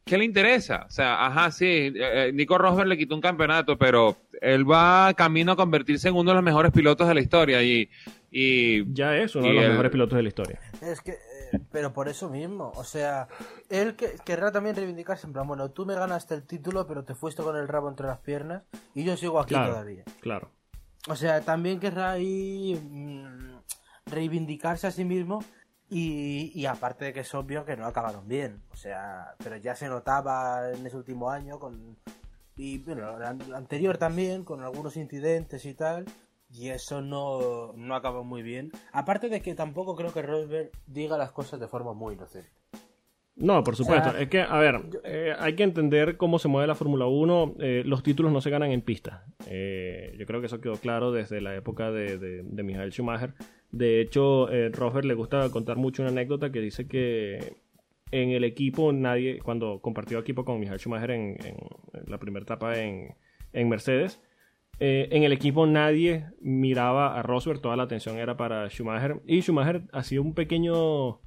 ¿qué 0.04 0.16
le 0.16 0.24
interesa? 0.24 0.84
O 0.88 0.90
sea, 0.90 1.26
ajá, 1.26 1.50
sí, 1.50 1.66
eh, 1.66 1.92
eh, 1.96 2.30
Nico 2.32 2.56
Rosberg 2.58 2.88
le 2.88 2.96
quitó 2.96 3.14
un 3.14 3.20
campeonato, 3.20 3.76
pero 3.76 4.16
él 4.40 4.70
va 4.70 5.12
camino 5.14 5.52
a 5.52 5.56
convertirse 5.56 6.08
en 6.08 6.14
uno 6.14 6.30
de 6.30 6.36
los 6.36 6.44
mejores 6.44 6.70
pilotos 6.72 7.08
de 7.08 7.14
la 7.14 7.20
historia 7.20 7.62
y, 7.62 7.88
y 8.30 8.92
Ya 8.94 9.16
es 9.16 9.34
uno 9.34 9.46
y 9.46 9.48
de 9.48 9.54
los 9.54 9.64
el- 9.64 9.70
mejores 9.70 9.90
pilotos 9.92 10.16
de 10.16 10.22
la 10.22 10.28
historia. 10.28 10.60
Es 10.80 11.00
que, 11.00 11.14
pero 11.70 11.92
por 11.92 12.08
eso 12.08 12.28
mismo, 12.28 12.72
o 12.76 12.84
sea, 12.84 13.28
él 13.68 13.96
que, 13.96 14.16
querrá 14.24 14.52
también 14.52 14.76
reivindicarse 14.76 15.26
en 15.26 15.32
plan, 15.32 15.46
bueno, 15.46 15.70
tú 15.70 15.84
me 15.86 15.94
ganaste 15.94 16.34
el 16.34 16.42
título, 16.46 16.86
pero 16.86 17.04
te 17.04 17.14
fuiste 17.14 17.42
con 17.42 17.56
el 17.56 17.68
rabo 17.68 17.88
entre 17.88 18.06
las 18.06 18.18
piernas 18.18 18.62
y 18.94 19.04
yo 19.04 19.16
sigo 19.16 19.40
aquí 19.40 19.54
Claro. 19.54 19.72
todavía. 19.72 20.04
Claro. 20.20 20.50
O 21.08 21.16
sea, 21.16 21.40
también 21.42 21.78
querrá 21.80 22.10
ahí 22.12 22.74
mm, 22.90 23.58
reivindicarse 24.06 24.86
a 24.86 24.90
sí 24.90 25.04
mismo 25.04 25.42
y, 25.88 26.50
y 26.54 26.66
aparte 26.66 27.06
de 27.06 27.12
que 27.12 27.20
es 27.20 27.34
obvio 27.34 27.64
que 27.64 27.76
no 27.76 27.86
acabaron 27.86 28.26
bien. 28.26 28.62
O 28.72 28.76
sea, 28.76 29.34
pero 29.42 29.56
ya 29.56 29.74
se 29.76 29.88
notaba 29.88 30.70
en 30.72 30.84
ese 30.86 30.96
último 30.96 31.30
año 31.30 31.58
con 31.58 31.96
y 32.56 32.78
bueno, 32.78 33.16
el 33.18 33.22
an- 33.22 33.54
anterior 33.54 33.98
también 33.98 34.42
con 34.44 34.62
algunos 34.62 34.96
incidentes 34.96 35.64
y 35.66 35.74
tal. 35.74 36.06
Y 36.48 36.68
eso 36.68 37.02
no, 37.02 37.72
no 37.74 37.94
acabó 37.94 38.24
muy 38.24 38.42
bien. 38.42 38.70
Aparte 38.92 39.28
de 39.28 39.40
que 39.42 39.54
tampoco 39.54 39.96
creo 39.96 40.12
que 40.12 40.22
Rosberg 40.22 40.70
diga 40.86 41.18
las 41.18 41.32
cosas 41.32 41.60
de 41.60 41.68
forma 41.68 41.92
muy 41.92 42.14
inocente. 42.14 42.50
No, 43.34 43.62
por 43.62 43.76
supuesto. 43.76 44.08
O 44.08 44.12
sea, 44.12 44.20
es 44.22 44.28
que, 44.30 44.40
a 44.40 44.58
ver, 44.58 44.80
eh, 45.04 45.34
hay 45.38 45.54
que 45.54 45.62
entender 45.62 46.16
cómo 46.16 46.38
se 46.38 46.48
mueve 46.48 46.66
la 46.66 46.74
Fórmula 46.74 47.06
1. 47.06 47.56
Eh, 47.58 47.82
los 47.84 48.02
títulos 48.02 48.32
no 48.32 48.40
se 48.40 48.48
ganan 48.48 48.70
en 48.70 48.80
pista. 48.80 49.26
Eh, 49.46 50.14
yo 50.18 50.24
creo 50.24 50.40
que 50.40 50.46
eso 50.46 50.60
quedó 50.60 50.76
claro 50.76 51.12
desde 51.12 51.42
la 51.42 51.54
época 51.54 51.90
de, 51.90 52.16
de, 52.16 52.42
de 52.42 52.62
Michael 52.62 52.92
Schumacher. 52.92 53.34
De 53.70 54.00
hecho, 54.00 54.50
eh, 54.50 54.70
Rosberg 54.70 55.04
le 55.04 55.14
gusta 55.14 55.50
contar 55.50 55.76
mucho 55.76 56.02
una 56.02 56.12
anécdota 56.12 56.50
que 56.50 56.60
dice 56.60 56.88
que 56.88 57.56
en 58.10 58.30
el 58.30 58.44
equipo 58.44 58.92
nadie, 58.92 59.40
cuando 59.40 59.80
compartió 59.80 60.18
equipo 60.18 60.44
con 60.46 60.58
Michael 60.58 60.78
Schumacher 60.78 61.10
en, 61.10 61.36
en 61.44 61.56
la 62.06 62.18
primera 62.18 62.44
etapa 62.44 62.78
en, 62.78 63.16
en 63.52 63.68
Mercedes, 63.68 64.22
eh, 64.78 65.08
en 65.10 65.22
el 65.22 65.32
equipo 65.32 65.66
nadie 65.66 66.26
miraba 66.40 67.18
a 67.18 67.22
Rosberg, 67.22 67.60
toda 67.60 67.76
la 67.76 67.84
atención 67.84 68.18
era 68.18 68.36
para 68.36 68.68
Schumacher. 68.68 69.20
Y 69.26 69.40
Schumacher 69.40 69.82
hacía 69.92 70.20
un 70.20 70.34
pequeño 70.34 71.20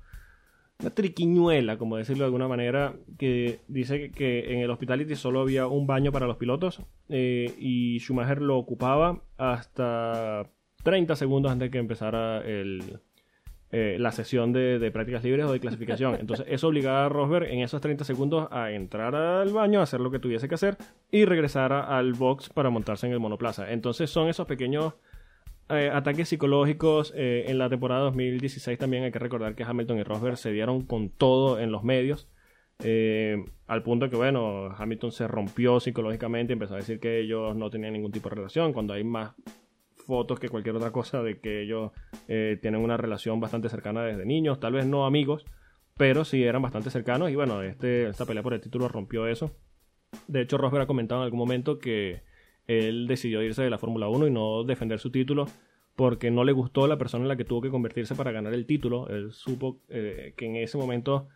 una 0.82 0.92
triquiñuela, 0.92 1.78
como 1.78 1.98
decirlo 1.98 2.24
de 2.24 2.28
alguna 2.28 2.48
manera, 2.48 2.96
que 3.18 3.60
dice 3.68 4.12
que, 4.12 4.54
en 4.54 4.60
el 4.60 4.70
Hospitality 4.70 5.16
solo 5.16 5.42
había 5.42 5.68
un 5.68 5.88
baño 5.88 6.12
para 6.12 6.26
los 6.26 6.38
pilotos 6.38 6.82
eh, 7.10 7.54
y 7.60 8.00
Schumacher 8.00 8.42
lo 8.42 8.58
ocupaba 8.58 9.22
hasta 9.38 10.50
30 10.84 11.18
segundos 11.18 11.52
antes 11.52 11.68
de 11.68 11.72
que 11.72 11.80
empezara 11.80 12.42
el, 12.42 13.02
eh, 13.72 13.98
la 14.00 14.12
sesión 14.12 14.52
de, 14.52 14.80
de 14.80 14.90
prácticas 14.90 15.24
libres 15.24 15.46
o 15.46 15.52
de 15.52 15.60
clasificación. 15.60 16.16
Entonces 16.20 16.44
eso 16.50 16.70
obligaba 16.70 17.06
a 17.06 17.10
Rosberg 17.10 17.46
en 17.52 17.60
esos 17.60 17.80
30 17.80 18.04
segundos 18.04 18.48
a 18.50 18.72
entrar 18.72 19.14
al 19.14 19.52
baño, 19.52 19.80
a 19.80 19.84
hacer 19.84 20.00
lo 20.00 20.10
que 20.10 20.18
tuviese 20.18 20.50
que 20.50 20.56
hacer 20.56 20.76
y 21.12 21.26
regresar 21.26 21.72
al 21.72 22.14
box 22.14 22.50
para 22.50 22.72
montarse 22.72 23.06
en 23.06 23.14
el 23.14 23.20
monoplaza. 23.20 23.72
Entonces 23.72 24.10
son 24.10 24.28
esos 24.28 24.48
pequeños 24.48 24.96
eh, 25.70 25.92
ataques 25.94 26.30
psicológicos. 26.30 27.14
eh, 27.16 27.46
en 27.48 27.60
la 27.60 27.70
temporada 27.70 28.02
2016 28.06 28.80
también 28.80 29.04
hay 29.04 29.12
que 29.12 29.20
recordar 29.20 29.54
que 29.54 29.64
Hamilton 29.64 30.00
y 30.00 30.04
Rosberg 30.04 30.38
se 30.38 30.52
dieron 30.52 30.82
con 30.82 31.10
todo 31.10 31.60
en 31.60 31.72
los 31.72 31.84
medios. 31.84 32.28
al 33.68 33.84
punto 33.84 34.10
que, 34.10 34.16
bueno, 34.16 34.74
Hamilton 34.76 35.12
se 35.12 35.28
rompió 35.28 35.80
psicológicamente, 35.80 36.54
empezó 36.54 36.74
a 36.74 36.78
decir 36.78 37.00
que 37.00 37.20
ellos 37.20 37.56
no 37.56 37.70
tenían 37.70 37.94
ningún 37.94 38.12
tipo 38.12 38.30
de 38.30 38.36
relación, 38.38 38.74
cuando 38.74 38.94
hay 38.94 39.04
más 39.04 39.36
fotos 40.10 40.40
que 40.40 40.50
cualquier 40.50 40.76
otra 40.76 40.92
cosa 40.92 41.22
de 41.22 41.40
que 41.40 41.62
ellos 41.62 41.92
eh, 42.32 42.60
tienen 42.62 42.82
una 42.82 42.96
relación 42.96 43.40
bastante 43.40 43.70
cercana 43.70 44.04
desde 44.04 44.24
niños, 44.24 44.60
tal 44.60 44.74
vez 44.74 44.86
no 44.86 45.08
amigos, 45.08 45.46
pero 45.98 46.24
sí 46.24 46.44
eran 46.44 46.62
bastante 46.62 46.92
cercanos 46.92 47.32
y 47.32 47.36
bueno, 47.36 47.64
este, 47.64 48.08
esta 48.08 48.28
pelea 48.28 48.44
por 48.44 48.54
el 48.54 48.62
título 48.62 48.88
rompió 48.88 49.26
eso. 49.26 49.52
De 50.28 50.42
hecho, 50.42 50.60
Rosberg 50.60 50.84
ha 50.84 50.88
comentado 50.88 51.22
en 51.22 51.26
algún 51.26 51.40
momento 51.40 51.80
que 51.80 52.22
él 52.68 53.08
decidió 53.08 53.42
irse 53.42 53.64
de 53.64 53.72
la 53.72 53.80
Fórmula 53.80 54.10
1 54.10 54.28
y 54.28 54.32
no 54.32 54.64
defender 54.64 55.00
su 55.00 55.10
título 55.10 55.48
porque 55.96 56.30
no 56.30 56.44
le 56.44 56.52
gustó 56.52 56.86
la 56.86 57.00
persona 57.00 57.24
en 57.24 57.30
la 57.30 57.36
que 57.36 57.46
tuvo 57.46 57.62
que 57.62 57.72
convertirse 57.72 58.14
para 58.14 58.32
ganar 58.32 58.54
el 58.54 58.68
título. 58.68 59.08
Él 59.10 59.32
supo 59.32 59.82
eh, 59.90 60.36
que 60.38 60.46
en 60.46 60.58
ese 60.58 60.78
momento 60.78 61.30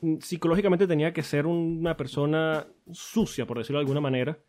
mm, 0.00 0.16
psicológicamente 0.18 0.88
tenía 0.88 1.12
que 1.12 1.22
ser 1.22 1.46
una 1.46 1.96
persona 1.96 2.66
sucia, 2.90 3.46
por 3.46 3.58
decirlo 3.58 3.78
de 3.78 3.84
alguna 3.84 4.00
manera, 4.00 4.40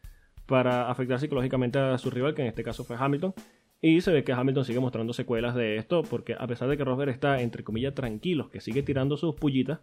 para 0.47 0.89
afectar 0.89 1.19
psicológicamente 1.19 1.77
a 1.77 1.97
su 1.99 2.09
rival, 2.09 2.33
que 2.33 2.41
en 2.41 2.47
este 2.47 2.63
caso 2.63 2.83
fue 2.83 2.97
Hamilton. 2.99 3.35
Y 3.85 3.99
se 3.99 4.13
ve 4.13 4.23
que 4.23 4.31
Hamilton 4.31 4.63
sigue 4.63 4.79
mostrando 4.79 5.11
secuelas 5.11 5.55
de 5.55 5.75
esto, 5.75 6.03
porque 6.03 6.37
a 6.39 6.47
pesar 6.47 6.69
de 6.69 6.77
que 6.77 6.85
Rosberg 6.85 7.09
está, 7.09 7.41
entre 7.41 7.65
comillas, 7.65 7.93
tranquilo, 7.93 8.49
que 8.49 8.61
sigue 8.61 8.81
tirando 8.81 9.17
sus 9.17 9.35
pullitas, 9.35 9.81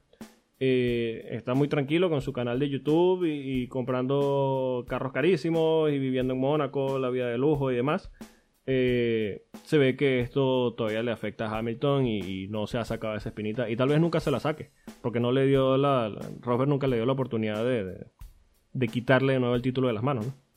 eh, 0.58 1.28
está 1.32 1.52
muy 1.52 1.68
tranquilo 1.68 2.08
con 2.08 2.22
su 2.22 2.32
canal 2.32 2.58
de 2.58 2.70
YouTube 2.70 3.26
y, 3.26 3.68
comprando 3.68 4.86
carros 4.88 5.12
carísimos 5.12 5.92
y 5.92 5.98
viviendo 5.98 6.32
en 6.32 6.40
Mónaco, 6.40 6.98
la 6.98 7.10
vida 7.10 7.28
de 7.28 7.36
lujo 7.36 7.70
y 7.70 7.76
demás. 7.76 8.10
Eh, 8.64 9.42
se 9.64 9.76
ve 9.76 9.96
que 9.98 10.20
esto 10.20 10.72
todavía 10.72 11.02
le 11.02 11.12
afecta 11.12 11.48
a 11.48 11.58
Hamilton 11.58 12.06
y, 12.06 12.48
no 12.48 12.66
se 12.66 12.78
ha 12.78 12.86
sacado 12.86 13.16
esa 13.16 13.28
espinita 13.28 13.68
y 13.68 13.76
tal 13.76 13.90
vez 13.90 14.00
nunca 14.00 14.20
se 14.20 14.30
la 14.30 14.40
saque 14.40 14.70
porque 15.02 15.20
no 15.20 15.30
le 15.30 15.46
dio 15.46 15.76
la, 15.76 16.08
Rosberg 16.40 16.70
nunca 16.70 16.86
le 16.86 16.96
dio 16.96 17.04
la 17.04 17.12
oportunidad 17.12 17.64
de, 17.64 18.06
de, 18.72 18.88
quitarle 18.88 19.34
de 19.34 19.40
nuevo 19.40 19.54
el 19.54 19.62
título 19.62 19.88
de 19.88 19.94
las 19.94 20.02
manos 20.02 20.26
¿no? 20.26 20.49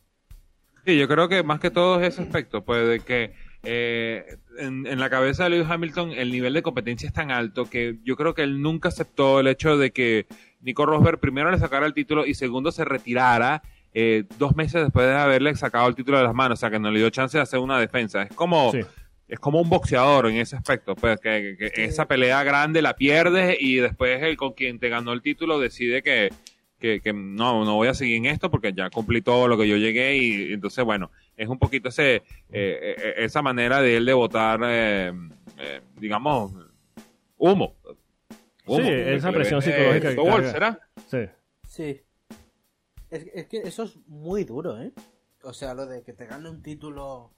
Sí, 0.85 0.97
yo 0.97 1.07
creo 1.07 1.29
que 1.29 1.43
más 1.43 1.59
que 1.59 1.71
todo 1.71 2.01
es 2.01 2.13
ese 2.13 2.21
aspecto, 2.23 2.63
pues 2.63 2.87
de 2.87 2.99
que 2.99 3.31
eh, 3.63 4.25
en, 4.57 4.85
en 4.85 4.99
la 4.99 5.09
cabeza 5.09 5.45
de 5.45 5.51
Lewis 5.51 5.69
Hamilton 5.69 6.11
el 6.11 6.31
nivel 6.31 6.53
de 6.53 6.61
competencia 6.61 7.07
es 7.07 7.13
tan 7.13 7.31
alto 7.31 7.69
que 7.69 7.95
yo 8.03 8.17
creo 8.17 8.33
que 8.33 8.43
él 8.43 8.61
nunca 8.61 8.89
aceptó 8.89 9.39
el 9.39 9.47
hecho 9.47 9.77
de 9.77 9.91
que 9.91 10.25
Nico 10.61 10.85
Rosberg 10.85 11.19
primero 11.19 11.49
le 11.49 11.57
sacara 11.59 11.85
el 11.85 11.93
título 11.93 12.25
y 12.25 12.33
segundo 12.33 12.71
se 12.73 12.83
retirara 12.83 13.63
eh, 13.93 14.25
dos 14.37 14.55
meses 14.57 14.83
después 14.83 15.05
de 15.07 15.13
haberle 15.15 15.55
sacado 15.55 15.87
el 15.87 15.95
título 15.95 16.17
de 16.17 16.23
las 16.25 16.33
manos, 16.33 16.59
o 16.59 16.61
sea, 16.61 16.69
que 16.71 16.79
no 16.79 16.91
le 16.91 16.99
dio 16.99 17.09
chance 17.11 17.37
de 17.37 17.43
hacer 17.43 17.59
una 17.59 17.79
defensa. 17.79 18.23
Es 18.23 18.33
como, 18.35 18.71
Sí. 18.71 18.81
es 19.29 19.39
como 19.39 19.61
un 19.61 19.69
boxeador 19.69 20.27
en 20.27 20.37
ese 20.37 20.55
aspecto, 20.57 20.95
pues 20.95 21.19
que, 21.21 21.55
que- 21.57 21.69
que 21.71 21.85
esa 21.85 22.05
pelea 22.07 22.43
grande 22.43 22.81
la 22.81 22.95
pierdes 22.95 23.55
y 23.59 23.75
después 23.75 24.21
el 24.23 24.35
con 24.35 24.51
quien 24.53 24.79
te 24.79 24.89
ganó 24.89 25.13
el 25.13 25.21
título 25.21 25.59
decide 25.59 26.01
que, 26.01 26.29
que, 26.83 26.99
que 26.99 27.13
no, 27.13 27.63
no 27.63 27.75
voy 27.75 27.87
a 27.87 27.93
seguir 27.93 28.17
en 28.17 28.25
esto 28.25 28.51
porque 28.51 28.73
ya 28.73 28.89
cumplí 28.89 29.21
todo 29.21 29.47
lo 29.47 29.57
que 29.57 29.69
yo 29.69 29.77
llegué 29.77 30.17
y, 30.17 30.51
entonces, 30.51 30.83
bueno, 30.83 31.11
es 31.37 31.47
un 31.47 31.57
poquito 31.57 31.87
ese, 31.87 32.15
eh, 32.15 32.23
eh, 32.51 33.13
esa 33.19 33.41
manera 33.41 33.81
de 33.81 33.95
él 33.95 34.05
de 34.05 34.11
votar, 34.11 34.59
eh, 34.65 35.13
eh, 35.59 35.81
digamos, 35.95 36.51
humo. 37.37 37.77
Sí, 38.67 38.81
esa 38.81 39.31
presión 39.31 39.61
psicológica 39.61 40.13
que. 40.13 40.51
¿será? 40.51 40.79
Sí. 41.07 41.19
Sí. 41.65 42.01
Es, 43.09 43.27
es 43.33 43.45
que 43.45 43.59
eso 43.59 43.83
es 43.83 43.95
muy 44.05 44.43
duro, 44.43 44.77
¿eh? 44.81 44.91
O 45.43 45.53
sea, 45.53 45.73
lo 45.73 45.85
de 45.85 46.03
que 46.03 46.11
te 46.11 46.25
gane 46.25 46.49
un 46.49 46.61
título 46.61 47.31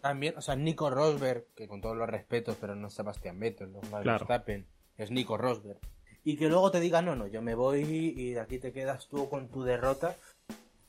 también, 0.00 0.38
o 0.38 0.42
sea, 0.42 0.54
Nico 0.54 0.90
Rosberg, 0.90 1.46
que 1.56 1.66
con 1.66 1.80
todos 1.80 1.96
los 1.96 2.08
respetos, 2.08 2.56
pero 2.60 2.76
no 2.76 2.86
es 2.86 2.94
Sebastián 2.94 3.40
Vettel, 3.40 3.72
no 3.72 3.80
es 3.80 3.88
Claro. 3.88 4.04
Verstappen, 4.04 4.64
es 4.96 5.10
Nico 5.10 5.36
Rosberg. 5.36 5.80
Y 6.24 6.36
que 6.36 6.48
luego 6.48 6.70
te 6.70 6.80
diga, 6.80 7.02
no, 7.02 7.16
no, 7.16 7.26
yo 7.26 7.42
me 7.42 7.54
voy 7.54 7.82
y 8.16 8.32
de 8.32 8.40
aquí 8.40 8.58
te 8.58 8.72
quedas 8.72 9.08
tú 9.08 9.28
con 9.28 9.48
tu 9.48 9.64
derrota, 9.64 10.16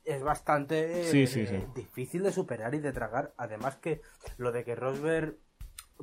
es 0.05 0.21
bastante 0.21 1.05
Sí, 1.05 1.27
sí, 1.27 1.41
eh, 1.41 1.47
sí. 1.47 1.63
difícil 1.75 2.23
de 2.23 2.31
superar 2.31 2.75
y 2.75 2.79
de 2.79 2.91
tragar. 2.91 3.33
Además 3.37 3.77
que 3.77 4.01
lo 4.37 4.51
de 4.51 4.63
que 4.63 4.75
Rosberg 4.75 5.37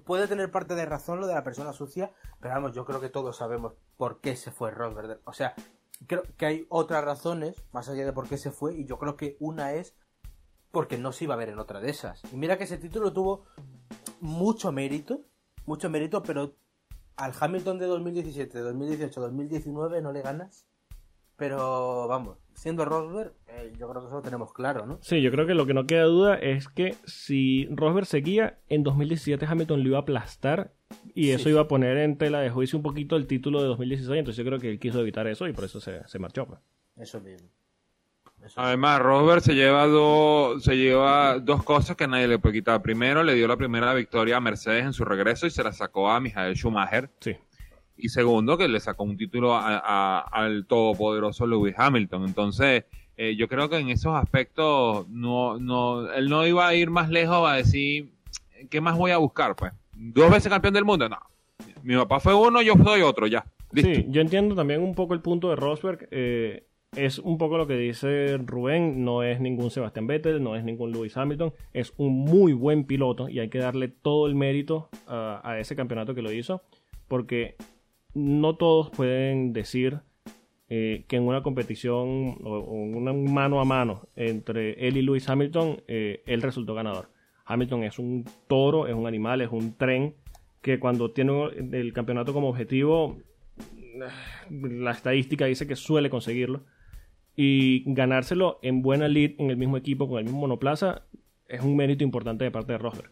puede 0.05 0.27
tener 0.27 0.51
parte 0.51 0.75
de 0.75 0.87
razón 0.87 1.21
lo 1.21 1.27
de 1.27 1.35
la 1.35 1.45
persona 1.45 1.73
sucia, 1.73 2.11
pero 2.41 2.55
vamos, 2.55 2.75
yo 2.75 2.85
creo 2.85 3.01
que 3.01 3.09
todos 3.09 3.37
sabemos 3.37 3.75
por 3.97 4.21
qué 4.21 4.37
se 4.37 4.51
fue 4.51 4.71
Rosberg. 4.71 5.21
O 5.25 5.33
sea, 5.33 5.55
creo 6.07 6.23
que 6.37 6.47
hay 6.47 6.67
otras 6.69 7.05
razones 7.05 7.63
más 7.73 7.89
allá 7.89 8.05
de 8.05 8.13
por 8.13 8.29
qué 8.29 8.39
se 8.39 8.51
fue 8.51 8.75
y 8.75 8.87
yo 8.87 8.99
creo 8.99 9.17
que 9.17 9.37
una 9.39 9.75
es 9.75 9.95
porque 10.71 10.99
no 10.99 11.13
se 11.13 11.25
iba 11.25 11.35
a 11.35 11.39
ver 11.39 11.51
en 11.51 11.59
otra 11.59 11.81
de 11.81 11.91
esas. 11.91 12.23
Y 12.33 12.37
mira 12.37 12.57
que 12.57 12.65
ese 12.65 12.79
título 12.79 13.13
tuvo 13.13 13.45
mucho 14.21 14.73
mérito, 14.73 15.21
mucho 15.67 15.91
mérito, 15.91 16.23
pero 16.23 16.55
al 17.21 17.33
Hamilton 17.39 17.79
de 17.79 17.87
2017, 17.87 18.59
2018, 18.59 19.21
2019 19.21 20.03
no 20.03 20.13
le 20.13 20.23
ganas. 20.23 20.67
Pero 21.37 22.07
vamos, 22.07 22.37
siendo 22.53 22.85
Rosberg, 22.85 23.33
eh, 23.49 23.73
yo 23.79 23.89
creo 23.89 24.03
que 24.03 24.09
eso 24.09 24.17
lo 24.17 24.21
tenemos 24.23 24.53
claro, 24.53 24.85
¿no? 24.85 24.99
Sí, 25.01 25.23
yo 25.23 25.31
creo 25.31 25.47
que 25.47 25.55
lo 25.55 25.65
que 25.65 25.73
no 25.73 25.87
queda 25.87 26.03
duda 26.05 26.35
es 26.35 26.69
que 26.69 26.97
si 27.07 27.67
Rosberg 27.71 28.05
seguía, 28.05 28.59
en 28.69 28.83
2017 28.83 29.47
Hamilton 29.47 29.83
lo 29.83 29.89
iba 29.89 29.99
a 29.99 30.03
aplastar 30.03 30.75
y 31.15 31.25
Sí. 31.29 31.31
eso 31.33 31.49
iba 31.49 31.63
a 31.63 31.69
poner 31.69 31.97
en 31.97 32.19
tela 32.19 32.41
de 32.41 32.51
juicio 32.51 32.77
un 32.79 32.83
poquito 32.83 33.17
el 33.17 33.27
título 33.27 33.63
de 33.63 33.69
2016. 33.69 34.19
Entonces 34.19 34.37
yo 34.37 34.47
creo 34.49 34.59
que 34.61 34.69
él 34.71 34.79
quiso 34.79 35.01
evitar 35.01 35.27
eso 35.29 35.49
y 35.49 35.55
por 35.55 35.65
eso 35.65 35.81
se, 35.81 36.07
se 36.07 36.19
marchó. 36.19 36.47
pues. 36.47 36.61
Eso 36.97 37.21
mismo. 37.23 37.49
Además, 38.57 39.01
Rosberg 39.01 39.43
se 39.43 39.55
lleva, 39.55 39.87
dos 39.87 40.63
se 40.65 40.77
lleva 40.77 41.39
dos 41.39 41.63
cosas 41.63 41.97
que 41.97 42.07
nadie 42.09 42.27
le 42.27 42.39
puede 42.39 42.55
quitar. 42.57 42.83
Primero, 42.83 43.23
le 43.23 43.35
dio 43.35 43.47
la 43.47 43.57
primera 43.57 43.93
victoria 43.95 44.37
a 44.37 44.41
Mercedes 44.41 44.85
en 44.85 44.93
su 44.93 45.05
regreso 45.05 45.47
y 45.47 45.51
se 45.51 45.63
la 45.63 45.73
sacó 45.73 46.11
a 46.11 46.21
Michael 46.21 46.57
Schumacher. 46.57 47.11
Sí. 47.21 47.37
Y 47.97 48.09
segundo, 48.09 48.57
que 48.57 48.67
le 48.67 48.81
sacó 48.81 49.05
un 49.05 49.17
título 49.17 49.55
a- 49.55 49.79
a- 49.79 50.21
al 50.21 50.67
todopoderoso 50.67 51.47
Lewis 51.47 51.75
Hamilton. 51.77 52.25
Entonces, 52.25 52.85
eh, 53.17 53.37
yo 53.37 53.47
creo 53.47 53.69
que 53.69 53.77
en 53.77 53.91
esos 53.91 54.15
aspectos 54.17 55.07
no, 55.11 55.59
no, 55.59 56.11
él 56.13 56.29
no 56.31 56.47
iba 56.47 56.67
a 56.67 56.75
ir 56.75 56.89
más 56.91 57.11
lejos 57.11 57.47
a 57.49 57.55
decir, 57.57 58.11
¿qué 58.71 58.81
más 58.81 58.97
voy 58.97 59.11
a 59.11 59.19
buscar? 59.19 59.55
Pues, 59.55 59.73
dos 59.93 60.31
veces 60.31 60.51
campeón 60.51 60.73
del 60.75 60.85
mundo, 60.87 61.09
no. 61.09 61.19
Mi 61.83 61.95
papá 61.97 62.21
fue 62.21 62.35
uno, 62.35 62.63
yo 62.63 62.73
soy 62.83 63.03
otro, 63.03 63.27
ya. 63.27 63.45
Listo. 63.73 63.95
Sí, 63.95 64.07
yo 64.09 64.23
entiendo 64.23 64.55
también 64.55 64.83
un 64.83 64.95
poco 64.95 65.13
el 65.15 65.21
punto 65.21 65.51
de 65.51 65.57
Rosberg. 65.57 66.09
eh, 66.11 66.65
es 66.97 67.19
un 67.19 67.39
poco 67.39 67.57
lo 67.57 67.67
que 67.67 67.77
dice 67.77 68.37
Rubén, 68.39 69.05
no 69.05 69.23
es 69.23 69.41
ningún 69.41 69.71
Sebastián 69.71 70.07
Vettel, 70.07 70.43
no 70.43 70.57
es 70.57 70.65
ningún 70.65 70.91
Lewis 70.91 71.17
Hamilton, 71.17 71.53
es 71.73 71.93
un 71.97 72.25
muy 72.25 72.53
buen 72.53 72.85
piloto 72.85 73.29
y 73.29 73.39
hay 73.39 73.49
que 73.49 73.59
darle 73.59 73.89
todo 73.89 74.27
el 74.27 74.35
mérito 74.35 74.89
a, 75.07 75.41
a 75.45 75.61
ese 75.61 75.77
campeonato 75.77 76.15
que 76.15 76.23
lo 76.23 76.33
hizo, 76.33 76.63
porque 77.07 77.55
no 78.13 78.57
todos 78.57 78.91
pueden 78.91 79.53
decir 79.53 80.01
eh, 80.69 81.05
que 81.09 81.17
en 81.17 81.25
una 81.25 81.43
competición 81.43 82.39
o, 82.43 82.59
o 82.59 82.75
una 82.75 83.13
mano 83.13 83.61
a 83.61 83.65
mano 83.65 84.09
entre 84.17 84.87
él 84.87 84.97
y 84.97 85.03
Lewis 85.03 85.29
Hamilton, 85.29 85.83
eh, 85.87 86.23
él 86.27 86.43
resultó 86.43 86.75
ganador. 86.75 87.09
Hamilton 87.45 87.85
es 87.85 87.99
un 87.99 88.25
toro, 88.49 88.87
es 88.87 88.95
un 88.95 89.07
animal, 89.07 89.41
es 89.41 89.51
un 89.51 89.77
tren 89.77 90.15
que 90.61 90.79
cuando 90.79 91.11
tiene 91.13 91.33
el 91.73 91.93
campeonato 91.93 92.33
como 92.33 92.49
objetivo, 92.49 93.17
la 94.51 94.91
estadística 94.93 95.47
dice 95.47 95.67
que 95.67 95.77
suele 95.77 96.11
conseguirlo. 96.11 96.63
Y 97.43 97.85
ganárselo 97.87 98.59
en 98.61 98.83
buena 98.83 99.09
lead, 99.09 99.31
en 99.39 99.49
el 99.51 99.57
mismo 99.57 99.79
equipo, 99.79 100.07
con 100.09 100.19
el 100.19 100.25
mismo 100.25 100.41
monoplaza, 100.41 101.03
es 101.49 101.63
un 101.63 101.75
mérito 101.75 102.05
importante 102.05 102.45
de 102.45 102.51
parte 102.51 102.73
de 102.73 102.79
Rosberg. 102.79 103.11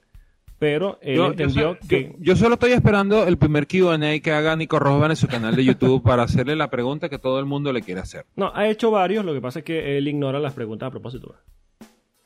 Pero 0.59 0.99
él 1.01 1.16
Yo, 1.16 1.26
entendió 1.29 1.79
que... 1.89 2.11
yo- 2.11 2.16
yo 2.18 2.37
solo 2.37 2.55
estoy 2.55 2.72
esperando 2.72 3.26
el 3.26 3.39
primer 3.39 3.66
Q&A 3.66 4.18
que 4.20 4.33
haga 4.33 4.55
Nico 4.55 4.79
Rosberg 4.79 5.12
en 5.12 5.16
su 5.16 5.29
canal 5.29 5.57
de 5.57 5.64
YouTube 5.64 6.03
para 6.03 6.24
hacerle 6.24 6.57
la 6.57 6.68
pregunta 6.68 7.09
que 7.09 7.18
todo 7.18 7.39
el 7.39 7.47
mundo 7.47 7.72
le 7.72 7.81
quiere 7.81 8.03
hacer. 8.03 8.26
No, 8.37 8.53
ha 8.55 8.68
hecho 8.68 8.91
varios, 8.91 9.24
lo 9.24 9.33
que 9.33 9.41
pasa 9.41 9.61
es 9.61 9.64
que 9.64 9.97
él 9.97 10.07
ignora 10.09 10.41
las 10.41 10.53
preguntas 10.53 10.89
a 10.89 10.91
propósito. 10.91 11.35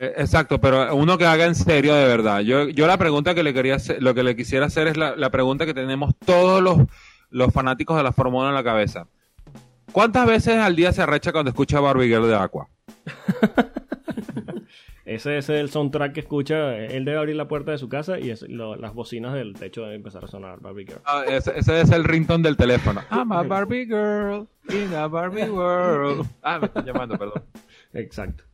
Eh, 0.00 0.12
Exacto, 0.16 0.60
pero 0.60 0.96
uno 0.96 1.16
que 1.18 1.26
haga 1.26 1.44
en 1.44 1.54
serio 1.54 1.94
de 1.94 2.06
verdad. 2.06 2.40
Yo, 2.40 2.68
yo 2.68 2.86
la 2.88 2.96
pregunta 2.98 3.34
que 3.34 3.44
le 3.44 3.54
quería 3.54 3.76
hacer, 3.76 4.02
lo 4.02 4.12
que 4.12 4.24
le 4.24 4.34
quisiera 4.34 4.66
hacer 4.66 4.88
es 4.88 4.96
la, 4.96 5.14
la 5.14 5.30
pregunta 5.30 5.66
que 5.66 5.74
tenemos 5.74 6.14
todos 6.26 6.60
los, 6.60 6.78
los 7.30 7.52
fanáticos 7.52 7.96
de 7.96 8.02
la 8.02 8.10
Fórmula 8.12 8.48
1 8.48 8.48
en 8.48 8.54
la 8.56 8.64
cabeza. 8.64 9.06
¿Cuántas 9.92 10.26
veces 10.26 10.56
al 10.56 10.74
día 10.76 10.92
se 10.92 11.02
arrecha 11.02 11.32
cuando 11.32 11.50
escucha 11.50 11.80
Barbie 11.80 12.08
Girl 12.08 12.26
de 12.28 12.34
Aqua? 12.36 12.68
Ese, 15.04 15.36
ese 15.38 15.38
es 15.38 15.48
el 15.50 15.68
soundtrack 15.70 16.12
que 16.14 16.20
escucha. 16.20 16.76
Él 16.78 17.04
debe 17.04 17.18
abrir 17.18 17.36
la 17.36 17.48
puerta 17.48 17.72
de 17.72 17.78
su 17.78 17.88
casa 17.88 18.18
y 18.18 18.30
es- 18.30 18.42
lo- 18.48 18.76
las 18.76 18.94
bocinas 18.94 19.34
del 19.34 19.52
techo 19.54 19.82
deben 19.82 19.96
empezar 19.96 20.24
a 20.24 20.28
sonar 20.28 20.60
Barbie 20.60 20.86
Girl. 20.86 21.00
Ah, 21.04 21.24
ese, 21.28 21.52
ese 21.58 21.80
es 21.82 21.90
el 21.90 22.04
ringtone 22.04 22.42
del 22.42 22.56
teléfono. 22.56 23.02
I'm 23.10 23.32
a 23.32 23.42
Barbie 23.42 23.84
girl 23.86 24.46
in 24.70 24.94
a 24.94 25.06
Barbie 25.08 25.50
world. 25.50 26.26
Ah, 26.42 26.58
me 26.58 26.66
están 26.66 26.84
llamando, 26.86 27.18
perdón. 27.18 27.42
Exacto. 27.92 28.44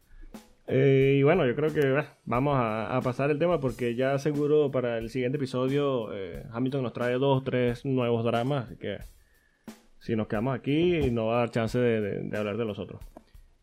Eh, 0.67 1.17
y 1.21 1.23
bueno, 1.23 1.47
yo 1.47 1.55
creo 1.55 1.73
que 1.73 1.81
eh, 1.81 2.05
vamos 2.27 2.57
a, 2.57 2.95
a 2.97 3.01
pasar 3.01 3.31
el 3.31 3.39
tema 3.39 3.59
porque 3.59 3.95
ya 3.95 4.19
seguro 4.19 4.71
para 4.71 4.99
el 4.99 5.09
siguiente 5.09 5.37
episodio 5.39 6.13
eh, 6.13 6.43
Hamilton 6.53 6.83
nos 6.83 6.93
trae 6.93 7.15
dos 7.15 7.41
o 7.41 7.43
tres 7.43 7.87
nuevos 7.87 8.23
dramas, 8.23 8.67
así 8.67 8.77
que 8.77 8.99
si 10.09 10.17
nos 10.17 10.27
quedamos 10.27 10.57
aquí 10.57 11.11
no 11.11 11.27
va 11.27 11.37
a 11.37 11.39
dar 11.41 11.51
chance 11.51 11.79
de, 11.79 12.01
de- 12.01 12.21
de 12.23 12.39
hablar 12.39 12.57
de 12.57 12.65
los 12.65 12.79
otros. 12.79 12.99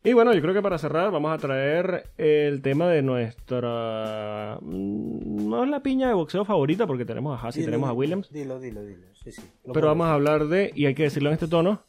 Y 0.04 0.14
bueno, 0.14 0.32
yo 0.36 0.42
creo 0.44 0.54
que 0.54 0.62
para 0.62 0.78
cerrar 0.78 1.10
vamos 1.12 1.34
a 1.34 1.40
traer 1.40 2.04
el 2.20 2.62
tema 2.62 2.88
de 2.88 3.02
nuestra... 3.02 4.60
mm, 4.62 5.50
No 5.50 5.64
es 5.64 5.70
la 5.72 5.80
piña 5.82 6.08
de 6.08 6.14
boxeo 6.14 6.46
favorita 6.46 6.86
porque 6.86 7.04
tenemos 7.06 7.36
a 7.36 7.44
Haas 7.44 7.58
y 7.58 7.62
Dilo, 7.62 7.72
tenemos 7.72 7.90
a 7.90 7.94
Williams. 7.94 8.32
Dilo, 8.32 8.60
dilo, 8.60 8.84
dilo. 8.86 9.08
Sí, 9.16 9.32
sí. 9.32 9.42
Lo 9.66 9.74
Pero 9.74 9.88
vamos 9.88 10.06
a 10.06 10.14
hablar 10.14 10.46
de, 10.46 10.72
y 10.76 10.86
hay 10.86 10.94
que 10.94 11.02
decirlo 11.02 11.30
en 11.30 11.34
este 11.34 11.48
tono, 11.48 11.82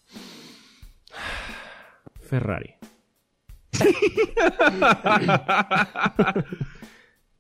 Ferrari. 2.23 2.77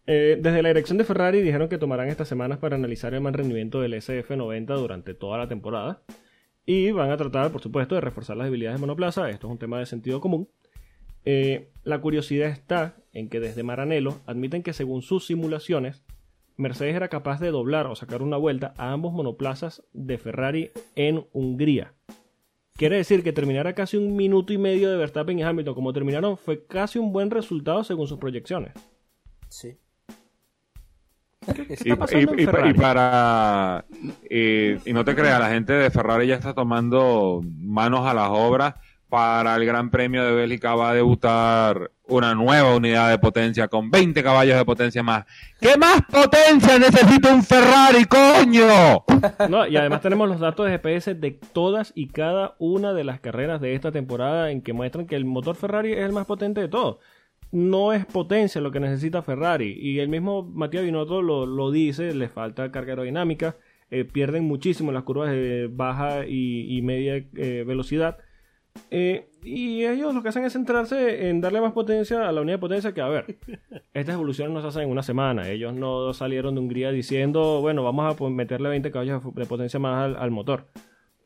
Eh, 0.08 0.38
desde 0.40 0.62
la 0.62 0.68
dirección 0.68 0.98
de 0.98 1.04
Ferrari 1.04 1.42
dijeron 1.42 1.68
que 1.68 1.78
tomarán 1.78 2.08
estas 2.08 2.28
semanas 2.28 2.58
para 2.58 2.76
analizar 2.76 3.12
el 3.12 3.20
mal 3.20 3.34
rendimiento 3.34 3.80
del 3.80 3.94
SF90 3.94 4.76
durante 4.78 5.14
toda 5.14 5.36
la 5.36 5.48
temporada 5.48 6.00
y 6.66 6.90
van 6.90 7.10
a 7.10 7.16
tratar, 7.16 7.52
por 7.52 7.62
supuesto, 7.62 7.94
de 7.94 8.00
reforzar 8.00 8.36
las 8.36 8.46
debilidades 8.46 8.78
de 8.78 8.86
monoplaza. 8.86 9.30
Esto 9.30 9.46
es 9.46 9.52
un 9.52 9.58
tema 9.58 9.78
de 9.78 9.86
sentido 9.86 10.20
común. 10.20 10.48
Eh, 11.24 11.70
la 11.84 12.00
curiosidad 12.00 12.48
está 12.48 12.96
en 13.12 13.28
que 13.28 13.40
desde 13.40 13.62
Maranello 13.62 14.20
admiten 14.26 14.62
que 14.62 14.72
según 14.72 15.02
sus 15.02 15.26
simulaciones, 15.26 16.04
Mercedes 16.56 16.96
era 16.96 17.08
capaz 17.08 17.40
de 17.40 17.50
doblar 17.50 17.86
o 17.86 17.94
sacar 17.94 18.22
una 18.22 18.36
vuelta 18.36 18.74
a 18.76 18.92
ambos 18.92 19.12
monoplazas 19.12 19.82
de 19.92 20.18
Ferrari 20.18 20.70
en 20.94 21.26
Hungría. 21.32 21.94
Quiere 22.74 22.96
decir 22.96 23.22
que 23.22 23.32
terminar 23.32 23.66
a 23.66 23.74
casi 23.74 23.96
un 23.96 24.16
minuto 24.16 24.52
y 24.52 24.58
medio 24.58 24.90
de 24.90 24.96
Verstappen 24.96 25.38
y 25.38 25.42
Hamilton 25.42 25.74
como 25.74 25.92
terminaron 25.92 26.36
fue 26.36 26.66
casi 26.66 26.98
un 26.98 27.12
buen 27.12 27.30
resultado 27.30 27.84
según 27.84 28.06
sus 28.06 28.18
proyecciones. 28.18 28.72
Sí. 29.48 29.78
¿Qué 31.54 31.66
Y, 31.84 31.92
está 31.92 32.18
y- 32.18 32.42
y- 32.42 32.44
Ferrari? 32.46 32.70
y 32.70 32.74
para 32.74 33.84
y, 34.28 34.90
y 34.90 34.92
no 34.92 35.04
te 35.04 35.14
creas, 35.14 35.38
la 35.40 35.48
gente 35.50 35.72
de 35.72 35.90
Ferrari 35.90 36.26
ya 36.26 36.34
está 36.34 36.54
tomando 36.54 37.42
manos 37.60 38.06
a 38.06 38.14
las 38.14 38.28
obras. 38.30 38.74
Para 39.08 39.54
el 39.54 39.64
Gran 39.64 39.90
Premio 39.90 40.24
de 40.24 40.32
Bélgica 40.32 40.74
va 40.74 40.90
a 40.90 40.94
debutar 40.94 41.92
una 42.08 42.34
nueva 42.34 42.74
unidad 42.74 43.08
de 43.08 43.18
potencia 43.18 43.68
con 43.68 43.88
20 43.88 44.20
caballos 44.20 44.56
de 44.58 44.64
potencia 44.64 45.00
más. 45.04 45.24
¿Qué 45.60 45.76
más 45.78 46.02
potencia 46.10 46.76
necesita 46.76 47.32
un 47.32 47.44
Ferrari, 47.44 48.04
coño? 48.06 49.04
No, 49.48 49.64
y 49.68 49.76
además 49.76 50.00
tenemos 50.00 50.28
los 50.28 50.40
datos 50.40 50.66
de 50.66 50.72
GPS 50.72 51.14
de 51.14 51.30
todas 51.52 51.92
y 51.94 52.08
cada 52.08 52.56
una 52.58 52.92
de 52.94 53.04
las 53.04 53.20
carreras 53.20 53.60
de 53.60 53.74
esta 53.76 53.92
temporada 53.92 54.50
en 54.50 54.60
que 54.60 54.72
muestran 54.72 55.06
que 55.06 55.14
el 55.14 55.24
motor 55.24 55.54
Ferrari 55.54 55.92
es 55.92 56.00
el 56.00 56.12
más 56.12 56.26
potente 56.26 56.60
de 56.60 56.68
todos. 56.68 56.96
No 57.56 57.94
es 57.94 58.04
potencia 58.04 58.60
lo 58.60 58.70
que 58.70 58.80
necesita 58.80 59.22
Ferrari. 59.22 59.78
Y 59.80 60.00
el 60.00 60.10
mismo 60.10 60.42
Matías 60.42 60.84
Binotto 60.84 61.22
lo, 61.22 61.46
lo 61.46 61.70
dice, 61.70 62.14
le 62.14 62.28
falta 62.28 62.70
carga 62.70 62.92
aerodinámica, 62.92 63.56
eh, 63.90 64.04
pierden 64.04 64.44
muchísimo 64.44 64.90
en 64.90 64.94
las 64.94 65.04
curvas 65.04 65.30
de 65.30 65.70
baja 65.72 66.26
y, 66.26 66.76
y 66.76 66.82
media 66.82 67.16
eh, 67.34 67.64
velocidad. 67.66 68.18
Eh, 68.90 69.30
y 69.42 69.86
ellos 69.86 70.14
lo 70.14 70.22
que 70.22 70.28
hacen 70.28 70.44
es 70.44 70.52
centrarse 70.52 71.30
en 71.30 71.40
darle 71.40 71.62
más 71.62 71.72
potencia 71.72 72.28
a 72.28 72.32
la 72.32 72.42
unidad 72.42 72.56
de 72.56 72.60
potencia 72.60 72.92
que, 72.92 73.00
a 73.00 73.08
ver, 73.08 73.38
estas 73.94 74.16
evoluciones 74.16 74.52
no 74.52 74.60
se 74.60 74.68
hacen 74.68 74.82
en 74.82 74.90
una 74.90 75.02
semana. 75.02 75.48
Ellos 75.48 75.72
no 75.72 76.12
salieron 76.12 76.54
de 76.54 76.60
Hungría 76.60 76.90
diciendo, 76.90 77.62
bueno, 77.62 77.82
vamos 77.82 78.20
a 78.20 78.28
meterle 78.28 78.68
20 78.68 78.90
caballos 78.90 79.22
de 79.34 79.46
potencia 79.46 79.80
más 79.80 80.14
al, 80.14 80.30
motor. 80.30 80.66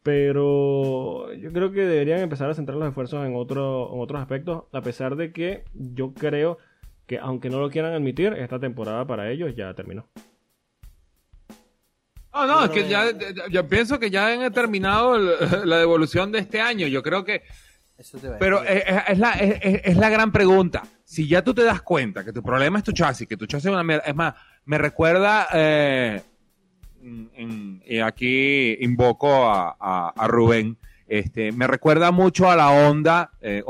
Pero 0.02 1.32
yo 1.34 1.52
creo 1.52 1.72
que 1.72 1.80
deberían 1.80 2.20
empezar 2.20 2.48
a 2.48 2.54
centrar 2.54 2.78
los 2.78 2.88
esfuerzos 2.88 3.26
en, 3.26 3.36
otro, 3.36 3.90
en 3.92 4.00
otros 4.00 4.20
aspectos, 4.20 4.64
a 4.72 4.80
pesar 4.80 5.16
de 5.16 5.32
que 5.32 5.64
yo 5.74 6.14
creo 6.14 6.58
que, 7.06 7.18
aunque 7.18 7.50
no 7.50 7.60
lo 7.60 7.70
quieran 7.70 7.92
admitir, 7.92 8.32
esta 8.32 8.58
temporada 8.58 9.06
para 9.06 9.30
ellos 9.30 9.54
ya 9.54 9.74
terminó. 9.74 10.06
No, 12.32 12.46
no, 12.46 12.64
es 12.64 12.70
que 12.70 12.88
ya, 12.88 13.06
yo 13.50 13.68
pienso 13.68 13.98
que 13.98 14.10
ya 14.10 14.28
han 14.28 14.52
terminado 14.52 15.18
la 15.64 15.78
devolución 15.78 16.32
de 16.32 16.38
este 16.38 16.60
año. 16.60 16.86
Yo 16.86 17.02
creo 17.02 17.24
que. 17.24 17.42
pero 18.38 18.62
es, 18.62 19.18
la, 19.18 19.32
es, 19.32 19.96
la 19.96 20.08
gran 20.08 20.32
pregunta. 20.32 20.82
Si 21.04 21.26
ya 21.26 21.42
tú 21.42 21.52
te 21.52 21.64
das 21.64 21.82
cuenta 21.82 22.24
que 22.24 22.32
tu 22.32 22.42
problema 22.42 22.78
es 22.78 22.84
tu 22.84 22.92
chasis, 22.92 23.26
que 23.26 23.36
tu 23.36 23.46
chasis 23.46 23.66
es 23.66 23.72
una 23.72 23.82
mierda. 23.82 24.04
Es 24.06 24.14
más, 24.14 24.34
me 24.64 24.78
recuerda. 24.78 25.48
Eh, 25.52 26.22
y 27.02 27.98
aquí 28.00 28.76
invoco 28.80 29.28
a, 29.48 30.26
Rubén 30.28 30.76
este, 31.10 31.50
me 31.50 31.66
recuerda 31.66 32.12
mucho 32.12 32.48
a 32.48 32.54
la 32.54 32.70
Honda, 32.70 33.32
eh, 33.40 33.64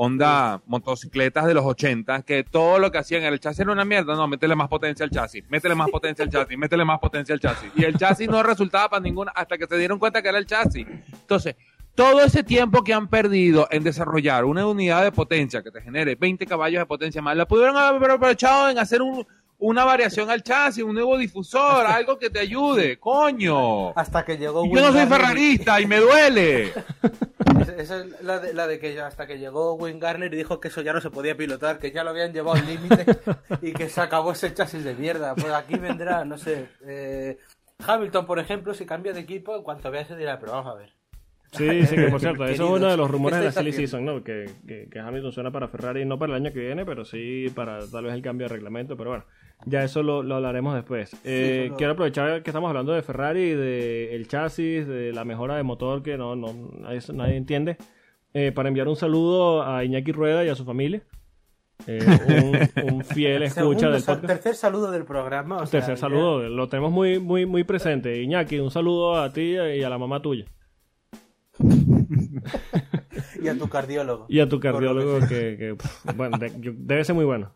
motocicletas 0.66 1.46
de 1.46 1.54
los 1.54 1.64
80, 1.64 2.20
que 2.20 2.44
todo 2.44 2.78
lo 2.78 2.92
que 2.92 2.98
hacían 2.98 3.22
en 3.22 3.32
el 3.32 3.40
chasis 3.40 3.60
era 3.60 3.72
una 3.72 3.86
mierda. 3.86 4.14
No, 4.14 4.28
métele 4.28 4.54
más 4.54 4.68
potencia 4.68 5.04
al 5.04 5.10
chasis, 5.10 5.42
métele 5.48 5.74
más 5.74 5.88
potencia 5.88 6.22
al 6.22 6.30
chasis, 6.30 6.58
métele 6.58 6.84
más 6.84 6.98
potencia 6.98 7.32
al 7.32 7.40
chasis. 7.40 7.70
Y 7.74 7.84
el 7.84 7.96
chasis 7.96 8.28
no 8.28 8.42
resultaba 8.42 8.90
para 8.90 9.02
ninguna, 9.02 9.32
hasta 9.34 9.56
que 9.56 9.66
se 9.66 9.78
dieron 9.78 9.98
cuenta 9.98 10.20
que 10.20 10.28
era 10.28 10.36
el 10.36 10.44
chasis. 10.44 10.86
Entonces, 10.86 11.56
todo 11.94 12.22
ese 12.22 12.44
tiempo 12.44 12.84
que 12.84 12.92
han 12.92 13.08
perdido 13.08 13.68
en 13.70 13.84
desarrollar 13.84 14.44
una 14.44 14.66
unidad 14.66 15.02
de 15.02 15.10
potencia 15.10 15.62
que 15.62 15.70
te 15.70 15.80
genere 15.80 16.16
20 16.16 16.44
caballos 16.44 16.80
de 16.80 16.86
potencia 16.86 17.22
más, 17.22 17.38
la 17.38 17.48
pudieron 17.48 17.74
haber 17.74 18.10
aprovechado 18.10 18.68
en 18.68 18.78
hacer 18.78 19.00
un, 19.00 19.26
una 19.60 19.84
variación 19.84 20.30
al 20.30 20.42
chasis, 20.42 20.82
un 20.82 20.94
nuevo 20.94 21.16
difusor, 21.16 21.86
algo 21.86 22.18
que 22.18 22.30
te 22.30 22.40
ayude, 22.40 22.98
coño. 22.98 23.90
Hasta 23.96 24.24
que 24.24 24.36
llegó. 24.36 24.64
yo 24.66 24.80
no 24.80 24.92
soy 24.92 25.06
ferrarista 25.06 25.80
y 25.80 25.86
me 25.86 25.98
duele. 25.98 26.72
Esa 27.76 28.00
es 28.00 28.22
la 28.22 28.38
de, 28.40 28.52
la 28.52 28.66
de 28.66 28.78
que 28.78 29.00
hasta 29.00 29.26
que 29.26 29.38
llegó 29.38 29.74
Wayne 29.74 30.00
Garner 30.00 30.32
y 30.32 30.36
dijo 30.36 30.60
que 30.60 30.68
eso 30.68 30.82
ya 30.82 30.92
no 30.92 31.00
se 31.00 31.10
podía 31.10 31.36
pilotar, 31.36 31.78
que 31.78 31.92
ya 31.92 32.04
lo 32.04 32.10
habían 32.10 32.32
llevado 32.32 32.56
al 32.58 32.66
límite 32.66 33.06
y 33.62 33.72
que 33.72 33.88
se 33.88 34.00
acabó 34.00 34.32
ese 34.32 34.52
chasis 34.52 34.84
de 34.84 34.94
mierda. 34.94 35.34
Pues 35.34 35.52
aquí 35.52 35.76
vendrá, 35.76 36.24
no 36.24 36.36
sé, 36.36 36.68
eh, 36.86 37.38
Hamilton, 37.86 38.26
por 38.26 38.38
ejemplo, 38.38 38.74
si 38.74 38.86
cambia 38.86 39.12
de 39.12 39.20
equipo, 39.20 39.56
en 39.56 39.62
cuanto 39.62 39.90
vea 39.90 40.04
se 40.04 40.16
dirá, 40.16 40.38
pero 40.38 40.52
vamos 40.52 40.72
a 40.72 40.76
ver. 40.76 40.99
Sí, 41.52 41.84
sí, 41.86 41.96
que 41.96 42.08
por 42.08 42.20
cierto, 42.20 42.44
eso 42.46 42.64
es 42.64 42.80
uno 42.80 42.88
de 42.88 42.96
los 42.96 43.10
rumores 43.10 43.38
de 43.40 43.46
la 43.46 43.52
Silly 43.52 43.72
Season, 43.72 44.04
¿no? 44.04 44.22
Que, 44.22 44.48
que, 44.66 44.98
Hamilton 44.98 45.32
suena 45.32 45.50
para 45.50 45.68
Ferrari, 45.68 46.04
no 46.04 46.18
para 46.18 46.36
el 46.36 46.44
año 46.44 46.52
que 46.52 46.60
viene, 46.60 46.84
pero 46.84 47.04
sí 47.04 47.46
para 47.54 47.80
tal 47.88 48.04
vez 48.04 48.14
el 48.14 48.22
cambio 48.22 48.46
de 48.46 48.54
reglamento, 48.54 48.96
pero 48.96 49.10
bueno, 49.10 49.24
ya 49.66 49.82
eso 49.82 50.02
lo, 50.02 50.20
hablaremos 50.34 50.74
después. 50.74 51.16
Eh, 51.24 51.72
quiero 51.76 51.94
aprovechar 51.94 52.42
que 52.42 52.50
estamos 52.50 52.68
hablando 52.68 52.92
de 52.92 53.02
Ferrari, 53.02 53.50
de 53.54 54.14
el 54.14 54.28
chasis, 54.28 54.86
de 54.86 55.12
la 55.12 55.24
mejora 55.24 55.56
de 55.56 55.64
motor 55.64 56.02
que 56.02 56.16
no, 56.16 56.36
no 56.36 56.70
nadie, 57.12 57.36
entiende, 57.36 57.76
eh, 58.32 58.52
para 58.52 58.68
enviar 58.68 58.86
un 58.86 58.96
saludo 58.96 59.64
a 59.64 59.84
Iñaki 59.84 60.12
Rueda 60.12 60.44
y 60.44 60.48
a 60.48 60.54
su 60.54 60.64
familia. 60.64 61.02
Eh, 61.86 62.68
un, 62.84 63.02
fiel 63.02 63.42
escucha 63.42 63.88
del 63.88 64.02
podcast. 64.02 64.26
Tercer 64.26 64.54
saludo 64.54 64.90
del 64.90 65.04
programa. 65.04 65.64
tercer 65.64 65.96
saludo, 65.96 66.48
lo 66.48 66.68
tenemos 66.68 66.92
muy, 66.92 67.18
muy, 67.18 67.44
muy 67.44 67.64
presente. 67.64 68.22
Iñaki, 68.22 68.60
un 68.60 68.70
saludo 68.70 69.16
a 69.16 69.32
ti 69.32 69.56
y 69.56 69.82
a 69.82 69.88
la 69.88 69.98
mamá 69.98 70.22
tuya. 70.22 70.44
Y 73.42 73.48
a 73.48 73.58
tu 73.58 73.68
cardiólogo. 73.68 74.26
Y 74.28 74.40
a 74.40 74.48
tu 74.48 74.60
cardiólogo, 74.60 75.26
que, 75.26 75.76
bueno, 76.16 76.38
debe 76.38 77.04
ser 77.04 77.14
muy 77.14 77.24
bueno. 77.24 77.54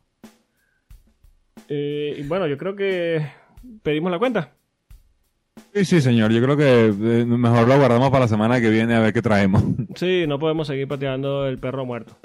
Eh, 1.68 2.16
y 2.18 2.22
bueno, 2.24 2.46
yo 2.46 2.58
creo 2.58 2.76
que 2.76 3.26
pedimos 3.82 4.10
la 4.10 4.18
cuenta. 4.18 4.52
Sí, 5.72 5.84
sí, 5.84 6.00
señor. 6.00 6.32
Yo 6.32 6.42
creo 6.42 6.56
que 6.56 6.86
eh, 6.86 7.24
mejor 7.24 7.66
lo 7.66 7.78
guardamos 7.78 8.10
para 8.10 8.24
la 8.24 8.28
semana 8.28 8.60
que 8.60 8.70
viene 8.70 8.94
a 8.94 9.00
ver 9.00 9.12
qué 9.12 9.22
traemos. 9.22 9.62
Sí, 9.94 10.24
no 10.26 10.38
podemos 10.38 10.66
seguir 10.66 10.88
pateando 10.88 11.46
el 11.46 11.58
perro 11.58 11.84
muerto. 11.84 12.16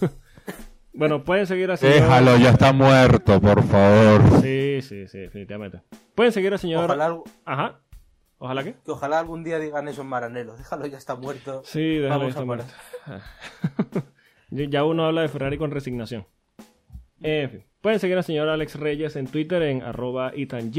bueno, 0.92 1.22
pueden 1.22 1.46
seguir 1.46 1.70
así. 1.70 1.86
Déjalo, 1.86 2.36
ya 2.38 2.50
está 2.50 2.72
muerto, 2.72 3.40
por 3.40 3.62
favor. 3.64 4.42
Sí, 4.42 4.80
sí, 4.82 5.06
sí, 5.06 5.18
definitivamente. 5.18 5.80
Pueden 6.14 6.32
seguir 6.32 6.52
al 6.52 6.58
señor. 6.58 6.84
Ojalá... 6.84 7.18
Ajá. 7.44 7.80
Ojalá 8.38 8.64
que. 8.64 8.74
Que 8.74 8.90
ojalá 8.90 9.18
algún 9.18 9.44
día 9.44 9.58
digan 9.58 9.88
eso 9.88 10.02
en 10.02 10.08
Maranelo. 10.08 10.56
Déjalo, 10.56 10.86
ya 10.86 10.98
está 10.98 11.16
muerto. 11.16 11.62
Sí, 11.64 11.98
déjalo, 11.98 12.24
ya 12.24 12.28
está 12.28 12.44
muerto. 12.44 12.72
ya 14.50 14.84
uno 14.84 15.06
habla 15.06 15.22
de 15.22 15.28
Ferrari 15.28 15.58
con 15.58 15.70
resignación. 15.70 16.26
En 17.22 17.50
fin. 17.50 17.64
Pueden 17.80 18.00
seguir 18.00 18.16
al 18.16 18.24
señor 18.24 18.48
Alex 18.48 18.74
Reyes 18.80 19.16
en 19.16 19.26
Twitter 19.26 19.62
en 19.62 19.82
arroba 19.82 20.32
Ethan 20.34 20.72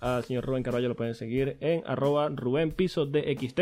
Al 0.00 0.24
señor 0.24 0.46
Rubén 0.46 0.62
Carballo 0.62 0.88
lo 0.88 0.96
pueden 0.96 1.14
seguir 1.14 1.58
en 1.60 1.82
arroba 1.86 2.30
Rubén 2.30 2.72
Piso 2.72 3.06
DXT. 3.06 3.60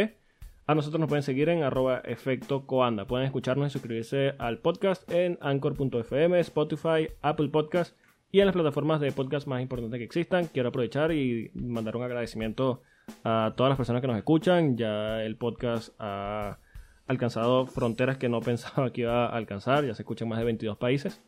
A 0.67 0.75
nosotros 0.77 1.01
nos 1.01 1.09
pueden 1.09 1.25
seguir 1.25 1.49
en 1.49 1.65
arroba 1.65 1.99
efecto 2.05 2.65
coanda. 2.65 3.07
Pueden 3.07 3.27
escucharnos 3.27 3.67
y 3.67 3.71
suscribirse 3.71 4.35
al 4.39 4.59
podcast 4.59 5.11
en 5.11 5.37
anchor.fm, 5.41 6.39
Spotify, 6.41 7.09
Apple 7.21 7.49
Podcast 7.49 7.97
y 8.31 8.41
en 8.41 8.47
las 8.47 8.55
plataformas 8.55 9.01
de 9.01 9.11
podcast 9.11 9.49
más 9.49 9.61
importantes 9.61 9.99
que 9.99 10.05
existan. 10.05 10.47
Quiero 10.47 10.69
aprovechar 10.69 11.13
y 11.13 11.51
mandar 11.55 11.97
un 11.97 12.05
agradecimiento 12.05 12.83
a 13.25 13.55
todas 13.57 13.71
las 13.71 13.77
personas 13.77 14.01
que 14.01 14.09
nos 14.09 14.17
escuchan. 14.17 14.77
Ya 14.77 15.23
el 15.23 15.37
podcast 15.37 15.95
ha 15.99 16.59
alcanzado 17.07 17.67
fronteras 17.67 18.19
que 18.19 18.29
no 18.29 18.41
pensaba 18.43 18.93
que 18.93 19.03
iba 19.03 19.27
a 19.27 19.37
alcanzar. 19.37 19.85
Ya 19.85 19.95
se 19.95 20.03
escucha 20.03 20.25
en 20.25 20.31
más 20.31 20.39
de 20.39 20.45
22 20.45 20.79
países. 20.79 21.23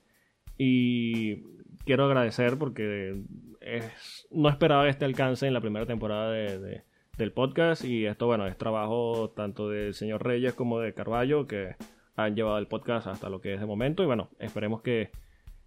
Y 0.56 1.42
quiero 1.84 2.04
agradecer 2.04 2.58
porque 2.58 3.22
es, 3.60 4.26
no 4.30 4.48
esperaba 4.48 4.88
este 4.88 5.04
alcance 5.04 5.46
en 5.46 5.54
la 5.54 5.60
primera 5.60 5.86
temporada 5.86 6.30
de, 6.30 6.84
del 7.16 7.32
podcast 7.32 7.84
y 7.84 8.06
esto, 8.06 8.26
bueno, 8.26 8.46
es 8.46 8.56
trabajo 8.56 9.30
tanto 9.30 9.68
del 9.68 9.94
señor 9.94 10.24
Reyes 10.24 10.54
como 10.54 10.80
de 10.80 10.94
Carballo 10.94 11.46
que 11.46 11.76
han 12.16 12.34
llevado 12.36 12.58
el 12.58 12.66
podcast 12.66 13.06
hasta 13.06 13.28
lo 13.28 13.40
que 13.40 13.54
es 13.54 13.60
de 13.60 13.66
momento 13.66 14.02
y 14.02 14.06
bueno, 14.06 14.30
esperemos 14.38 14.82
que, 14.82 15.10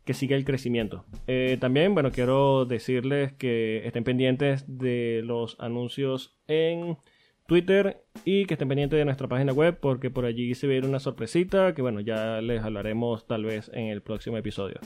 que 0.08 0.14
siga 0.14 0.38
el 0.38 0.46
crecimiento. 0.46 1.06
Eh, 1.28 1.58
también, 1.60 1.94
bueno, 1.94 2.12
quiero 2.14 2.64
decirles 2.66 3.34
que 3.34 3.86
estén 3.86 4.06
pendientes 4.06 4.64
de 4.68 5.22
los 5.24 5.58
anuncios 5.60 6.40
en 6.48 6.98
Twitter 7.46 8.06
y 8.24 8.46
que 8.46 8.54
estén 8.54 8.70
pendientes 8.70 8.98
de 8.98 9.04
nuestra 9.04 9.28
página 9.28 9.52
web 9.52 9.80
porque 9.82 10.10
por 10.10 10.24
allí 10.24 10.56
se 10.56 10.66
viene 10.66 10.88
una 10.88 11.02
sorpresita 11.02 11.76
que 11.76 11.82
bueno, 11.82 12.00
ya 12.00 12.40
les 12.40 12.64
hablaremos 12.64 13.28
tal 13.28 13.44
vez 13.44 13.70
en 13.74 13.88
el 13.88 14.02
próximo 14.02 14.38
episodio. 14.38 14.80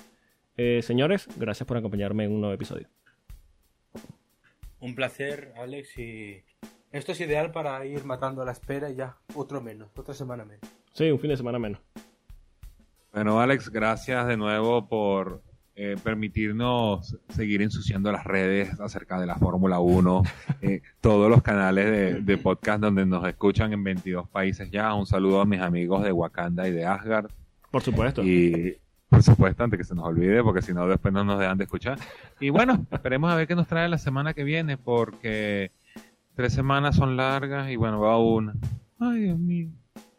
Eh, 0.57 0.81
señores, 0.81 1.27
gracias 1.37 1.67
por 1.67 1.77
acompañarme 1.77 2.25
en 2.25 2.31
un 2.31 2.41
nuevo 2.41 2.55
episodio. 2.55 2.87
Un 4.79 4.95
placer, 4.95 5.53
Alex, 5.55 5.99
y 5.99 6.43
esto 6.91 7.11
es 7.11 7.21
ideal 7.21 7.51
para 7.51 7.85
ir 7.85 8.05
matando 8.05 8.41
a 8.41 8.45
la 8.45 8.53
espera 8.53 8.89
y 8.89 8.95
ya 8.95 9.17
otro 9.35 9.61
menos, 9.61 9.91
otra 9.95 10.15
semana 10.15 10.45
menos. 10.45 10.67
Sí, 10.93 11.11
un 11.11 11.19
fin 11.19 11.29
de 11.29 11.37
semana 11.37 11.59
menos. 11.59 11.79
Bueno, 13.13 13.41
Alex, 13.41 13.69
gracias 13.69 14.25
de 14.27 14.37
nuevo 14.37 14.87
por 14.87 15.41
eh, 15.75 15.97
permitirnos 16.01 17.17
seguir 17.29 17.61
ensuciando 17.61 18.09
las 18.11 18.23
redes 18.23 18.79
acerca 18.79 19.19
de 19.19 19.25
la 19.25 19.35
Fórmula 19.35 19.79
1, 19.79 20.23
eh, 20.61 20.81
todos 21.01 21.29
los 21.29 21.41
canales 21.41 21.91
de, 21.91 22.21
de, 22.21 22.37
podcast 22.37 22.79
donde 22.79 23.05
nos 23.05 23.27
escuchan 23.27 23.73
en 23.73 23.83
22 23.83 24.29
países 24.29 24.71
ya. 24.71 24.93
Un 24.93 25.05
saludo 25.05 25.41
a 25.41 25.45
mis 25.45 25.59
amigos 25.59 26.03
de 26.03 26.13
Wakanda 26.13 26.67
y 26.67 26.71
de 26.71 26.85
Asgard. 26.85 27.29
Por 27.69 27.81
supuesto. 27.81 28.23
Y 28.23 28.77
por 29.09 29.23
supuesto, 29.23 29.65
antes 29.65 29.77
que 29.77 29.83
se 29.83 29.93
nos 29.93 30.05
olvide, 30.05 30.41
porque 30.41 30.61
si 30.61 30.73
no, 30.73 30.87
después 30.87 31.13
no 31.13 31.25
nos 31.25 31.37
dejan 31.37 31.57
de 31.57 31.65
escuchar. 31.65 31.99
Y 32.39 32.49
bueno, 32.49 32.85
esperemos 32.91 33.29
a 33.29 33.35
ver 33.35 33.45
qué 33.45 33.55
nos 33.55 33.67
trae 33.67 33.89
la 33.89 33.97
semana 33.97 34.33
que 34.33 34.45
viene, 34.45 34.77
porque 34.77 35.71
tres 36.33 36.53
semanas 36.53 36.95
son 36.95 37.17
largas 37.17 37.69
y 37.69 37.75
bueno, 37.75 37.99
va 37.99 38.17
una. 38.17 38.53
Ay, 38.99 39.23
Dios 39.23 39.37
mío. 39.37 39.69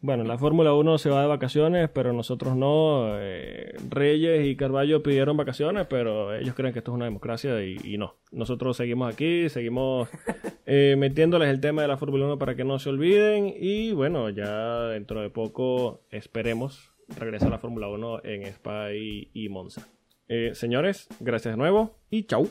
Bueno, 0.02 0.24
la 0.24 0.36
Fórmula 0.36 0.74
1 0.74 0.98
se 0.98 1.10
va 1.10 1.22
de 1.22 1.28
vacaciones, 1.28 1.88
pero 1.88 2.12
nosotros 2.12 2.56
no. 2.56 3.20
Eh, 3.20 3.76
Reyes 3.88 4.44
y 4.48 4.56
Carballo 4.56 5.00
pidieron 5.00 5.36
vacaciones, 5.36 5.86
pero 5.86 6.34
ellos 6.34 6.56
creen 6.56 6.72
que 6.72 6.80
esto 6.80 6.90
es 6.90 6.96
una 6.96 7.04
democracia 7.04 7.64
y, 7.64 7.96
no. 7.98 8.16
Nosotros 8.32 8.76
seguimos 8.76 9.14
aquí, 9.14 9.48
seguimos 9.48 10.08
eh, 10.66 10.96
metiéndoles 10.98 11.48
el 11.50 11.60
tema 11.60 11.82
de 11.82 11.88
la 11.88 11.98
Fórmula 11.98 12.24
1 12.26 12.36
para 12.36 12.56
que 12.56 12.64
no 12.64 12.80
se 12.80 12.88
olviden. 12.88 13.54
Y 13.56 13.92
bueno, 13.92 14.28
ya 14.28 14.88
dentro 14.88 15.20
de 15.20 15.30
poco 15.30 16.00
esperemos 16.10 16.92
regresa 17.16 17.46
a 17.46 17.50
la 17.50 17.58
Fórmula 17.58 17.86
1 17.86 18.24
en 18.24 18.42
Spa 18.46 18.92
y, 18.92 19.48
Monza. 19.50 19.86
Eh, 20.26 20.50
señores, 20.54 21.06
gracias 21.20 21.54
de 21.54 21.58
nuevo 21.58 21.94
y 22.10 22.24
chau. 22.24 22.48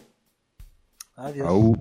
Adiós. 1.17 1.75